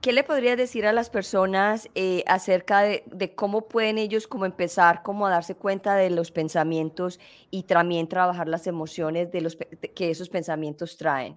¿Qué 0.01 0.13
le 0.13 0.23
podrías 0.23 0.57
decir 0.57 0.87
a 0.87 0.93
las 0.93 1.11
personas 1.11 1.89
eh, 1.95 2.23
acerca 2.27 2.83
de, 2.83 3.35
cómo 3.35 3.69
pueden 3.69 3.99
ellos 3.99 4.29
como 4.29 4.47
empezar 4.47 5.03
como 5.03 5.27
a 5.27 5.31
darse 5.31 5.57
cuenta 5.57 5.97
de 5.97 6.11
los 6.11 6.31
pensamientos 6.31 7.19
y 7.51 7.65
también 7.65 8.09
trabajar 8.09 8.49
las 8.49 8.67
emociones 8.67 9.33
de 9.33 9.41
los, 9.41 9.57
que 9.95 10.11
esos 10.11 10.29
pensamientos 10.29 10.97
traen? 10.97 11.37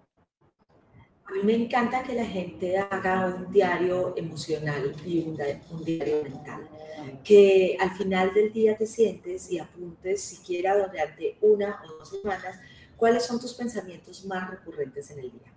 A 1.26 1.32
mí 1.32 1.44
me 1.44 1.54
encanta 1.54 2.04
que 2.04 2.14
la 2.14 2.26
gente 2.26 2.78
haga 2.78 3.36
un 3.36 3.52
diario 3.52 4.16
emocional 4.18 4.96
y 5.06 5.20
un, 5.20 5.38
diario 5.84 6.24
mental. 6.24 6.68
Que 7.24 7.78
al 7.80 7.92
final 7.92 8.34
del 8.34 8.52
día 8.52 8.76
te 8.78 8.86
sientes 8.86 9.52
y 9.52 9.60
apuntes 9.60 10.22
siquiera 10.22 10.78
durante 10.78 11.38
una 11.42 11.82
o 11.84 12.00
dos 12.00 12.10
semanas 12.10 12.60
cuáles 12.98 13.26
son 13.26 13.40
tus 13.40 13.54
pensamientos 13.54 14.26
más 14.26 14.50
recurrentes 14.50 15.12
en 15.12 15.20
el 15.20 15.32
día. 15.32 15.54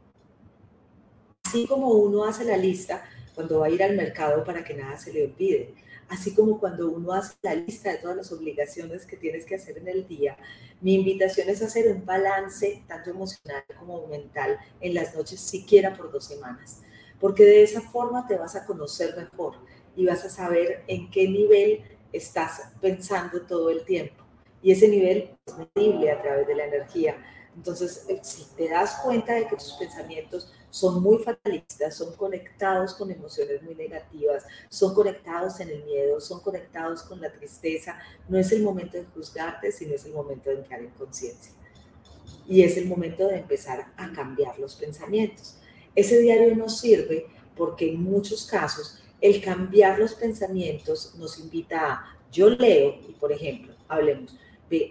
Así 1.52 1.66
como 1.66 1.88
uno 1.88 2.24
hace 2.24 2.46
la 2.46 2.56
lista 2.56 3.04
cuando 3.34 3.60
va 3.60 3.66
a 3.66 3.68
ir 3.68 3.82
al 3.82 3.94
mercado 3.94 4.42
para 4.42 4.64
que 4.64 4.72
nada 4.72 4.96
se 4.96 5.12
le 5.12 5.26
olvide, 5.26 5.74
así 6.08 6.34
como 6.34 6.58
cuando 6.58 6.88
uno 6.88 7.12
hace 7.12 7.34
la 7.42 7.54
lista 7.54 7.92
de 7.92 7.98
todas 7.98 8.16
las 8.16 8.32
obligaciones 8.32 9.04
que 9.04 9.18
tienes 9.18 9.44
que 9.44 9.56
hacer 9.56 9.76
en 9.76 9.86
el 9.86 10.08
día, 10.08 10.38
mi 10.80 10.94
invitación 10.94 11.50
es 11.50 11.60
hacer 11.60 11.92
un 11.92 12.06
balance 12.06 12.82
tanto 12.88 13.10
emocional 13.10 13.64
como 13.78 14.06
mental 14.06 14.58
en 14.80 14.94
las 14.94 15.14
noches, 15.14 15.40
siquiera 15.40 15.94
por 15.94 16.10
dos 16.10 16.24
semanas, 16.24 16.80
porque 17.20 17.44
de 17.44 17.62
esa 17.62 17.82
forma 17.82 18.26
te 18.26 18.38
vas 18.38 18.56
a 18.56 18.64
conocer 18.64 19.14
mejor 19.14 19.56
y 19.94 20.06
vas 20.06 20.24
a 20.24 20.30
saber 20.30 20.84
en 20.86 21.10
qué 21.10 21.28
nivel 21.28 21.82
estás 22.14 22.62
pensando 22.80 23.42
todo 23.42 23.68
el 23.68 23.84
tiempo. 23.84 24.24
Y 24.62 24.72
ese 24.72 24.88
nivel 24.88 25.36
es 25.44 25.54
medible 25.74 26.12
a 26.12 26.22
través 26.22 26.46
de 26.46 26.54
la 26.54 26.64
energía. 26.64 27.14
Entonces, 27.56 28.06
eh, 28.08 28.20
si 28.22 28.44
te 28.56 28.68
das 28.68 29.00
cuenta 29.04 29.34
de 29.34 29.46
que 29.46 29.56
tus 29.56 29.72
pensamientos 29.74 30.50
son 30.70 31.02
muy 31.02 31.18
fatalistas, 31.18 31.94
son 31.94 32.14
conectados 32.14 32.94
con 32.94 33.10
emociones 33.10 33.62
muy 33.62 33.74
negativas, 33.74 34.44
son 34.70 34.94
conectados 34.94 35.60
en 35.60 35.68
el 35.68 35.84
miedo, 35.84 36.20
son 36.20 36.40
conectados 36.40 37.02
con 37.02 37.20
la 37.20 37.30
tristeza, 37.30 37.98
no 38.28 38.38
es 38.38 38.52
el 38.52 38.62
momento 38.62 38.96
de 38.96 39.04
juzgarte, 39.04 39.70
sino 39.70 39.94
es 39.94 40.04
el 40.06 40.12
momento 40.12 40.48
de 40.48 40.56
entrar 40.56 40.80
en 40.80 40.90
conciencia. 40.90 41.52
Y 42.48 42.62
es 42.62 42.76
el 42.78 42.86
momento 42.86 43.28
de 43.28 43.36
empezar 43.36 43.92
a 43.96 44.12
cambiar 44.12 44.58
los 44.58 44.74
pensamientos. 44.74 45.58
Ese 45.94 46.18
diario 46.18 46.56
nos 46.56 46.80
sirve 46.80 47.26
porque 47.54 47.92
en 47.92 48.02
muchos 48.02 48.46
casos 48.46 48.98
el 49.20 49.42
cambiar 49.42 49.98
los 49.98 50.14
pensamientos 50.14 51.14
nos 51.16 51.38
invita 51.38 51.92
a, 51.92 52.18
yo 52.32 52.48
leo, 52.48 52.96
y 53.06 53.12
por 53.12 53.30
ejemplo, 53.30 53.74
hablemos, 53.88 54.34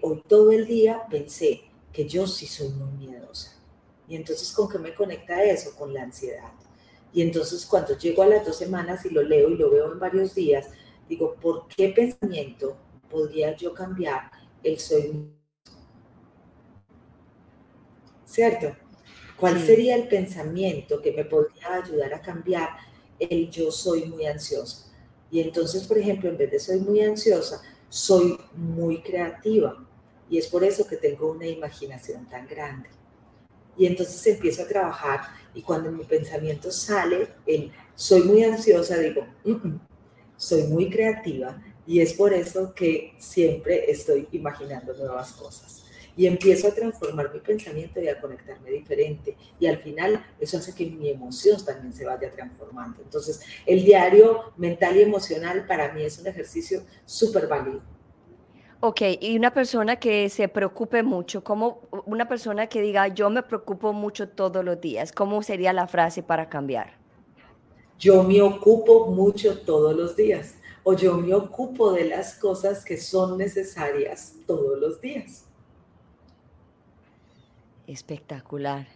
hoy 0.02 0.24
todo 0.28 0.52
el 0.52 0.68
día 0.68 1.02
pensé, 1.10 1.64
que 1.92 2.08
yo 2.08 2.28
sí 2.28 2.48
soy 2.48 2.70
muy 2.70 2.92
miedosa. 3.08 3.58
Y 4.08 4.16
entonces, 4.16 4.52
¿con 4.52 4.70
qué 4.70 4.78
me 4.78 4.94
conecta 4.94 5.44
eso? 5.44 5.76
Con 5.76 5.94
la 5.94 6.04
ansiedad. 6.04 6.52
Y 7.14 7.22
entonces, 7.22 7.66
cuando 7.66 7.98
llego 7.98 8.24
a 8.24 8.28
las 8.28 8.46
dos 8.46 8.58
semanas 8.58 9.06
y 9.06 9.10
lo 9.10 9.22
leo 9.22 9.50
y 9.50 9.58
lo 9.58 9.70
veo 9.70 9.92
en 9.92 10.00
varios 10.00 10.34
días, 10.34 10.70
digo, 11.08 11.36
¿por 11.36 11.68
qué 11.68 11.90
pensamiento 11.90 12.78
podría 13.10 13.56
yo 13.56 13.74
cambiar 13.74 14.32
el 14.64 14.80
soy 14.80 15.32
¿Cierto? 18.26 18.78
¿Cuál 19.38 19.60
sería 19.60 19.96
el 19.96 20.08
pensamiento 20.08 21.02
que 21.02 21.12
me 21.12 21.26
podría 21.26 21.74
ayudar 21.84 22.14
a 22.14 22.22
cambiar 22.22 22.70
el 23.20 23.50
yo 23.50 23.72
soy 23.72 24.06
muy 24.06 24.26
ansiosa? 24.26 24.90
Y 25.30 25.42
entonces, 25.42 25.86
por 25.86 25.98
ejemplo, 25.98 26.30
en 26.30 26.38
vez 26.38 26.52
de 26.52 26.60
soy 26.60 26.80
muy 26.80 27.02
ansiosa, 27.02 27.62
soy 27.90 28.38
muy 28.54 29.02
creativa 29.02 29.86
y 30.32 30.38
es 30.38 30.48
por 30.48 30.64
eso 30.64 30.88
que 30.88 30.96
tengo 30.96 31.30
una 31.30 31.46
imaginación 31.46 32.26
tan 32.28 32.48
grande. 32.48 32.90
Y 33.78 33.86
entonces 33.86 34.26
empiezo 34.26 34.64
a 34.64 34.68
trabajar 34.68 35.20
y 35.54 35.62
cuando 35.62 35.92
mi 35.92 36.06
pensamiento 36.06 36.72
sale, 36.72 37.28
soy 37.96 38.24
muy 38.24 38.42
ansiosa, 38.44 38.98
digo, 38.98 39.28
soy 40.38 40.64
muy 40.64 40.90
creativa 40.90 41.62
y 41.86 42.00
es 42.00 42.14
por 42.14 42.34
eso 42.34 42.74
que 42.74 43.14
siempre 43.18 43.92
estoy 43.92 44.30
imaginando 44.32 44.94
nuevas 44.94 45.34
cosas. 45.34 45.84
Y 46.16 46.28
empiezo 46.28 46.70
a 46.70 46.74
transformar 46.74 47.34
mi 47.34 47.40
pensamiento 47.42 48.00
y 48.02 48.08
a 48.08 48.20
conectarme 48.20 48.72
diferente. 48.72 49.36
Y 49.60 49.68
al 49.68 49.80
final 49.80 50.26
eso 50.40 50.58
hace 50.58 50.74
que 50.74 50.86
mi 50.86 51.10
emoción 51.10 51.64
también 51.66 51.94
se 51.94 52.06
vaya 52.06 52.32
transformando. 52.32 53.02
Entonces 53.02 53.42
el 53.66 53.84
diario 53.84 54.54
mental 54.56 54.96
y 54.96 55.02
emocional 55.02 55.66
para 55.68 55.92
mí 55.92 56.04
es 56.04 56.20
un 56.20 56.28
ejercicio 56.28 56.84
súper 57.06 57.48
válido. 57.48 57.82
Ok, 58.84 59.02
y 59.20 59.38
una 59.38 59.54
persona 59.54 59.98
que 59.98 60.28
se 60.30 60.48
preocupe 60.48 61.04
mucho, 61.04 61.44
como 61.44 61.82
una 62.08 62.28
persona 62.28 62.66
que 62.66 62.82
diga, 62.82 63.08
yo 63.10 63.30
me 63.30 63.44
preocupo 63.44 63.94
mucho 63.94 64.28
todos 64.28 64.66
los 64.66 64.82
días, 64.82 65.12
¿cómo 65.12 65.44
sería 65.44 65.72
la 65.72 65.86
frase 65.86 66.24
para 66.24 66.50
cambiar? 66.50 66.98
Yo 68.00 68.24
me 68.24 68.42
ocupo 68.42 69.06
mucho 69.06 69.60
todos 69.60 69.96
los 69.96 70.16
días 70.16 70.56
o 70.82 70.94
yo 70.94 71.16
me 71.16 71.32
ocupo 71.36 71.94
de 71.94 72.06
las 72.06 72.34
cosas 72.34 72.84
que 72.84 72.98
son 72.98 73.38
necesarias 73.38 74.34
todos 74.48 74.80
los 74.80 75.00
días. 75.00 75.46
Espectacular. 77.86 78.88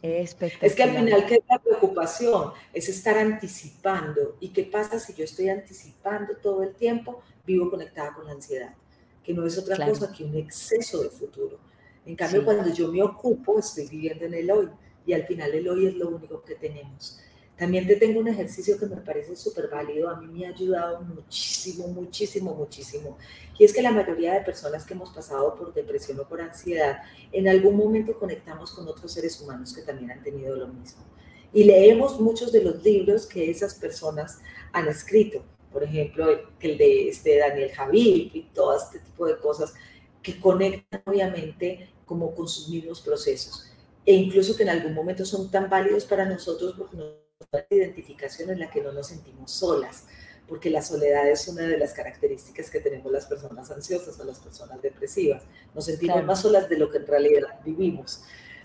Espectacular. 0.00 0.70
Es 0.70 0.76
que 0.76 0.82
al 0.84 0.90
final, 0.90 1.26
¿qué 1.26 1.34
es 1.34 1.44
la 1.50 1.58
preocupación? 1.58 2.52
Es 2.72 2.88
estar 2.88 3.18
anticipando. 3.18 4.36
¿Y 4.38 4.50
qué 4.50 4.62
pasa 4.62 5.00
si 5.00 5.12
yo 5.12 5.24
estoy 5.24 5.48
anticipando 5.48 6.36
todo 6.36 6.62
el 6.62 6.72
tiempo? 6.76 7.20
Vivo 7.44 7.68
conectada 7.68 8.14
con 8.14 8.26
la 8.26 8.32
ansiedad 8.32 8.76
que 9.24 9.32
no 9.32 9.46
es 9.46 9.58
otra 9.58 9.86
cosa 9.86 10.12
que 10.12 10.24
un 10.24 10.36
exceso 10.36 11.02
de 11.02 11.10
futuro. 11.10 11.58
En 12.04 12.16
cambio, 12.16 12.44
cuando 12.44 12.72
yo 12.72 12.90
me 12.90 13.02
ocupo, 13.02 13.58
estoy 13.58 13.86
viviendo 13.86 14.24
en 14.24 14.34
el 14.34 14.50
hoy 14.50 14.68
y 15.06 15.12
al 15.12 15.24
final 15.26 15.52
el 15.52 15.68
hoy 15.68 15.86
es 15.86 15.94
lo 15.94 16.08
único 16.08 16.42
que 16.42 16.56
tenemos. 16.56 17.18
También 17.56 17.86
te 17.86 17.96
tengo 17.96 18.18
un 18.18 18.26
ejercicio 18.26 18.78
que 18.78 18.86
me 18.86 18.96
parece 18.96 19.36
súper 19.36 19.68
válido, 19.68 20.08
a 20.08 20.20
mí 20.20 20.26
me 20.26 20.46
ha 20.46 20.50
ayudado 20.50 21.00
muchísimo, 21.02 21.86
muchísimo, 21.88 22.54
muchísimo. 22.54 23.18
Y 23.56 23.64
es 23.64 23.72
que 23.72 23.82
la 23.82 23.92
mayoría 23.92 24.34
de 24.34 24.40
personas 24.40 24.84
que 24.84 24.94
hemos 24.94 25.10
pasado 25.10 25.54
por 25.54 25.72
depresión 25.72 26.18
o 26.18 26.26
por 26.26 26.40
ansiedad, 26.40 27.02
en 27.30 27.46
algún 27.48 27.76
momento 27.76 28.18
conectamos 28.18 28.72
con 28.72 28.88
otros 28.88 29.12
seres 29.12 29.40
humanos 29.40 29.72
que 29.72 29.82
también 29.82 30.10
han 30.10 30.22
tenido 30.24 30.56
lo 30.56 30.66
mismo. 30.68 31.04
Y 31.52 31.64
leemos 31.64 32.18
muchos 32.18 32.50
de 32.50 32.64
los 32.64 32.82
libros 32.82 33.26
que 33.26 33.50
esas 33.50 33.74
personas 33.74 34.40
han 34.72 34.88
escrito 34.88 35.44
por 35.72 35.84
ejemplo, 35.84 36.26
el 36.60 36.78
de 36.78 37.08
este 37.08 37.38
Daniel 37.38 37.70
Javid 37.72 38.30
y 38.34 38.42
todo 38.54 38.76
este 38.76 38.98
tipo 39.00 39.26
de 39.26 39.38
cosas 39.38 39.74
que 40.22 40.38
conectan 40.38 41.02
obviamente 41.06 41.90
como 42.04 42.34
con 42.34 42.46
sus 42.46 42.68
mismos 42.68 43.00
procesos 43.00 43.72
e 44.04 44.14
incluso 44.14 44.56
que 44.56 44.64
en 44.64 44.70
algún 44.70 44.94
momento 44.94 45.24
son 45.24 45.50
tan 45.50 45.70
válidos 45.70 46.04
para 46.04 46.24
nosotros 46.24 46.74
porque 46.76 46.96
nos 46.96 47.14
da 47.50 47.64
identificación 47.70 48.50
en 48.50 48.60
la 48.60 48.70
que 48.70 48.82
no 48.82 48.92
nos 48.92 49.08
sentimos 49.08 49.52
solas, 49.52 50.06
porque 50.48 50.70
la 50.70 50.82
soledad 50.82 51.28
es 51.28 51.46
una 51.48 51.62
de 51.62 51.78
las 51.78 51.92
características 51.92 52.68
que 52.68 52.80
tenemos 52.80 53.12
las 53.12 53.26
personas 53.26 53.70
ansiosas 53.70 54.18
o 54.18 54.24
las 54.24 54.40
personas 54.40 54.82
depresivas. 54.82 55.44
Nos 55.74 55.84
sentimos 55.84 56.24
más 56.24 56.42
solas 56.42 56.68
de 56.68 56.78
lo 56.78 56.90
que 56.90 56.98
en 56.98 57.06
realidad 57.06 57.60
vivimos. 57.64 58.24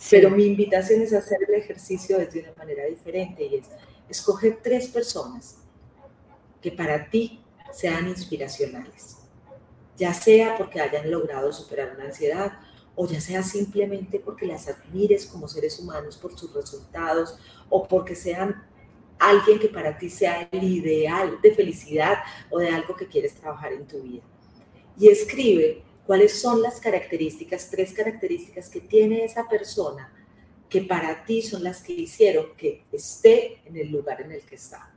Pero 0.10 0.30
mi 0.30 0.46
invitación 0.46 1.02
es 1.02 1.14
hacer 1.14 1.40
el 1.48 1.56
ejercicio 1.56 2.18
de 2.18 2.40
una 2.40 2.54
manera 2.56 2.86
diferente 2.86 3.44
y 3.46 3.56
es 3.56 3.68
escoger 4.10 4.60
tres 4.62 4.88
personas 4.90 5.58
que 6.68 6.76
para 6.76 7.10
ti 7.10 7.40
sean 7.72 8.10
inspiracionales, 8.10 9.20
ya 9.96 10.14
sea 10.14 10.58
porque 10.58 10.82
hayan 10.82 11.10
logrado 11.10 11.54
superar 11.54 11.94
una 11.96 12.08
ansiedad 12.08 12.60
o 12.94 13.08
ya 13.08 13.22
sea 13.22 13.42
simplemente 13.42 14.20
porque 14.20 14.46
las 14.46 14.68
admires 14.68 15.28
como 15.28 15.48
seres 15.48 15.80
humanos 15.80 16.18
por 16.18 16.38
sus 16.38 16.54
resultados 16.54 17.40
o 17.70 17.88
porque 17.88 18.16
sean 18.16 18.68
alguien 19.18 19.60
que 19.60 19.70
para 19.70 19.98
ti 19.98 20.10
sea 20.10 20.50
el 20.52 20.64
ideal 20.66 21.40
de 21.42 21.56
felicidad 21.56 22.18
o 22.50 22.60
de 22.60 22.68
algo 22.68 22.98
que 22.98 23.08
quieres 23.08 23.36
trabajar 23.36 23.72
en 23.72 23.88
tu 23.88 24.02
vida. 24.02 24.24
Y 25.00 25.08
escribe 25.08 25.84
cuáles 26.06 26.38
son 26.42 26.62
las 26.62 26.82
características, 26.82 27.70
tres 27.70 27.94
características 27.94 28.68
que 28.68 28.82
tiene 28.82 29.24
esa 29.24 29.48
persona 29.48 30.14
que 30.68 30.82
para 30.82 31.24
ti 31.24 31.42
son 31.42 31.64
las 31.64 31.82
que 31.82 31.94
hicieron 31.94 32.48
que 32.58 32.84
esté 32.92 33.62
en 33.64 33.78
el 33.78 33.90
lugar 33.90 34.20
en 34.20 34.34
el 34.34 34.42
que 34.42 34.56
está. 34.56 34.97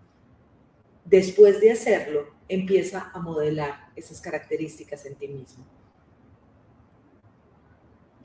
Después 1.10 1.60
de 1.60 1.72
hacerlo, 1.72 2.28
empieza 2.48 3.10
a 3.12 3.18
modelar 3.18 3.90
esas 3.96 4.20
características 4.20 5.04
en 5.06 5.16
ti 5.16 5.26
mismo. 5.26 5.66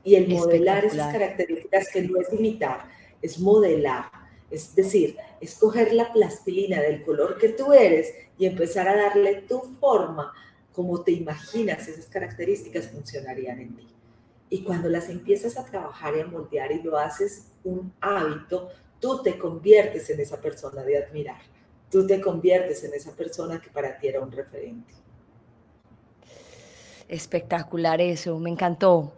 Y 0.04 0.14
el 0.14 0.28
modelar 0.28 0.84
esas 0.84 1.12
características 1.12 1.88
que 1.92 2.02
no 2.02 2.20
es 2.20 2.32
imitar, 2.32 2.88
es 3.20 3.40
modelar. 3.40 4.04
Es 4.52 4.72
decir, 4.76 5.16
escoger 5.40 5.92
la 5.94 6.12
plastilina 6.12 6.80
del 6.80 7.02
color 7.02 7.38
que 7.38 7.48
tú 7.48 7.72
eres 7.72 8.14
y 8.38 8.46
empezar 8.46 8.86
a 8.86 8.94
darle 8.94 9.42
tu 9.48 9.62
forma 9.80 10.32
como 10.72 11.02
te 11.02 11.10
imaginas 11.10 11.88
esas 11.88 12.06
características 12.06 12.86
funcionarían 12.92 13.58
en 13.58 13.74
ti. 13.74 13.88
Y 14.48 14.62
cuando 14.62 14.88
las 14.88 15.08
empiezas 15.08 15.58
a 15.58 15.64
trabajar 15.64 16.16
y 16.16 16.20
a 16.20 16.26
moldear 16.26 16.70
y 16.70 16.82
lo 16.82 16.96
haces 16.96 17.48
un 17.64 17.92
hábito, 18.00 18.68
tú 19.00 19.24
te 19.24 19.36
conviertes 19.36 20.08
en 20.08 20.20
esa 20.20 20.40
persona 20.40 20.84
de 20.84 20.98
admirar. 20.98 21.55
Tú 21.96 22.06
te 22.06 22.20
conviertes 22.20 22.84
en 22.84 22.92
esa 22.92 23.16
persona 23.16 23.58
que 23.58 23.70
para 23.70 23.96
ti 23.96 24.08
era 24.08 24.20
un 24.20 24.30
referente. 24.30 24.92
Espectacular 27.08 28.02
eso, 28.02 28.38
me 28.38 28.50
encantó, 28.50 29.14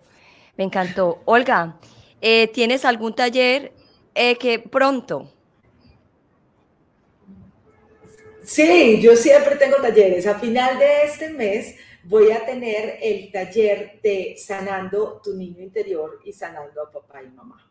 me 0.56 0.62
encantó. 0.62 1.20
Olga, 1.24 1.76
eh, 2.20 2.46
¿tienes 2.46 2.84
algún 2.84 3.16
taller 3.16 3.72
eh, 4.14 4.36
que 4.36 4.60
pronto? 4.60 5.28
Sí, 8.44 9.00
yo 9.00 9.16
siempre 9.16 9.56
tengo 9.56 9.78
talleres. 9.78 10.28
A 10.28 10.38
final 10.38 10.78
de 10.78 11.02
este 11.02 11.30
mes 11.30 11.74
voy 12.04 12.30
a 12.30 12.46
tener 12.46 13.00
el 13.02 13.32
taller 13.32 13.98
de 14.04 14.36
sanando 14.38 15.20
tu 15.24 15.34
niño 15.34 15.64
interior 15.64 16.20
y 16.24 16.32
sanando 16.32 16.80
a 16.80 16.92
papá 16.92 17.24
y 17.24 17.28
mamá. 17.28 17.68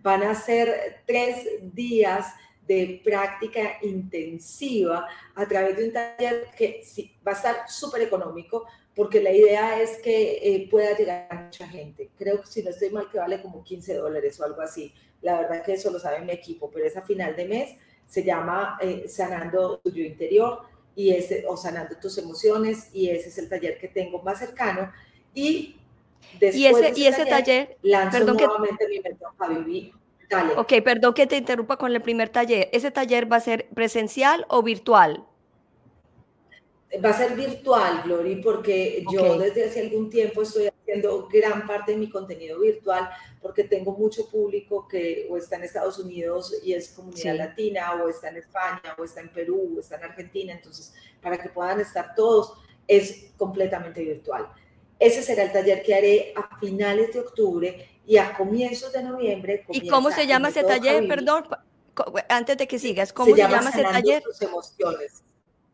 Van 0.00 0.24
a 0.24 0.34
ser 0.34 1.04
tres 1.06 1.46
días 1.62 2.26
de 2.68 3.00
práctica 3.02 3.78
intensiva 3.82 5.08
a 5.34 5.48
través 5.48 5.76
de 5.76 5.84
un 5.86 5.92
taller 5.92 6.48
que 6.56 6.82
sí, 6.84 7.16
va 7.26 7.32
a 7.32 7.34
estar 7.34 7.56
súper 7.68 8.02
económico 8.02 8.66
porque 8.94 9.22
la 9.22 9.32
idea 9.32 9.80
es 9.80 9.98
que 9.98 10.38
eh, 10.42 10.68
pueda 10.70 10.96
llegar 10.96 11.28
a 11.30 11.42
mucha 11.42 11.66
gente. 11.68 12.10
Creo 12.18 12.40
que 12.40 12.46
si 12.48 12.62
no 12.62 12.70
estoy 12.70 12.90
mal 12.90 13.08
que 13.10 13.18
vale 13.18 13.40
como 13.40 13.62
15 13.62 13.94
dólares 13.94 14.38
o 14.40 14.44
algo 14.44 14.60
así. 14.60 14.92
La 15.22 15.40
verdad 15.40 15.64
que 15.64 15.74
eso 15.74 15.90
lo 15.90 15.98
sabe 15.98 16.20
mi 16.24 16.32
equipo, 16.32 16.70
pero 16.70 16.84
es 16.84 16.96
a 16.96 17.02
final 17.02 17.34
de 17.36 17.46
mes. 17.46 17.76
Se 18.06 18.24
llama 18.24 18.76
eh, 18.80 19.04
Sanando 19.08 19.78
tu 19.78 19.90
yo 19.90 20.02
interior 20.02 20.62
y 20.96 21.10
ese, 21.10 21.44
o 21.48 21.56
Sanando 21.56 21.96
tus 22.00 22.18
emociones 22.18 22.90
y 22.92 23.08
ese 23.08 23.28
es 23.28 23.38
el 23.38 23.48
taller 23.48 23.78
que 23.78 23.86
tengo 23.86 24.20
más 24.22 24.40
cercano. 24.40 24.92
Y 25.32 25.76
después 26.40 26.56
y 26.56 26.66
ese, 26.66 26.92
y 27.00 27.06
ese 27.06 27.24
taller, 27.24 27.78
lanzo 27.82 28.24
nuevamente 28.24 28.88
mi 28.88 28.98
método 28.98 29.32
Javi 29.38 29.92
Ok, 30.56 30.74
perdón 30.84 31.14
que 31.14 31.26
te 31.26 31.36
interrumpa 31.36 31.76
con 31.76 31.92
el 31.92 32.02
primer 32.02 32.28
taller. 32.28 32.68
¿Ese 32.72 32.90
taller 32.90 33.30
va 33.30 33.36
a 33.36 33.40
ser 33.40 33.68
presencial 33.70 34.44
o 34.48 34.62
virtual? 34.62 35.24
Va 37.04 37.10
a 37.10 37.12
ser 37.12 37.34
virtual, 37.34 38.02
Glory, 38.04 38.36
porque 38.36 39.04
yo 39.12 39.38
desde 39.38 39.66
hace 39.66 39.80
algún 39.80 40.08
tiempo 40.08 40.42
estoy 40.42 40.68
haciendo 40.68 41.28
gran 41.30 41.66
parte 41.66 41.92
de 41.92 41.98
mi 41.98 42.08
contenido 42.08 42.58
virtual 42.60 43.10
porque 43.42 43.64
tengo 43.64 43.92
mucho 43.92 44.28
público 44.28 44.88
que 44.88 45.26
o 45.30 45.36
está 45.36 45.56
en 45.56 45.64
Estados 45.64 45.98
Unidos 45.98 46.54
y 46.64 46.72
es 46.72 46.88
comunidad 46.88 47.36
latina, 47.36 48.02
o 48.02 48.08
está 48.08 48.30
en 48.30 48.38
España, 48.38 48.96
o 48.98 49.04
está 49.04 49.20
en 49.20 49.30
Perú, 49.30 49.74
o 49.76 49.80
está 49.80 49.96
en 49.96 50.04
Argentina. 50.04 50.54
Entonces, 50.54 50.94
para 51.20 51.36
que 51.36 51.50
puedan 51.50 51.80
estar 51.80 52.14
todos, 52.14 52.54
es 52.86 53.32
completamente 53.36 54.02
virtual. 54.02 54.48
Ese 54.98 55.22
será 55.22 55.44
el 55.44 55.52
taller 55.52 55.82
que 55.82 55.94
haré 55.94 56.32
a 56.34 56.58
finales 56.58 57.12
de 57.12 57.20
octubre 57.20 57.97
y 58.08 58.16
a 58.16 58.32
comienzos 58.34 58.90
de 58.92 59.02
noviembre. 59.02 59.64
¿Y 59.70 59.86
cómo 59.86 60.10
se 60.10 60.26
llama 60.26 60.48
ese 60.48 60.64
taller? 60.64 61.06
Perdón, 61.06 61.44
antes 62.30 62.56
de 62.56 62.66
que 62.66 62.78
sigas, 62.78 63.12
¿cómo 63.12 63.34
se, 63.34 63.36
llama, 63.36 63.58
ese 63.68 63.82
taller? 63.82 64.22
Tus 64.22 64.40
emociones. 64.40 65.22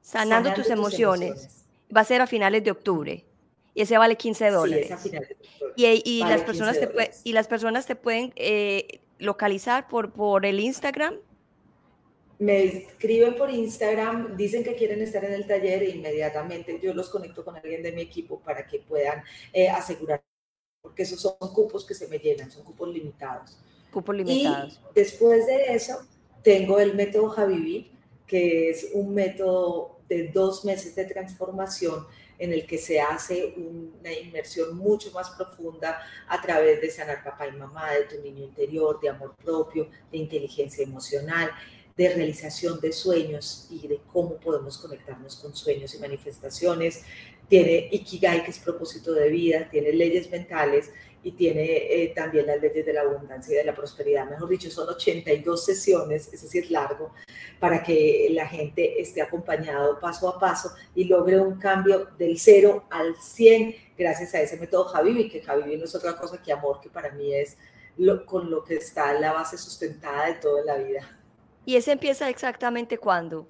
Sanando, 0.03 0.53
tus, 0.53 0.69
emociones. 0.69 1.65
Va 1.95 2.01
a 2.01 2.05
ser 2.05 2.21
a 2.21 2.27
finales 2.27 2.65
de 2.65 2.73
octubre. 2.73 3.25
Y 3.73 3.83
ese 3.83 3.97
vale 3.97 4.17
15 4.17 4.51
dólares. 4.51 4.87
Sí, 4.89 4.93
a 4.93 4.99
finales 4.99 5.29
de 5.29 5.35
octubre. 5.35 6.03
Y, 6.05 6.21
las 6.25 6.43
personas 6.43 6.81
te 6.81 7.11
y 7.23 7.33
las 7.33 7.47
personas 7.47 7.87
te 7.87 7.95
pueden 7.95 8.33
eh, 8.35 9.01
localizar 9.19 9.87
por, 9.87 10.13
por 10.13 10.45
el 10.45 10.59
Instagram. 10.59 11.15
Me 12.41 12.65
escriben 12.65 13.37
por 13.37 13.49
Instagram, 13.49 14.37
dicen 14.37 14.65
que 14.65 14.75
quieren 14.75 15.01
estar 15.03 15.25
en 15.25 15.35
el 15.35 15.47
taller 15.47 15.85
e 15.85 15.91
inmediatamente 15.91 16.81
yo 16.83 16.93
los 16.93 17.09
conecto 17.09 17.45
con 17.45 17.55
alguien 17.57 17.81
de 17.81 17.93
mi 17.93 18.03
equipo 18.03 18.41
para 18.41 18.67
que 18.67 18.81
puedan 18.81 19.23
eh, 19.53 19.69
asegurar 19.69 20.21
porque 20.85 21.03
esos 21.03 21.19
son 21.19 21.35
cupos 21.55 21.87
que 21.87 21.95
se 21.95 22.07
me 22.09 22.19
llenan, 22.19 22.51
son 22.51 22.63
cupos 22.63 22.91
limitados. 22.91 23.57
Cupos 23.91 24.15
limitados. 24.15 24.79
Y 24.91 25.01
después 25.01 25.47
de 25.47 25.75
eso, 25.75 26.07
tengo 26.43 26.79
el 26.79 26.95
método 26.95 27.31
Javiví, 27.31 27.91
que 28.27 28.69
es 28.69 28.91
un 28.93 29.15
método 29.15 29.99
de 30.11 30.29
dos 30.29 30.63
meses 30.67 30.95
de 30.95 31.07
transformación 31.07 32.07
en 32.39 32.53
el 32.53 32.67
que 32.67 32.77
se 32.77 33.01
hace 33.01 33.55
una 33.57 34.13
inmersión 34.13 34.77
mucho 34.77 35.11
más 35.13 35.31
profunda 35.31 36.03
a 36.29 36.43
través 36.43 36.83
de 36.83 36.91
sanar 36.91 37.25
papá 37.25 37.49
y 37.49 37.53
mamá, 37.53 37.93
de 37.93 38.05
tu 38.05 38.23
niño 38.23 38.45
interior, 38.45 39.01
de 39.01 39.09
amor 39.09 39.35
propio, 39.43 39.89
de 40.13 40.19
inteligencia 40.19 40.85
emocional, 40.85 41.51
de 41.97 42.13
realización 42.13 42.79
de 42.81 42.93
sueños 42.93 43.69
y 43.71 43.89
de 43.89 44.01
cómo 44.13 44.37
podemos 44.37 44.77
conectarnos 44.77 45.37
con 45.37 45.55
sueños 45.55 45.95
y 45.95 45.99
manifestaciones, 45.99 47.05
tiene 47.49 47.89
Ikigai, 47.91 48.45
que 48.45 48.51
es 48.51 48.59
propósito 48.59 49.13
de 49.13 49.29
vida, 49.29 49.69
tiene 49.71 49.93
leyes 49.93 50.31
mentales 50.31 50.91
y 51.23 51.33
tiene 51.33 51.65
eh, 51.65 52.13
también 52.15 52.47
las 52.47 52.61
leyes 52.61 52.85
de 52.85 52.93
la 52.93 53.01
abundancia 53.01 53.55
y 53.55 53.57
de 53.57 53.65
la 53.65 53.75
prosperidad. 53.75 54.29
Mejor 54.29 54.49
dicho, 54.49 54.71
son 54.71 54.89
82 54.89 55.65
sesiones, 55.65 56.33
es 56.33 56.43
decir, 56.43 56.71
largo, 56.71 57.13
para 57.59 57.83
que 57.83 58.29
la 58.31 58.47
gente 58.47 59.01
esté 59.01 59.23
acompañado 59.23 59.99
paso 59.99 60.29
a 60.29 60.39
paso 60.39 60.71
y 60.95 61.05
logre 61.05 61.41
un 61.41 61.59
cambio 61.59 62.09
del 62.19 62.39
0 62.39 62.85
al 62.91 63.17
100 63.17 63.75
gracias 63.97 64.35
a 64.35 64.41
ese 64.41 64.59
método 64.59 64.85
Javivi, 64.85 65.29
que 65.29 65.41
Javivi 65.41 65.77
no 65.77 65.85
es 65.85 65.95
otra 65.95 66.17
cosa 66.17 66.43
que 66.43 66.53
amor, 66.53 66.81
que 66.81 66.91
para 66.91 67.11
mí 67.13 67.33
es 67.33 67.57
lo, 67.97 68.27
con 68.27 68.51
lo 68.51 68.65
que 68.65 68.77
está 68.77 69.19
la 69.19 69.33
base 69.33 69.57
sustentada 69.57 70.27
de 70.27 70.35
toda 70.35 70.65
la 70.65 70.77
vida. 70.77 71.21
¿Y 71.65 71.77
ese 71.77 71.93
empieza 71.93 72.29
exactamente 72.29 72.99
cuándo? 72.99 73.47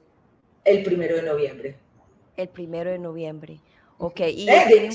El 0.65 0.85
primero 0.85 1.17
de 1.17 1.23
noviembre. 1.23 1.77
El 2.37 2.49
primero 2.49 2.91
de 2.91 2.99
noviembre. 2.99 3.61
Ok, 4.05 4.21
y 4.21 4.45
de, 4.45 4.91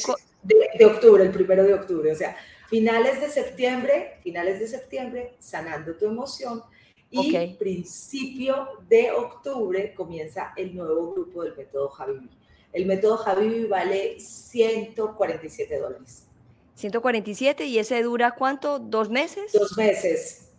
de, 0.77 0.85
octubre, 0.85 1.23
el 1.23 1.31
primero 1.31 1.63
de 1.63 1.73
octubre, 1.73 2.11
o 2.11 2.15
sea, 2.15 2.37
finales 2.69 3.19
de 3.19 3.29
septiembre, 3.29 4.19
finales 4.21 4.59
de 4.59 4.67
septiembre, 4.67 5.33
sanando 5.39 5.95
tu 5.95 6.05
emoción. 6.05 6.61
Y 7.09 7.55
principio 7.55 8.67
de 8.87 9.11
octubre 9.11 9.95
comienza 9.95 10.53
el 10.55 10.75
nuevo 10.75 11.11
grupo 11.13 11.43
del 11.43 11.57
método 11.57 11.89
Javivi. 11.89 12.29
El 12.71 12.85
método 12.85 13.17
Javivi 13.17 13.65
vale 13.65 14.19
147 14.19 15.79
dólares. 15.79 16.27
147 16.75 17.65
y 17.65 17.79
ese 17.79 18.03
dura 18.03 18.35
cuánto? 18.35 18.77
¿Dos 18.77 19.09
meses? 19.09 19.51
Dos 19.53 19.75
meses. 19.75 20.51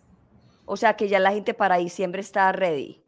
O 0.65 0.75
sea 0.75 0.97
que 0.97 1.07
ya 1.07 1.19
la 1.19 1.31
gente 1.31 1.53
para 1.53 1.77
diciembre 1.77 2.19
está 2.19 2.51
ready 2.51 3.00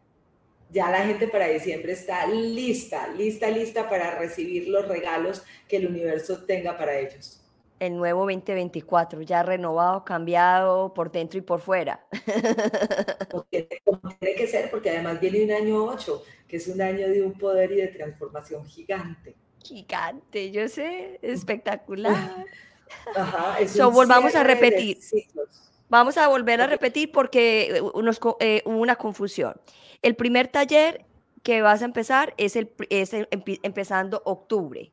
ya 0.74 0.89
la 0.89 1.05
gente 1.05 1.28
para 1.28 1.47
diciembre 1.47 1.93
está 1.93 2.26
lista, 2.26 3.07
lista, 3.07 3.49
lista 3.49 3.88
para 3.88 4.17
recibir 4.17 4.67
los 4.67 4.88
regalos 4.88 5.43
que 5.67 5.78
el 5.78 5.88
universo 5.88 6.43
tenga 6.45 6.78
para 6.78 6.97
ellos. 6.97 7.39
El 7.80 7.95
nuevo 7.95 8.21
2024, 8.21 9.21
ya 9.21 9.43
renovado, 9.43 10.03
cambiado 10.03 10.93
por 10.93 11.11
dentro 11.11 11.38
y 11.38 11.41
por 11.41 11.59
fuera. 11.59 12.05
Como 13.30 13.45
tiene, 13.49 14.36
que 14.36 14.47
ser, 14.47 14.71
porque 14.71 14.89
además 14.89 15.19
viene 15.19 15.43
un 15.43 15.51
año 15.51 15.84
8, 15.86 16.24
que 16.47 16.57
es 16.57 16.67
un 16.67 16.82
año 16.82 17.07
de 17.07 17.21
un 17.21 17.34
poder 17.34 17.71
y 17.71 17.76
de 17.76 17.88
transformación 17.88 18.65
gigante. 18.65 19.36
Gigante, 19.63 20.51
yo 20.51 20.67
sé, 20.69 21.19
espectacular. 21.21 22.45
Ajá, 23.15 23.57
volvamos 23.91 24.34
a 24.36 24.43
repetir. 24.43 24.97
Vamos 25.93 26.17
a 26.17 26.27
volver 26.27 26.59
a 26.59 26.65
repetir 26.65 27.11
porque 27.11 27.79
nos, 28.01 28.19
eh, 28.39 28.63
hubo 28.65 28.79
una 28.79 28.95
confusión. 28.95 29.53
El 30.01 30.15
primer 30.15 30.47
taller 30.47 31.05
que 31.43 31.61
vas 31.61 31.83
a 31.83 31.85
empezar 31.85 32.33
es, 32.37 32.55
el, 32.55 32.73
empezando 33.61 34.23
octubre, 34.25 34.91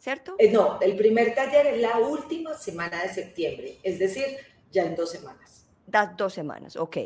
¿cierto? 0.00 0.34
Eh, 0.38 0.50
no, 0.50 0.80
el 0.80 0.96
primer 0.96 1.36
taller 1.36 1.68
es 1.68 1.80
la 1.80 1.98
última 1.98 2.54
semana 2.54 3.00
de 3.04 3.10
septiembre, 3.10 3.78
es 3.84 4.00
decir, 4.00 4.24
ya 4.72 4.86
en 4.86 4.96
dos 4.96 5.12
semanas. 5.12 5.68
Das 5.86 6.16
dos 6.16 6.34
semanas, 6.34 6.74
ok. 6.74 6.96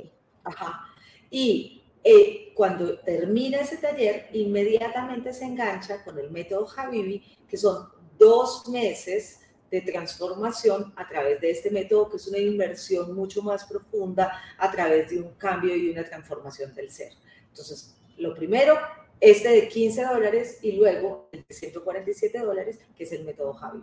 Ajá. 0.45 0.86
Y 1.30 1.82
eh, 2.03 2.51
cuando 2.55 2.99
termina 3.01 3.59
ese 3.59 3.76
taller, 3.76 4.30
inmediatamente 4.32 5.34
se 5.34 5.45
engancha 5.45 6.03
con 6.03 6.18
el 6.18 6.30
método 6.30 6.64
Javivi, 6.64 7.22
que 7.47 7.59
son 7.59 7.90
dos 8.16 8.66
meses 8.70 9.40
de 9.75 9.81
transformación 9.81 10.93
a 10.95 11.09
través 11.09 11.41
de 11.41 11.51
este 11.51 11.68
método, 11.68 12.09
que 12.09 12.16
es 12.18 12.29
una 12.29 12.39
inversión 12.39 13.12
mucho 13.12 13.43
más 13.43 13.64
profunda 13.64 14.41
a 14.57 14.70
través 14.70 15.11
de 15.11 15.18
un 15.18 15.33
cambio 15.35 15.75
y 15.75 15.91
una 15.91 16.05
transformación 16.05 16.72
del 16.75 16.93
ser. 16.93 17.12
Entonces, 17.49 17.97
lo 18.16 18.35
primero, 18.35 18.79
este 19.20 19.49
de 19.49 19.66
15 19.66 20.05
dólares 20.05 20.61
y 20.62 20.72
luego 20.72 21.29
el 21.33 21.45
de 21.49 21.55
147 21.55 22.39
dólares, 22.39 22.79
que 22.97 23.03
es 23.03 23.12
el 23.12 23.25
método 23.25 23.53
Javi. 23.55 23.83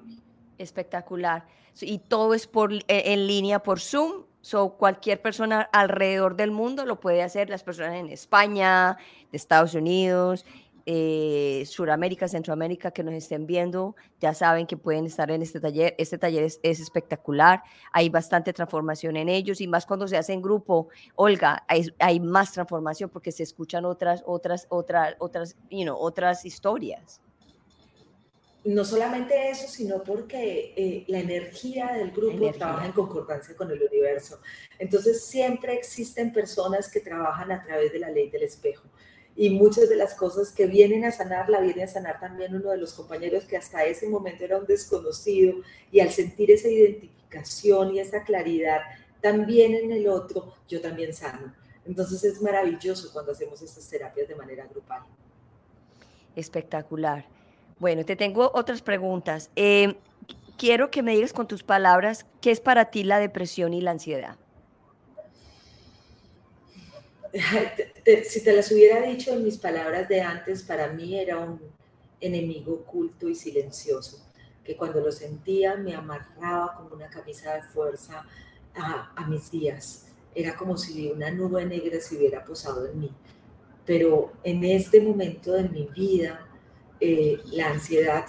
Espectacular. 0.58 1.46
Y 1.82 2.00
todo 2.00 2.34
es 2.34 2.48
por, 2.48 2.72
e, 2.74 2.84
en 2.88 3.28
línea 3.28 3.62
por 3.62 3.82
Zoom. 3.82 4.24
So, 4.40 4.78
cualquier 4.78 5.22
persona 5.22 5.62
alrededor 5.74 6.38
del 6.38 6.52
mundo 6.52 6.86
lo 6.86 7.02
puede 7.02 7.22
hacer, 7.22 7.50
las 7.50 7.64
personas 7.64 7.96
en 7.96 8.08
España, 8.08 8.98
de 9.30 9.38
Estados 9.38 9.76
Unidos, 9.76 10.46
eh, 10.86 11.64
Suramérica, 11.68 12.28
Centroamérica 12.28 12.92
que 12.92 13.04
nos 13.04 13.14
estén 13.14 13.46
viendo, 13.46 13.96
ya 14.20 14.34
saben 14.34 14.66
que 14.68 14.78
pueden 14.78 15.06
estar 15.06 15.30
en 15.32 15.42
este 15.42 15.60
taller. 15.60 15.96
Este 15.98 16.18
taller 16.18 16.44
es, 16.44 16.60
espectacular, 16.64 17.64
hay 17.92 18.10
bastante 18.10 18.54
transformación 18.54 19.18
en 19.18 19.30
ellos 19.30 19.62
y 19.62 19.68
más 19.68 19.86
cuando 19.86 20.08
se 20.08 20.18
hace 20.18 20.34
en 20.34 20.42
grupo, 20.42 20.90
Olga, 21.16 21.66
hay, 21.68 22.20
más 22.20 22.52
transformación 22.52 23.10
porque 23.10 23.32
se 23.32 23.44
escuchan 23.44 23.86
otras, 23.86 24.24
otras, 24.26 24.68
otras, 24.70 25.16
otras, 25.20 25.56
you 25.70 25.84
know, 25.84 25.98
otras 25.98 26.46
historias. 26.46 27.22
No 28.64 28.86
solamente 28.86 29.50
eso, 29.50 29.68
sino 29.68 30.04
porque 30.04 30.74
eh, 30.78 31.04
la 31.08 31.20
energía 31.20 31.94
del 31.94 32.12
grupo 32.12 32.52
trabaja 32.52 32.86
en 32.86 32.92
concordancia 32.92 33.56
con 33.56 33.72
el 33.72 33.82
universo. 33.82 34.40
Entonces 34.78 35.26
siempre 35.26 35.74
existen 35.74 36.32
personas 36.32 36.92
que 36.92 37.00
trabajan 37.00 37.52
a 37.52 37.64
través 37.64 37.92
de 37.92 38.00
la 38.00 38.10
ley 38.10 38.30
del 38.30 38.44
espejo 38.44 38.88
y 39.36 39.50
muchas 39.50 39.90
de 39.90 39.96
las 39.96 40.14
cosas 40.14 40.52
que 40.52 40.66
vienen 40.66 41.06
a 41.06 41.12
sanar, 41.12 41.50
la 41.50 41.62
viene 41.62 41.84
a 41.84 41.88
sanar 41.88 42.20
también 42.20 42.56
uno 42.56 42.70
de 42.72 42.78
los 42.78 42.94
compañeros 42.94 43.46
que 43.46 43.58
hasta 43.58 43.86
ese 43.86 44.08
momento 44.08 44.44
era 44.44 44.58
un 44.58 44.66
desconocido 44.66 45.62
y 45.92 46.00
al 46.00 46.12
sentir 46.12 46.52
esa 46.52 46.68
identificación 46.68 47.96
y 47.96 48.00
esa 48.00 48.24
claridad 48.24 48.82
también 49.22 49.76
en 49.76 49.92
el 49.92 50.08
otro, 50.08 50.54
yo 50.68 50.82
también 50.82 51.14
sano. 51.14 51.54
Entonces 51.86 52.24
es 52.24 52.42
maravilloso 52.42 53.12
cuando 53.14 53.32
hacemos 53.32 53.62
estas 53.62 53.88
terapias 53.88 54.28
de 54.28 54.36
manera 54.36 54.66
grupal. 54.68 55.04
Espectacular. 56.36 57.26
Bueno, 57.80 58.06
te 58.06 58.16
tengo 58.16 58.52
otras 58.54 58.82
preguntas. 58.82 59.50
Eh, 59.56 59.96
quiero 60.58 60.92
que 60.92 61.02
me 61.02 61.16
digas 61.16 61.34
con 61.34 61.48
tus 61.48 61.64
palabras 61.64 62.26
qué 62.42 62.52
es 62.52 62.60
para 62.60 62.86
ti 62.86 63.04
la 63.04 63.20
depresión 63.20 63.74
y 63.74 63.82
la 63.82 63.92
ansiedad. 63.92 64.38
si 68.28 68.44
te 68.44 68.54
las 68.54 68.72
hubiera 68.72 69.02
dicho 69.02 69.32
en 69.32 69.44
mis 69.44 69.58
palabras 69.58 70.10
de 70.10 70.22
antes, 70.22 70.64
para 70.64 70.88
mí 70.90 71.18
era 71.18 71.40
un 71.40 71.60
enemigo 72.20 72.74
oculto 72.74 73.30
y 73.30 73.36
silencioso, 73.36 74.26
que 74.64 74.76
cuando 74.76 75.00
lo 75.02 75.12
sentía 75.12 75.76
me 75.76 75.96
amarraba 75.96 76.76
como 76.76 76.96
una 76.96 77.10
camisa 77.10 77.56
de 77.56 77.64
fuerza 77.64 78.26
a, 78.76 79.28
mis 79.28 79.52
días. 79.52 80.08
Era 80.34 80.56
como 80.56 80.78
si 80.78 81.10
una 81.10 81.32
nube 81.32 81.66
negra 81.66 82.00
se 82.00 82.16
hubiera 82.16 82.44
posado 82.44 82.88
en 82.88 83.00
mí. 83.00 83.12
Pero 83.86 84.34
en 84.44 84.64
este 84.64 85.02
momento 85.02 85.54
de 85.54 85.68
mi 85.68 85.88
vida, 85.88 86.48
eh, 87.00 87.40
la 87.52 87.72
ansiedad 87.72 88.26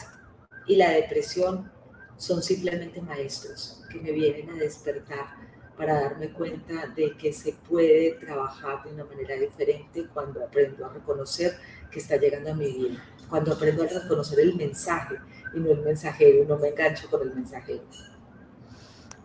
y 0.67 0.77
la 0.77 0.91
depresión 0.91 1.71
son 2.17 2.43
simplemente 2.43 3.01
maestros 3.03 3.83
que 3.91 4.01
me 4.01 4.13
vienen 4.13 4.51
a 4.51 4.55
despertar 4.55 5.42
para 5.83 6.01
darme 6.01 6.31
cuenta 6.31 6.87
de 6.95 7.17
que 7.17 7.33
se 7.33 7.55
puede 7.55 8.13
trabajar 8.13 8.85
de 8.85 8.93
una 8.93 9.05
manera 9.05 9.35
diferente 9.35 10.07
cuando 10.15 10.45
aprendo 10.45 10.87
a 10.87 10.91
reconocer 10.91 11.57
que 11.91 11.99
está 11.99 12.17
llegando 12.19 12.53
a 12.53 12.55
mi 12.55 12.67
vida, 12.67 13.05
cuando 13.29 13.53
aprendo 13.53 13.83
a 13.83 13.87
reconocer 13.89 14.39
el 14.39 14.55
mensaje 14.55 15.17
y 15.53 15.59
no 15.59 15.73
el 15.73 15.81
mensajero, 15.81 16.45
no 16.45 16.57
me 16.57 16.69
engancho 16.69 17.11
con 17.11 17.23
el 17.23 17.35
mensajero. 17.35 17.83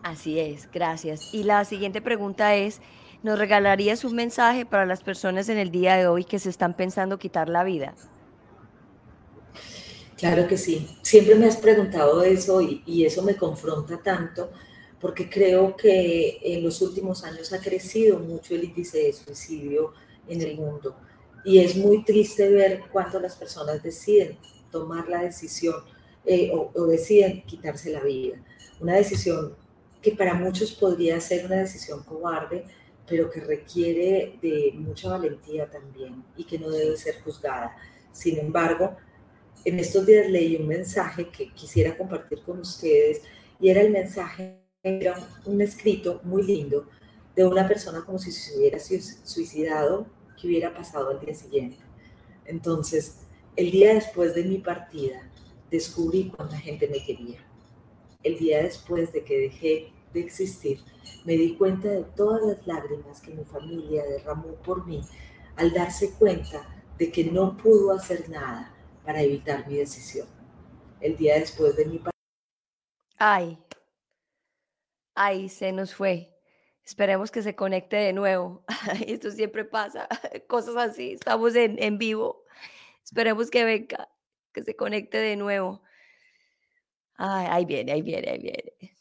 Así 0.02 0.40
es, 0.40 0.68
gracias. 0.72 1.32
Y 1.32 1.44
la 1.44 1.64
siguiente 1.64 2.02
pregunta 2.02 2.56
es, 2.56 2.80
¿nos 3.22 3.38
regalarías 3.38 4.04
un 4.04 4.16
mensaje 4.16 4.66
para 4.66 4.84
las 4.84 5.04
personas 5.04 5.48
en 5.48 5.58
el 5.58 5.70
día 5.70 5.96
de 5.96 6.08
hoy 6.08 6.24
que 6.24 6.40
se 6.40 6.50
están 6.50 6.74
pensando 6.74 7.20
quitar 7.20 7.48
la 7.48 7.62
vida? 7.62 7.94
Claro 10.16 10.48
que 10.48 10.58
sí. 10.58 10.98
Siempre 11.02 11.36
me 11.36 11.46
has 11.46 11.56
preguntado 11.56 12.24
eso 12.24 12.60
y, 12.60 12.82
y 12.84 13.04
eso 13.04 13.22
me 13.22 13.36
confronta 13.36 14.02
tanto 14.02 14.50
porque 15.00 15.28
creo 15.28 15.76
que 15.76 16.38
en 16.42 16.64
los 16.64 16.82
últimos 16.82 17.24
años 17.24 17.52
ha 17.52 17.60
crecido 17.60 18.18
mucho 18.18 18.54
el 18.54 18.64
índice 18.64 18.98
de 18.98 19.12
suicidio 19.12 19.92
en 20.26 20.42
el 20.42 20.56
mundo. 20.56 20.96
Y 21.44 21.60
es 21.60 21.76
muy 21.76 22.04
triste 22.04 22.48
ver 22.50 22.82
cuando 22.92 23.20
las 23.20 23.36
personas 23.36 23.82
deciden 23.82 24.36
tomar 24.70 25.08
la 25.08 25.22
decisión 25.22 25.76
eh, 26.24 26.50
o, 26.52 26.70
o, 26.74 26.86
deciden 26.86 27.42
quitarse 27.42 27.90
la 27.90 28.02
vida. 28.02 28.42
Una 28.80 28.96
decisión 28.96 29.54
que 30.02 30.12
para 30.12 30.34
muchos 30.34 30.72
podría 30.72 31.20
ser 31.20 31.46
una 31.46 31.56
decisión 31.56 32.02
cobarde, 32.02 32.64
pero 33.06 33.30
que 33.30 33.40
requiere 33.40 34.38
de 34.42 34.72
mucha 34.74 35.08
valentía 35.08 35.70
también 35.70 36.22
y 36.36 36.44
que 36.44 36.58
no 36.58 36.68
debe 36.68 36.96
ser 36.96 37.22
juzgada. 37.22 37.74
Sin 38.12 38.38
embargo, 38.38 38.96
en 39.64 39.78
estos 39.78 40.04
días 40.04 40.28
leí 40.28 40.56
un 40.56 40.66
mensaje 40.66 41.28
que 41.30 41.52
quisiera 41.52 41.96
compartir 41.96 42.42
con 42.42 42.60
ustedes 42.60 43.22
y 43.60 43.70
era 43.70 43.80
el 43.80 43.90
mensaje 43.90 44.67
era 44.88 45.16
un 45.44 45.60
escrito 45.60 46.20
muy 46.24 46.42
lindo 46.42 46.88
de 47.36 47.44
una 47.44 47.68
persona 47.68 48.04
como 48.04 48.18
si 48.18 48.32
se 48.32 48.58
hubiera 48.58 48.78
suicidado, 48.78 50.06
que 50.40 50.48
hubiera 50.48 50.74
pasado 50.74 51.10
al 51.10 51.20
día 51.20 51.34
siguiente. 51.34 51.78
Entonces, 52.44 53.20
el 53.56 53.70
día 53.70 53.94
después 53.94 54.34
de 54.34 54.44
mi 54.44 54.58
partida, 54.58 55.28
descubrí 55.70 56.32
cuánta 56.34 56.58
gente 56.58 56.88
me 56.88 57.04
quería. 57.04 57.38
El 58.22 58.38
día 58.38 58.62
después 58.62 59.12
de 59.12 59.22
que 59.24 59.38
dejé 59.38 59.92
de 60.12 60.20
existir, 60.20 60.80
me 61.24 61.34
di 61.34 61.56
cuenta 61.56 61.88
de 61.88 62.04
todas 62.16 62.42
las 62.42 62.66
lágrimas 62.66 63.20
que 63.20 63.34
mi 63.34 63.44
familia 63.44 64.04
derramó 64.04 64.54
por 64.64 64.86
mí 64.86 65.02
al 65.56 65.72
darse 65.72 66.12
cuenta 66.12 66.66
de 66.98 67.12
que 67.12 67.24
no 67.24 67.56
pudo 67.56 67.92
hacer 67.92 68.28
nada 68.28 68.74
para 69.04 69.22
evitar 69.22 69.68
mi 69.68 69.76
decisión. 69.76 70.26
El 71.00 71.16
día 71.16 71.34
después 71.34 71.76
de 71.76 71.84
mi 71.84 71.98
partida. 71.98 72.12
Ay, 73.18 73.58
Ay, 75.20 75.48
se 75.48 75.72
nos 75.72 75.96
fue. 75.96 76.32
Esperemos 76.84 77.32
que 77.32 77.42
se 77.42 77.56
conecte 77.56 77.96
de 77.96 78.12
nuevo. 78.12 78.64
Esto 79.04 79.32
siempre 79.32 79.64
pasa, 79.64 80.06
cosas 80.46 80.76
así. 80.76 81.14
Estamos 81.14 81.56
en, 81.56 81.76
en 81.82 81.98
vivo. 81.98 82.44
Esperemos 83.02 83.50
que 83.50 83.64
venga, 83.64 84.08
que 84.52 84.62
se 84.62 84.76
conecte 84.76 85.18
de 85.18 85.34
nuevo. 85.34 85.82
Ay, 87.16 87.48
ahí 87.50 87.64
viene, 87.64 87.90
ahí 87.90 88.02
viene, 88.02 88.30
ahí 88.30 88.38
viene. 88.38 88.96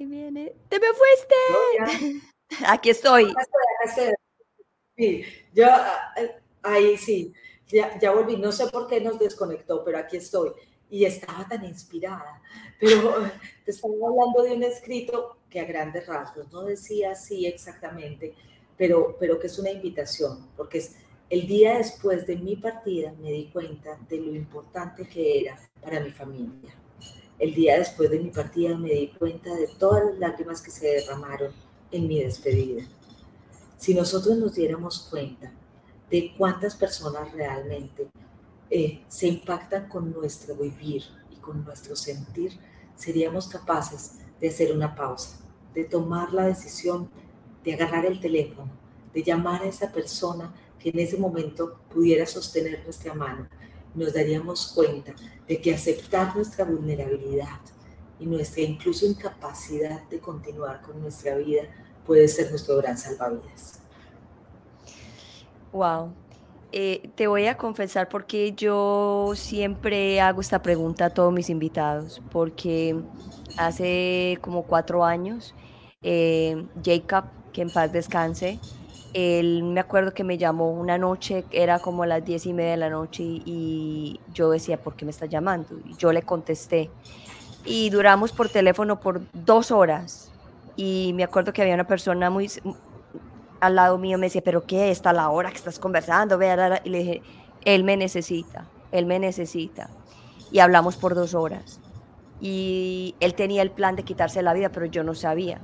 Ahí 0.00 0.06
viene. 0.06 0.52
¡Te 0.68 0.80
me 0.80 0.88
fuiste! 0.88 2.26
Aquí 2.66 2.90
estoy. 2.90 3.32
Sí, 4.96 5.24
yo 5.54 5.66
eh, 6.16 6.42
ahí 6.64 6.96
sí, 6.96 7.32
ya, 7.68 7.96
ya 8.00 8.10
volví. 8.10 8.36
No 8.36 8.50
sé 8.50 8.66
por 8.66 8.88
qué 8.88 9.00
nos 9.00 9.16
desconectó, 9.16 9.84
pero 9.84 9.98
aquí 9.98 10.16
estoy 10.16 10.52
y 10.90 11.04
estaba 11.04 11.46
tan 11.48 11.64
inspirada. 11.64 12.40
Pero 12.78 13.14
te 13.64 13.70
estaba 13.70 13.94
hablando 13.94 14.42
de 14.42 14.54
un 14.54 14.62
escrito 14.62 15.38
que 15.50 15.60
a 15.60 15.64
grandes 15.64 16.06
rasgos 16.06 16.50
no 16.52 16.62
decía 16.62 17.12
así 17.12 17.46
exactamente, 17.46 18.34
pero, 18.76 19.16
pero 19.18 19.38
que 19.38 19.46
es 19.46 19.58
una 19.58 19.70
invitación, 19.70 20.48
porque 20.56 20.78
es 20.78 20.96
el 21.28 21.48
día 21.48 21.78
después 21.78 22.24
de 22.26 22.36
mi 22.36 22.54
partida 22.54 23.12
me 23.20 23.32
di 23.32 23.46
cuenta 23.46 23.98
de 24.08 24.18
lo 24.18 24.32
importante 24.32 25.08
que 25.08 25.40
era 25.40 25.58
para 25.82 25.98
mi 25.98 26.10
familia. 26.10 26.72
El 27.38 27.52
día 27.52 27.78
después 27.78 28.10
de 28.10 28.20
mi 28.20 28.30
partida 28.30 28.76
me 28.76 28.90
di 28.90 29.08
cuenta 29.08 29.52
de 29.54 29.66
todas 29.78 30.04
las 30.04 30.18
lágrimas 30.18 30.62
que 30.62 30.70
se 30.70 30.86
derramaron 30.86 31.52
en 31.90 32.06
mi 32.06 32.22
despedida. 32.22 32.86
Si 33.76 33.92
nosotros 33.92 34.38
nos 34.38 34.54
diéramos 34.54 35.08
cuenta 35.10 35.52
de 36.10 36.32
cuántas 36.38 36.76
personas 36.76 37.32
realmente 37.32 38.06
eh, 38.70 39.04
se 39.08 39.28
impactan 39.28 39.88
con 39.88 40.12
nuestro 40.12 40.56
vivir 40.56 41.02
y 41.30 41.36
con 41.36 41.64
nuestro 41.64 41.94
sentir, 41.96 42.58
seríamos 42.96 43.48
capaces 43.48 44.18
de 44.40 44.48
hacer 44.48 44.72
una 44.72 44.94
pausa, 44.94 45.38
de 45.74 45.84
tomar 45.84 46.32
la 46.32 46.46
decisión 46.46 47.10
de 47.66 47.74
agarrar 47.74 48.06
el 48.06 48.20
teléfono, 48.20 48.70
de 49.12 49.22
llamar 49.24 49.62
a 49.62 49.66
esa 49.66 49.90
persona 49.90 50.54
que 50.78 50.90
en 50.90 51.00
ese 51.00 51.16
momento 51.18 51.80
pudiera 51.92 52.24
sostener 52.24 52.84
nuestra 52.84 53.12
mano. 53.12 53.48
Nos 53.94 54.14
daríamos 54.14 54.72
cuenta 54.72 55.14
de 55.48 55.60
que 55.60 55.74
aceptar 55.74 56.36
nuestra 56.36 56.64
vulnerabilidad 56.64 57.60
y 58.20 58.26
nuestra 58.26 58.62
incluso 58.62 59.04
incapacidad 59.04 60.08
de 60.08 60.20
continuar 60.20 60.80
con 60.82 61.00
nuestra 61.00 61.36
vida 61.36 61.62
puede 62.06 62.28
ser 62.28 62.50
nuestro 62.50 62.76
gran 62.76 62.96
salvavidas. 62.96 63.80
Wow, 65.72 66.12
eh, 66.72 67.10
te 67.14 67.26
voy 67.26 67.46
a 67.46 67.56
confesar 67.56 68.08
porque 68.08 68.52
yo 68.52 69.32
siempre 69.34 70.20
hago 70.20 70.40
esta 70.40 70.62
pregunta 70.62 71.06
a 71.06 71.10
todos 71.10 71.32
mis 71.32 71.48
invitados, 71.50 72.20
porque 72.30 72.96
hace 73.56 74.38
como 74.40 74.64
cuatro 74.64 75.04
años, 75.04 75.54
eh, 76.02 76.66
Jacob, 76.84 77.24
que 77.52 77.62
en 77.62 77.70
paz 77.70 77.92
descanse, 77.92 78.58
él 79.14 79.62
me 79.62 79.80
acuerdo 79.80 80.12
que 80.12 80.24
me 80.24 80.36
llamó 80.36 80.70
una 80.70 80.98
noche, 80.98 81.44
era 81.50 81.78
como 81.78 82.04
las 82.04 82.24
diez 82.24 82.44
y 82.44 82.52
media 82.52 82.72
de 82.72 82.76
la 82.76 82.90
noche, 82.90 83.22
y, 83.24 84.20
yo 84.34 84.50
decía, 84.50 84.76
¿por 84.76 84.94
qué 84.94 85.06
me 85.06 85.10
está 85.10 85.24
llamando? 85.24 85.78
Y 85.86 85.96
yo 85.96 86.12
le 86.12 86.22
contesté. 86.22 86.90
Y 87.64 87.88
duramos 87.88 88.32
por 88.32 88.50
teléfono 88.50 89.00
por 89.00 89.22
dos 89.32 89.70
horas. 89.70 90.30
Y 90.76 91.12
me 91.14 91.24
acuerdo 91.24 91.54
que 91.54 91.62
había 91.62 91.72
una 91.72 91.86
persona 91.86 92.28
muy, 92.28 92.50
al 93.60 93.76
lado 93.76 93.98
mío 93.98 94.18
me 94.18 94.26
decía, 94.26 94.42
pero 94.44 94.66
¿qué? 94.66 94.90
Está 94.90 95.12
la 95.12 95.28
hora 95.30 95.50
que 95.50 95.56
estás 95.56 95.78
conversando, 95.78 96.38
y 96.84 96.88
le 96.90 96.98
dije, 96.98 97.22
él 97.64 97.84
me 97.84 97.96
necesita, 97.96 98.66
él 98.92 99.06
me 99.06 99.18
necesita. 99.18 99.90
Y 100.50 100.60
hablamos 100.60 100.96
por 100.96 101.14
dos 101.14 101.34
horas. 101.34 101.80
Y 102.40 103.14
él 103.20 103.34
tenía 103.34 103.62
el 103.62 103.70
plan 103.70 103.96
de 103.96 104.04
quitarse 104.04 104.42
la 104.42 104.54
vida, 104.54 104.70
pero 104.70 104.86
yo 104.86 105.02
no 105.02 105.14
sabía. 105.14 105.60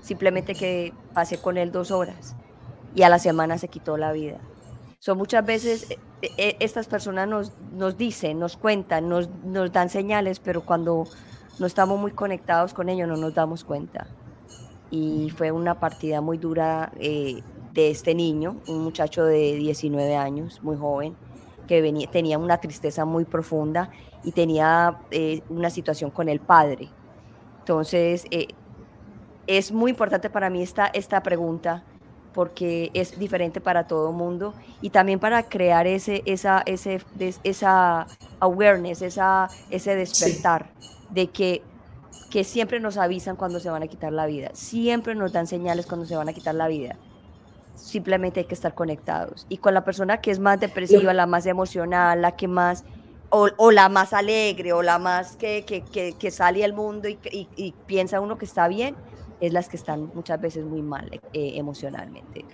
Simplemente 0.00 0.54
que 0.54 0.92
pasé 1.14 1.38
con 1.38 1.56
él 1.58 1.72
dos 1.72 1.90
horas. 1.90 2.34
y 2.94 3.04
a 3.04 3.08
la 3.08 3.18
semana 3.18 3.56
se 3.56 3.68
quitó 3.68 3.96
la 3.96 4.12
vida. 4.12 4.38
Son 4.98 5.16
muchas 5.16 5.44
veces 5.46 5.90
eh, 5.90 5.98
eh, 6.36 6.56
estas 6.60 6.86
personas 6.86 7.26
nos, 7.26 7.52
nos 7.72 7.96
dicen, 7.96 8.38
nos 8.38 8.56
cuentan, 8.56 9.08
nos, 9.08 9.30
nos 9.44 9.72
dan 9.72 9.88
señales, 9.88 10.40
pero 10.40 10.60
cuando 10.60 11.06
no 11.58 11.66
estamos 11.66 11.98
muy 11.98 12.12
conectados 12.12 12.74
con 12.74 12.88
ellos 12.88 13.08
no 13.08 13.16
nos 13.16 13.34
damos 13.34 13.64
cuenta. 13.64 14.06
Y 14.92 15.30
fue 15.36 15.50
una 15.50 15.80
partida 15.80 16.20
muy 16.20 16.38
dura 16.38 16.92
eh, 17.00 17.42
de 17.72 17.90
este 17.90 18.14
niño, 18.14 18.58
un 18.68 18.84
muchacho 18.84 19.24
de 19.24 19.56
19 19.56 20.14
años, 20.14 20.62
muy 20.62 20.76
joven, 20.76 21.16
que 21.66 21.80
venía, 21.80 22.08
tenía 22.08 22.38
una 22.38 22.58
tristeza 22.58 23.04
muy 23.04 23.24
profunda 23.24 23.90
y 24.22 24.30
tenía 24.30 25.00
una 25.48 25.70
situación 25.70 26.10
con 26.10 26.28
el 26.28 26.38
padre. 26.38 26.88
Entonces, 27.58 28.26
es 29.46 29.72
muy 29.72 29.90
importante 29.90 30.30
para 30.30 30.50
mí 30.50 30.62
esta, 30.62 30.86
esta 30.86 31.22
pregunta 31.22 31.82
porque 32.32 32.90
es 32.94 33.18
diferente 33.18 33.60
para 33.60 33.86
todo 33.86 34.10
el 34.10 34.16
mundo 34.16 34.54
y 34.80 34.90
también 34.90 35.18
para 35.18 35.42
crear 35.42 35.86
ese, 35.86 36.22
esa, 36.24 36.62
ese, 36.66 37.02
esa 37.44 38.06
awareness, 38.40 39.02
esa, 39.02 39.48
ese 39.70 39.94
despertar 39.96 40.70
de 41.10 41.28
que, 41.28 41.62
que 42.32 42.44
siempre 42.44 42.80
nos 42.80 42.96
avisan 42.96 43.36
cuando 43.36 43.60
se 43.60 43.68
van 43.68 43.82
a 43.82 43.88
quitar 43.88 44.10
la 44.10 44.24
vida, 44.24 44.48
siempre 44.54 45.14
nos 45.14 45.34
dan 45.34 45.46
señales 45.46 45.84
cuando 45.84 46.06
se 46.06 46.16
van 46.16 46.30
a 46.30 46.32
quitar 46.32 46.54
la 46.54 46.66
vida. 46.66 46.96
Simplemente 47.76 48.40
hay 48.40 48.46
que 48.46 48.54
estar 48.54 48.74
conectados. 48.74 49.44
Y 49.50 49.58
con 49.58 49.74
la 49.74 49.84
persona 49.84 50.22
que 50.22 50.30
es 50.30 50.38
más 50.38 50.58
depresiva, 50.58 51.12
la 51.12 51.26
más 51.26 51.44
emocional, 51.44 52.22
la 52.22 52.34
que 52.34 52.48
más, 52.48 52.84
o, 53.28 53.70
la 53.70 53.90
más 53.90 54.14
alegre, 54.14 54.72
o 54.72 54.80
la 54.80 54.98
más 54.98 55.36
que, 55.36 55.66
que, 55.66 56.14
que, 56.18 56.30
sale 56.30 56.64
al 56.64 56.72
mundo 56.72 57.06
y, 57.06 57.18
y 57.54 57.74
piensa 57.84 58.18
uno 58.18 58.38
que 58.38 58.46
está 58.46 58.66
bien, 58.66 58.96
es 59.38 59.52
las 59.52 59.68
que 59.68 59.76
están 59.76 60.10
muchas 60.14 60.40
veces 60.40 60.64
muy 60.64 60.80
mal 60.80 61.10
eh, 61.12 61.52
emocionalmente. 61.56 62.46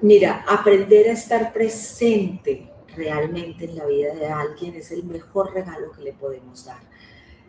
Mira, 0.00 0.44
aprender 0.48 1.10
a 1.10 1.12
estar 1.12 1.52
presente 1.52 2.72
realmente 2.96 3.66
en 3.66 3.76
la 3.76 3.86
vida 3.86 4.14
de 4.16 4.26
alguien 4.26 4.74
es 4.74 4.90
el 4.90 5.04
mejor 5.04 5.54
regalo 5.54 5.92
que 5.92 6.02
le 6.02 6.12
podemos 6.12 6.64
dar. 6.64 6.87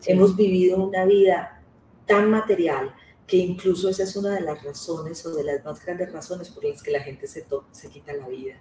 Hemos 0.05 0.35
vivido 0.35 0.77
una 0.77 1.05
vida 1.05 1.61
tan 2.05 2.29
material 2.29 2.95
que 3.27 3.37
incluso 3.37 3.89
esa 3.89 4.03
es 4.03 4.15
una 4.15 4.35
de 4.35 4.41
las 4.41 4.63
razones 4.63 5.25
o 5.25 5.35
de 5.35 5.43
las 5.43 5.63
más 5.63 5.83
grandes 5.85 6.11
razones 6.11 6.49
por 6.49 6.63
las 6.63 6.81
que 6.81 6.91
la 6.91 7.01
gente 7.01 7.27
se, 7.27 7.45
se 7.71 7.89
quita 7.89 8.13
la 8.13 8.27
vida. 8.27 8.55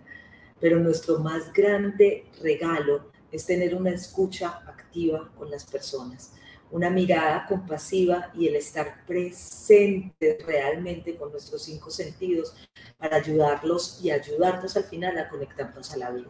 Pero 0.61 0.79
nuestro 0.79 1.19
más 1.21 1.53
grande 1.53 2.27
regalo 2.43 3.11
es 3.31 3.47
tener 3.47 3.75
una 3.75 3.91
escucha 3.91 4.63
activa 4.67 5.31
con 5.37 5.51
las 5.51 5.65
personas 5.65 6.33
una 6.71 6.91
mirada 6.91 7.47
compasiva 7.47 8.31
y 8.35 8.47
el 8.47 8.57
estar 8.57 9.05
presente 9.07 10.39
realmente 10.47 11.17
con 11.17 11.31
nuestros 11.31 11.63
cinco 11.63 11.91
sentidos 11.91 12.55
para 12.99 13.17
ayudarlos 13.17 14.01
y 14.03 14.11
ayudarnos 14.11 14.77
al 14.77 14.85
final 14.85 15.17
a 15.19 15.29
conectarnos 15.29 15.93
a 15.93 15.97
la 15.97 16.11
vida. 16.11 16.29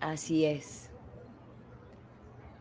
Así 0.00 0.44
es. 0.44 0.85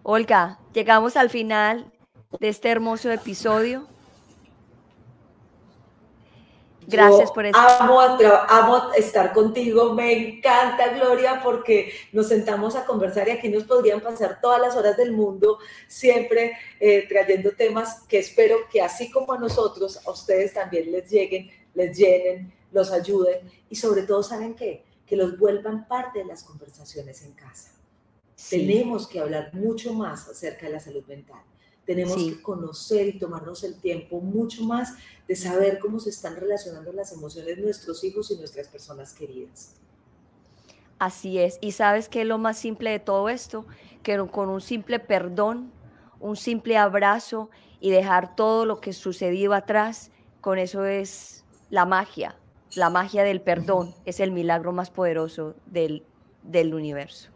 Olga, 0.07 0.59
llegamos 0.71 1.17
al 1.17 1.31
final 1.31 1.91
de 2.39 2.49
este 2.49 2.69
hermoso 2.69 3.09
episodio. 3.09 3.87
Gracias 6.85 7.31
por 7.31 7.47
eso. 7.47 7.57
Amo, 7.57 7.99
amo 7.99 8.93
estar 8.93 9.33
contigo, 9.33 9.95
me 9.95 10.13
encanta 10.13 10.89
Gloria 10.89 11.41
porque 11.43 11.91
nos 12.11 12.27
sentamos 12.27 12.75
a 12.75 12.85
conversar 12.85 13.27
y 13.29 13.31
aquí 13.31 13.49
nos 13.49 13.63
podrían 13.63 13.99
pasar 13.99 14.39
todas 14.39 14.61
las 14.61 14.75
horas 14.75 14.95
del 14.95 15.11
mundo, 15.11 15.57
siempre 15.87 16.55
eh, 16.79 17.07
trayendo 17.09 17.53
temas 17.53 18.03
que 18.07 18.19
espero 18.19 18.57
que 18.71 18.83
así 18.83 19.09
como 19.09 19.33
a 19.33 19.39
nosotros, 19.39 20.05
a 20.05 20.11
ustedes 20.11 20.53
también 20.53 20.91
les 20.91 21.09
lleguen, 21.09 21.49
les 21.73 21.97
llenen, 21.97 22.53
los 22.71 22.91
ayuden 22.91 23.39
y 23.71 23.75
sobre 23.75 24.03
todo, 24.03 24.21
¿saben 24.21 24.53
qué? 24.53 24.85
Que 25.07 25.15
los 25.15 25.39
vuelvan 25.39 25.87
parte 25.87 26.19
de 26.19 26.25
las 26.25 26.43
conversaciones 26.43 27.23
en 27.23 27.31
casa. 27.31 27.74
Tenemos 28.49 29.07
que 29.07 29.19
hablar 29.19 29.53
mucho 29.53 29.93
más 29.93 30.27
acerca 30.27 30.67
de 30.67 30.73
la 30.73 30.79
salud 30.79 31.03
mental. 31.07 31.41
Tenemos 31.85 32.15
que 32.15 32.41
conocer 32.41 33.07
y 33.07 33.19
tomarnos 33.19 33.63
el 33.63 33.79
tiempo 33.79 34.19
mucho 34.19 34.63
más 34.63 34.95
de 35.27 35.35
saber 35.35 35.77
cómo 35.79 35.99
se 35.99 36.09
están 36.09 36.35
relacionando 36.35 36.91
las 36.91 37.11
emociones 37.11 37.57
de 37.57 37.61
nuestros 37.61 38.03
hijos 38.03 38.31
y 38.31 38.37
nuestras 38.37 38.67
personas 38.67 39.13
queridas. 39.13 39.75
Así 40.97 41.37
es. 41.37 41.59
Y 41.61 41.73
sabes 41.73 42.09
que 42.09 42.25
lo 42.25 42.37
más 42.37 42.57
simple 42.57 42.89
de 42.89 42.99
todo 42.99 43.29
esto, 43.29 43.65
que 44.01 44.17
con 44.31 44.49
un 44.49 44.61
simple 44.61 44.99
perdón, 44.99 45.71
un 46.19 46.35
simple 46.35 46.77
abrazo 46.77 47.49
y 47.79 47.91
dejar 47.91 48.35
todo 48.35 48.65
lo 48.65 48.79
que 48.79 48.93
sucedió 48.93 49.53
atrás, 49.53 50.09
con 50.41 50.57
eso 50.57 50.85
es 50.85 51.43
la 51.69 51.85
magia. 51.85 52.35
La 52.75 52.89
magia 52.89 53.23
del 53.23 53.41
perdón 53.41 53.93
es 54.05 54.19
el 54.19 54.31
milagro 54.31 54.71
más 54.71 54.89
poderoso 54.89 55.55
del, 55.65 56.03
del 56.43 56.73
universo. 56.73 57.34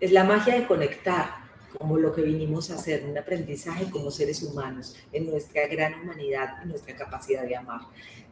Es 0.00 0.12
la 0.12 0.24
magia 0.24 0.54
de 0.54 0.66
conectar, 0.66 1.44
como 1.78 1.98
lo 1.98 2.12
que 2.12 2.22
vinimos 2.22 2.70
a 2.70 2.74
hacer, 2.74 3.04
un 3.04 3.16
aprendizaje 3.16 3.90
como 3.90 4.10
seres 4.10 4.42
humanos, 4.42 4.96
en 5.12 5.26
nuestra 5.26 5.66
gran 5.66 6.00
humanidad 6.00 6.62
y 6.64 6.68
nuestra 6.68 6.94
capacidad 6.94 7.44
de 7.44 7.56
amar. 7.56 7.80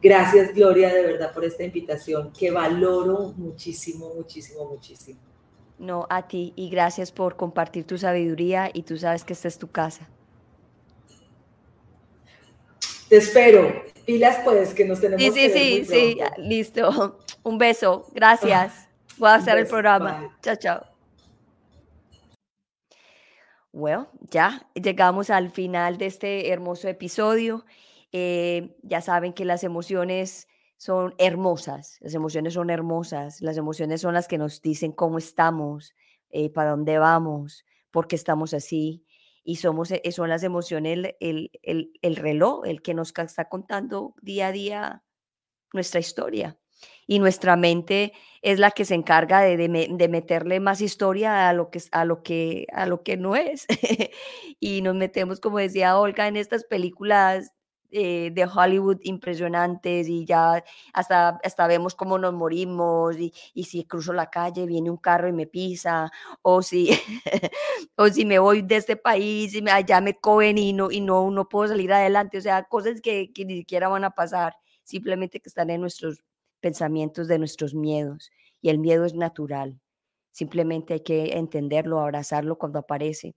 Gracias, 0.01 0.53
Gloria, 0.53 0.93
de 0.93 1.01
verdad, 1.03 1.33
por 1.33 1.45
esta 1.45 1.63
invitación 1.63 2.31
que 2.31 2.51
valoro 2.51 3.33
muchísimo, 3.37 4.13
muchísimo, 4.15 4.65
muchísimo. 4.65 5.19
No, 5.79 6.07
a 6.09 6.27
ti, 6.27 6.53
y 6.55 6.69
gracias 6.69 7.11
por 7.11 7.35
compartir 7.35 7.85
tu 7.85 7.97
sabiduría 7.97 8.69
y 8.73 8.83
tú 8.83 8.97
sabes 8.97 9.23
que 9.23 9.33
esta 9.33 9.47
es 9.47 9.57
tu 9.57 9.69
casa. 9.69 10.07
Te 13.09 13.17
espero. 13.17 13.83
Pilas, 14.05 14.39
pues, 14.43 14.73
que 14.73 14.85
nos 14.85 14.99
tenemos 14.99 15.23
sí, 15.23 15.31
sí, 15.31 15.49
sí, 15.49 15.85
sí, 15.85 16.17
listo. 16.37 17.19
Un 17.43 17.57
beso. 17.57 18.07
Gracias. 18.13 18.87
Voy 19.17 19.29
a 19.29 19.35
hacer 19.35 19.57
el 19.57 19.67
programa. 19.67 20.35
Chao, 20.41 20.55
chao. 20.55 20.92
Bueno, 23.73 24.07
ya 24.29 24.69
llegamos 24.75 25.31
al 25.31 25.49
final 25.49 25.97
de 25.97 26.05
este 26.05 26.51
hermoso 26.51 26.87
episodio. 26.87 27.65
Eh, 28.11 28.77
ya 28.83 29.01
saben 29.01 29.33
que 29.33 29.45
las 29.45 29.63
emociones 29.63 30.47
son 30.77 31.15
hermosas, 31.17 31.97
las 32.01 32.13
emociones 32.13 32.53
son 32.53 32.69
hermosas, 32.69 33.41
las 33.41 33.57
emociones 33.57 34.01
son 34.01 34.13
las 34.13 34.27
que 34.27 34.37
nos 34.37 34.61
dicen 34.61 34.91
cómo 34.91 35.17
estamos, 35.17 35.93
eh, 36.29 36.51
para 36.51 36.69
dónde 36.71 36.99
vamos, 36.99 37.65
por 37.89 38.07
qué 38.07 38.15
estamos 38.15 38.53
así. 38.53 39.05
Y 39.43 39.55
somos, 39.55 39.89
eh, 39.89 40.03
son 40.11 40.29
las 40.29 40.43
emociones 40.43 41.15
el, 41.19 41.49
el, 41.63 41.91
el 42.03 42.15
reloj, 42.15 42.67
el 42.67 42.83
que 42.83 42.93
nos 42.93 43.11
está 43.17 43.49
contando 43.49 44.13
día 44.21 44.47
a 44.47 44.51
día 44.51 45.03
nuestra 45.73 45.99
historia 45.99 46.59
y 47.07 47.19
nuestra 47.19 47.55
mente 47.55 48.13
es 48.41 48.59
la 48.59 48.71
que 48.71 48.85
se 48.85 48.95
encarga 48.95 49.41
de, 49.41 49.57
de, 49.57 50.07
meterle 50.09 50.59
más 50.59 50.81
historia 50.81 51.49
a 51.49 51.53
lo 51.53 51.69
que, 51.69 51.81
a 51.91 52.05
lo 52.05 52.23
que, 52.23 52.67
a 52.73 52.85
lo 52.85 53.03
que 53.03 53.17
no 53.17 53.35
es. 53.35 53.65
y 54.59 54.81
nos 54.81 54.95
metemos, 54.95 55.39
como 55.39 55.59
decía 55.59 55.97
Olga, 55.97 56.27
en 56.27 56.37
estas 56.37 56.65
películas 56.65 57.53
eh, 57.95 58.31
de 58.33 58.45
Hollywood 58.45 58.97
impresionantes 59.03 60.09
y 60.09 60.25
ya 60.25 60.63
hasta, 60.93 61.39
hasta 61.43 61.67
vemos 61.67 61.93
cómo 61.93 62.17
nos 62.17 62.33
morimos 62.33 63.15
y, 63.19 63.31
y, 63.53 63.65
si 63.65 63.85
cruzo 63.85 64.13
la 64.13 64.31
calle 64.31 64.65
viene 64.65 64.89
un 64.89 64.97
carro 64.97 65.27
y 65.27 65.31
me 65.31 65.45
pisa 65.45 66.11
o 66.41 66.63
si, 66.63 66.89
o 67.95 68.07
si 68.07 68.25
me 68.25 68.39
voy 68.39 68.63
de 68.63 68.77
este 68.77 68.95
país 68.95 69.53
y 69.53 69.61
me, 69.61 69.69
allá 69.69 70.01
me 70.01 70.15
cogen 70.19 70.57
y 70.57 70.73
no, 70.73 70.89
y 70.89 71.01
no, 71.01 71.29
no 71.29 71.47
puedo 71.47 71.67
salir 71.69 71.93
adelante. 71.93 72.39
O 72.39 72.41
sea, 72.41 72.63
cosas 72.63 72.99
que, 72.99 73.31
que 73.31 73.45
ni 73.45 73.57
siquiera 73.57 73.89
van 73.89 74.05
a 74.05 74.11
pasar, 74.11 74.55
simplemente 74.83 75.39
que 75.39 75.49
están 75.49 75.69
en 75.69 75.81
nuestros 75.81 76.23
pensamientos 76.63 77.27
de 77.27 77.37
nuestros 77.37 77.75
miedos 77.75 78.31
y 78.61 78.69
el 78.69 78.79
miedo 78.79 79.03
es 79.03 79.13
natural. 79.13 79.81
Simplemente 80.31 80.93
hay 80.93 81.01
que 81.01 81.37
entenderlo, 81.37 81.99
abrazarlo 81.99 82.57
cuando 82.57 82.79
aparece. 82.79 83.35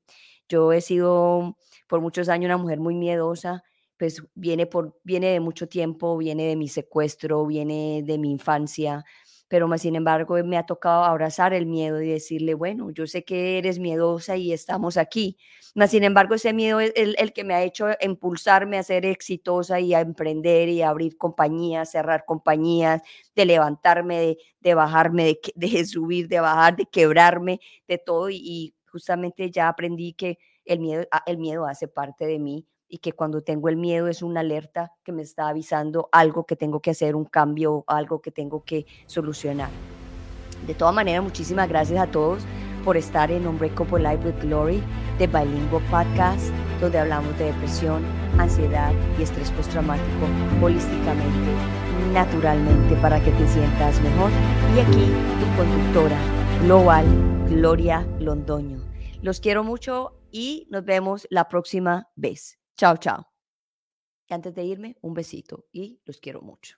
Yo 0.48 0.72
he 0.72 0.80
sido 0.80 1.58
por 1.88 2.00
muchos 2.00 2.28
años 2.28 2.46
una 2.46 2.56
mujer 2.56 2.78
muy 2.78 2.94
miedosa, 2.94 3.64
pues 3.98 4.22
viene, 4.34 4.66
por, 4.66 4.96
viene 5.02 5.32
de 5.32 5.40
mucho 5.40 5.68
tiempo, 5.68 6.16
viene 6.16 6.44
de 6.44 6.54
mi 6.54 6.68
secuestro, 6.68 7.44
viene 7.46 8.02
de 8.04 8.16
mi 8.16 8.30
infancia, 8.30 9.04
pero 9.48 9.68
más 9.68 9.82
sin 9.82 9.96
embargo 9.96 10.36
me 10.44 10.56
ha 10.56 10.66
tocado 10.66 11.04
abrazar 11.04 11.54
el 11.54 11.66
miedo 11.66 12.02
y 12.02 12.08
decirle, 12.08 12.54
bueno, 12.54 12.90
yo 12.90 13.06
sé 13.06 13.24
que 13.24 13.58
eres 13.58 13.78
miedosa 13.78 14.36
y 14.36 14.52
estamos 14.52 14.96
aquí. 14.96 15.38
Más 15.74 15.90
sin 15.90 16.04
embargo, 16.04 16.34
ese 16.34 16.52
miedo 16.52 16.80
es 16.80 16.92
el, 16.96 17.14
el, 17.18 17.32
que 17.32 17.44
me 17.44 17.54
ha 17.54 17.62
hecho 17.62 17.86
impulsarme 18.00 18.78
a 18.78 18.82
ser 18.82 19.04
exitosa 19.06 19.78
y 19.80 19.94
a 19.94 20.00
emprender 20.00 20.68
y 20.68 20.82
a 20.82 20.88
abrir 20.88 21.16
compañías, 21.18 21.90
cerrar 21.92 22.24
compañías, 22.24 23.02
de 23.34 23.44
levantarme, 23.44 24.18
de, 24.18 24.38
de 24.60 24.74
bajarme, 24.74 25.24
de, 25.24 25.40
de, 25.54 25.84
subir, 25.84 26.28
de 26.28 26.40
bajar, 26.40 26.76
de 26.76 26.86
quebrarme, 26.86 27.60
de 27.86 27.98
todo. 27.98 28.30
Y, 28.30 28.36
y 28.36 28.74
justamente 28.90 29.50
ya 29.50 29.68
aprendí 29.68 30.14
que 30.14 30.38
el 30.64 30.80
miedo, 30.80 31.04
ah, 31.12 31.22
el 31.26 31.38
miedo 31.38 31.66
hace 31.66 31.88
parte 31.88 32.26
de 32.26 32.38
mí 32.38 32.66
y 32.88 32.98
que 32.98 33.12
cuando 33.12 33.42
tengo 33.42 33.68
el 33.68 33.76
miedo 33.76 34.08
es 34.08 34.22
una 34.22 34.40
alerta 34.40 34.92
que 35.04 35.12
me 35.12 35.22
está 35.22 35.48
avisando 35.48 36.08
algo 36.12 36.44
que 36.44 36.56
tengo 36.56 36.80
que 36.80 36.90
hacer, 36.90 37.16
un 37.16 37.24
cambio, 37.24 37.84
algo 37.86 38.20
que 38.20 38.30
tengo 38.30 38.64
que 38.64 38.86
solucionar. 39.06 39.70
De 40.66 40.74
todas 40.74 40.94
maneras, 40.94 41.22
muchísimas 41.22 41.68
gracias 41.68 42.00
a 42.00 42.10
todos 42.10 42.44
por 42.84 42.96
estar 42.96 43.30
en 43.30 43.46
Hombre 43.46 43.70
Copo 43.70 43.98
Live 43.98 44.24
with 44.24 44.40
Glory 44.42 44.82
de 45.18 45.26
Bilingual 45.26 45.82
Podcast, 45.90 46.50
donde 46.80 46.98
hablamos 46.98 47.36
de 47.38 47.46
depresión, 47.46 48.04
ansiedad 48.38 48.92
y 49.18 49.22
estrés 49.22 49.50
postraumático 49.50 50.26
holísticamente, 50.62 51.50
naturalmente, 52.12 52.94
para 52.96 53.20
que 53.20 53.32
te 53.32 53.48
sientas 53.48 54.00
mejor. 54.02 54.30
Y 54.76 54.80
aquí 54.80 55.12
tu 55.40 55.56
conductora 55.56 56.18
global, 56.62 57.06
Gloria 57.48 58.06
Londoño. 58.20 58.78
Los 59.22 59.40
quiero 59.40 59.64
mucho 59.64 60.12
y 60.30 60.66
nos 60.70 60.84
vemos 60.84 61.26
la 61.30 61.48
próxima 61.48 62.08
vez. 62.14 62.58
Chao, 62.78 62.96
chao. 62.96 63.24
Y 64.28 64.34
antes 64.34 64.54
de 64.54 64.62
irme, 64.64 64.96
un 65.02 65.14
besito 65.14 65.66
y 65.72 66.00
los 66.04 66.18
quiero 66.20 66.40
mucho. 66.40 66.76